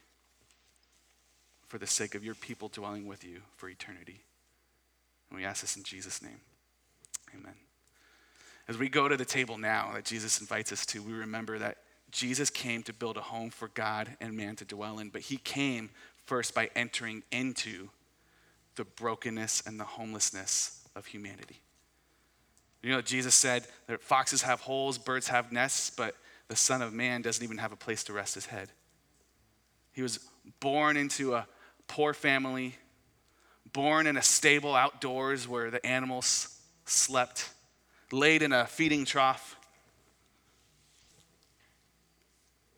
for 1.66 1.78
the 1.78 1.88
sake 1.88 2.14
of 2.14 2.24
your 2.24 2.36
people 2.36 2.68
dwelling 2.68 3.08
with 3.08 3.24
you 3.24 3.40
for 3.56 3.68
eternity. 3.68 4.20
And 5.28 5.38
we 5.38 5.44
ask 5.44 5.60
this 5.62 5.76
in 5.76 5.82
Jesus' 5.82 6.22
name. 6.22 6.40
Amen. 7.34 7.67
As 8.68 8.76
we 8.76 8.88
go 8.88 9.08
to 9.08 9.16
the 9.16 9.24
table 9.24 9.56
now 9.56 9.92
that 9.94 10.04
Jesus 10.04 10.40
invites 10.40 10.72
us 10.72 10.84
to, 10.86 11.02
we 11.02 11.12
remember 11.12 11.58
that 11.58 11.78
Jesus 12.10 12.50
came 12.50 12.82
to 12.84 12.92
build 12.92 13.16
a 13.16 13.22
home 13.22 13.50
for 13.50 13.68
God 13.68 14.16
and 14.20 14.36
man 14.36 14.56
to 14.56 14.64
dwell 14.64 14.98
in, 14.98 15.08
but 15.08 15.22
he 15.22 15.38
came 15.38 15.90
first 16.26 16.54
by 16.54 16.70
entering 16.76 17.22
into 17.32 17.88
the 18.76 18.84
brokenness 18.84 19.62
and 19.66 19.80
the 19.80 19.84
homelessness 19.84 20.86
of 20.94 21.06
humanity. 21.06 21.60
You 22.82 22.90
know, 22.90 23.00
Jesus 23.00 23.34
said 23.34 23.66
that 23.86 24.02
foxes 24.02 24.42
have 24.42 24.60
holes, 24.60 24.98
birds 24.98 25.28
have 25.28 25.50
nests, 25.50 25.90
but 25.90 26.14
the 26.48 26.56
Son 26.56 26.80
of 26.80 26.92
Man 26.92 27.22
doesn't 27.22 27.42
even 27.42 27.58
have 27.58 27.72
a 27.72 27.76
place 27.76 28.04
to 28.04 28.12
rest 28.12 28.34
his 28.34 28.46
head. 28.46 28.68
He 29.92 30.02
was 30.02 30.20
born 30.60 30.96
into 30.96 31.34
a 31.34 31.46
poor 31.88 32.14
family, 32.14 32.76
born 33.72 34.06
in 34.06 34.16
a 34.16 34.22
stable 34.22 34.74
outdoors 34.74 35.48
where 35.48 35.70
the 35.70 35.84
animals 35.84 36.60
slept, 36.84 37.50
laid 38.10 38.42
in 38.42 38.52
a 38.52 38.66
feeding 38.66 39.04
trough. 39.04 39.56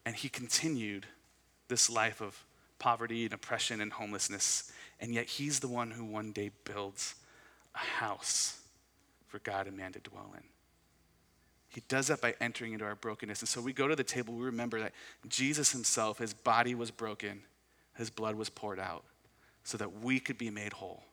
And 0.05 0.16
he 0.16 0.28
continued 0.28 1.07
this 1.68 1.89
life 1.89 2.20
of 2.20 2.45
poverty 2.78 3.24
and 3.24 3.35
oppression 3.35 3.81
and 3.81 3.93
homelessness 3.93 4.72
and 5.01 5.14
yet, 5.14 5.26
he's 5.26 5.61
the 5.61 5.68
one 5.68 5.91
who 5.91 6.05
one 6.05 6.33
day 6.33 6.51
builds 6.64 7.14
a 7.74 7.78
house 7.78 8.61
for 9.26 9.39
God 9.39 9.66
and 9.66 9.76
man 9.76 9.93
to 9.93 10.01
dwell 10.01 10.33
in. 10.35 10.43
He 11.70 11.83
does 11.89 12.09
that 12.09 12.20
by 12.20 12.35
entering 12.41 12.74
into 12.74 12.85
our 12.85 12.97
brokenness. 12.97 13.41
And 13.41 13.49
so 13.49 13.61
we 13.61 13.72
go 13.72 13.89
to 13.89 13.97
the 13.97 14.05
table, 14.05 14.35
we 14.35 14.45
remember 14.45 14.81
that 14.81 14.93
Jesus 15.28 15.72
himself, 15.72 16.18
his 16.18 16.35
body 16.35 16.74
was 16.74 16.91
broken, 16.91 17.43
his 17.97 18.11
blood 18.11 18.35
was 18.35 18.51
poured 18.51 18.81
out 18.81 19.05
so 19.64 19.78
that 19.78 20.03
we 20.03 20.20
could 20.20 20.37
be 20.37 20.51
made 20.51 20.74
whole, 20.74 21.05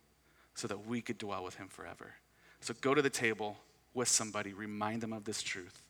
so 0.55 0.67
that 0.67 0.85
we 0.85 0.99
could 0.99 1.17
dwell 1.17 1.43
with 1.43 1.55
him 1.55 1.67
forever. 1.67 2.13
So 2.59 2.73
go 2.81 2.93
to 2.93 3.01
the 3.01 3.09
table 3.09 3.57
with 3.97 4.07
somebody, 4.07 4.53
remind 4.53 5.01
them 5.01 5.11
of 5.11 5.25
this 5.25 5.41
truth. 5.41 5.81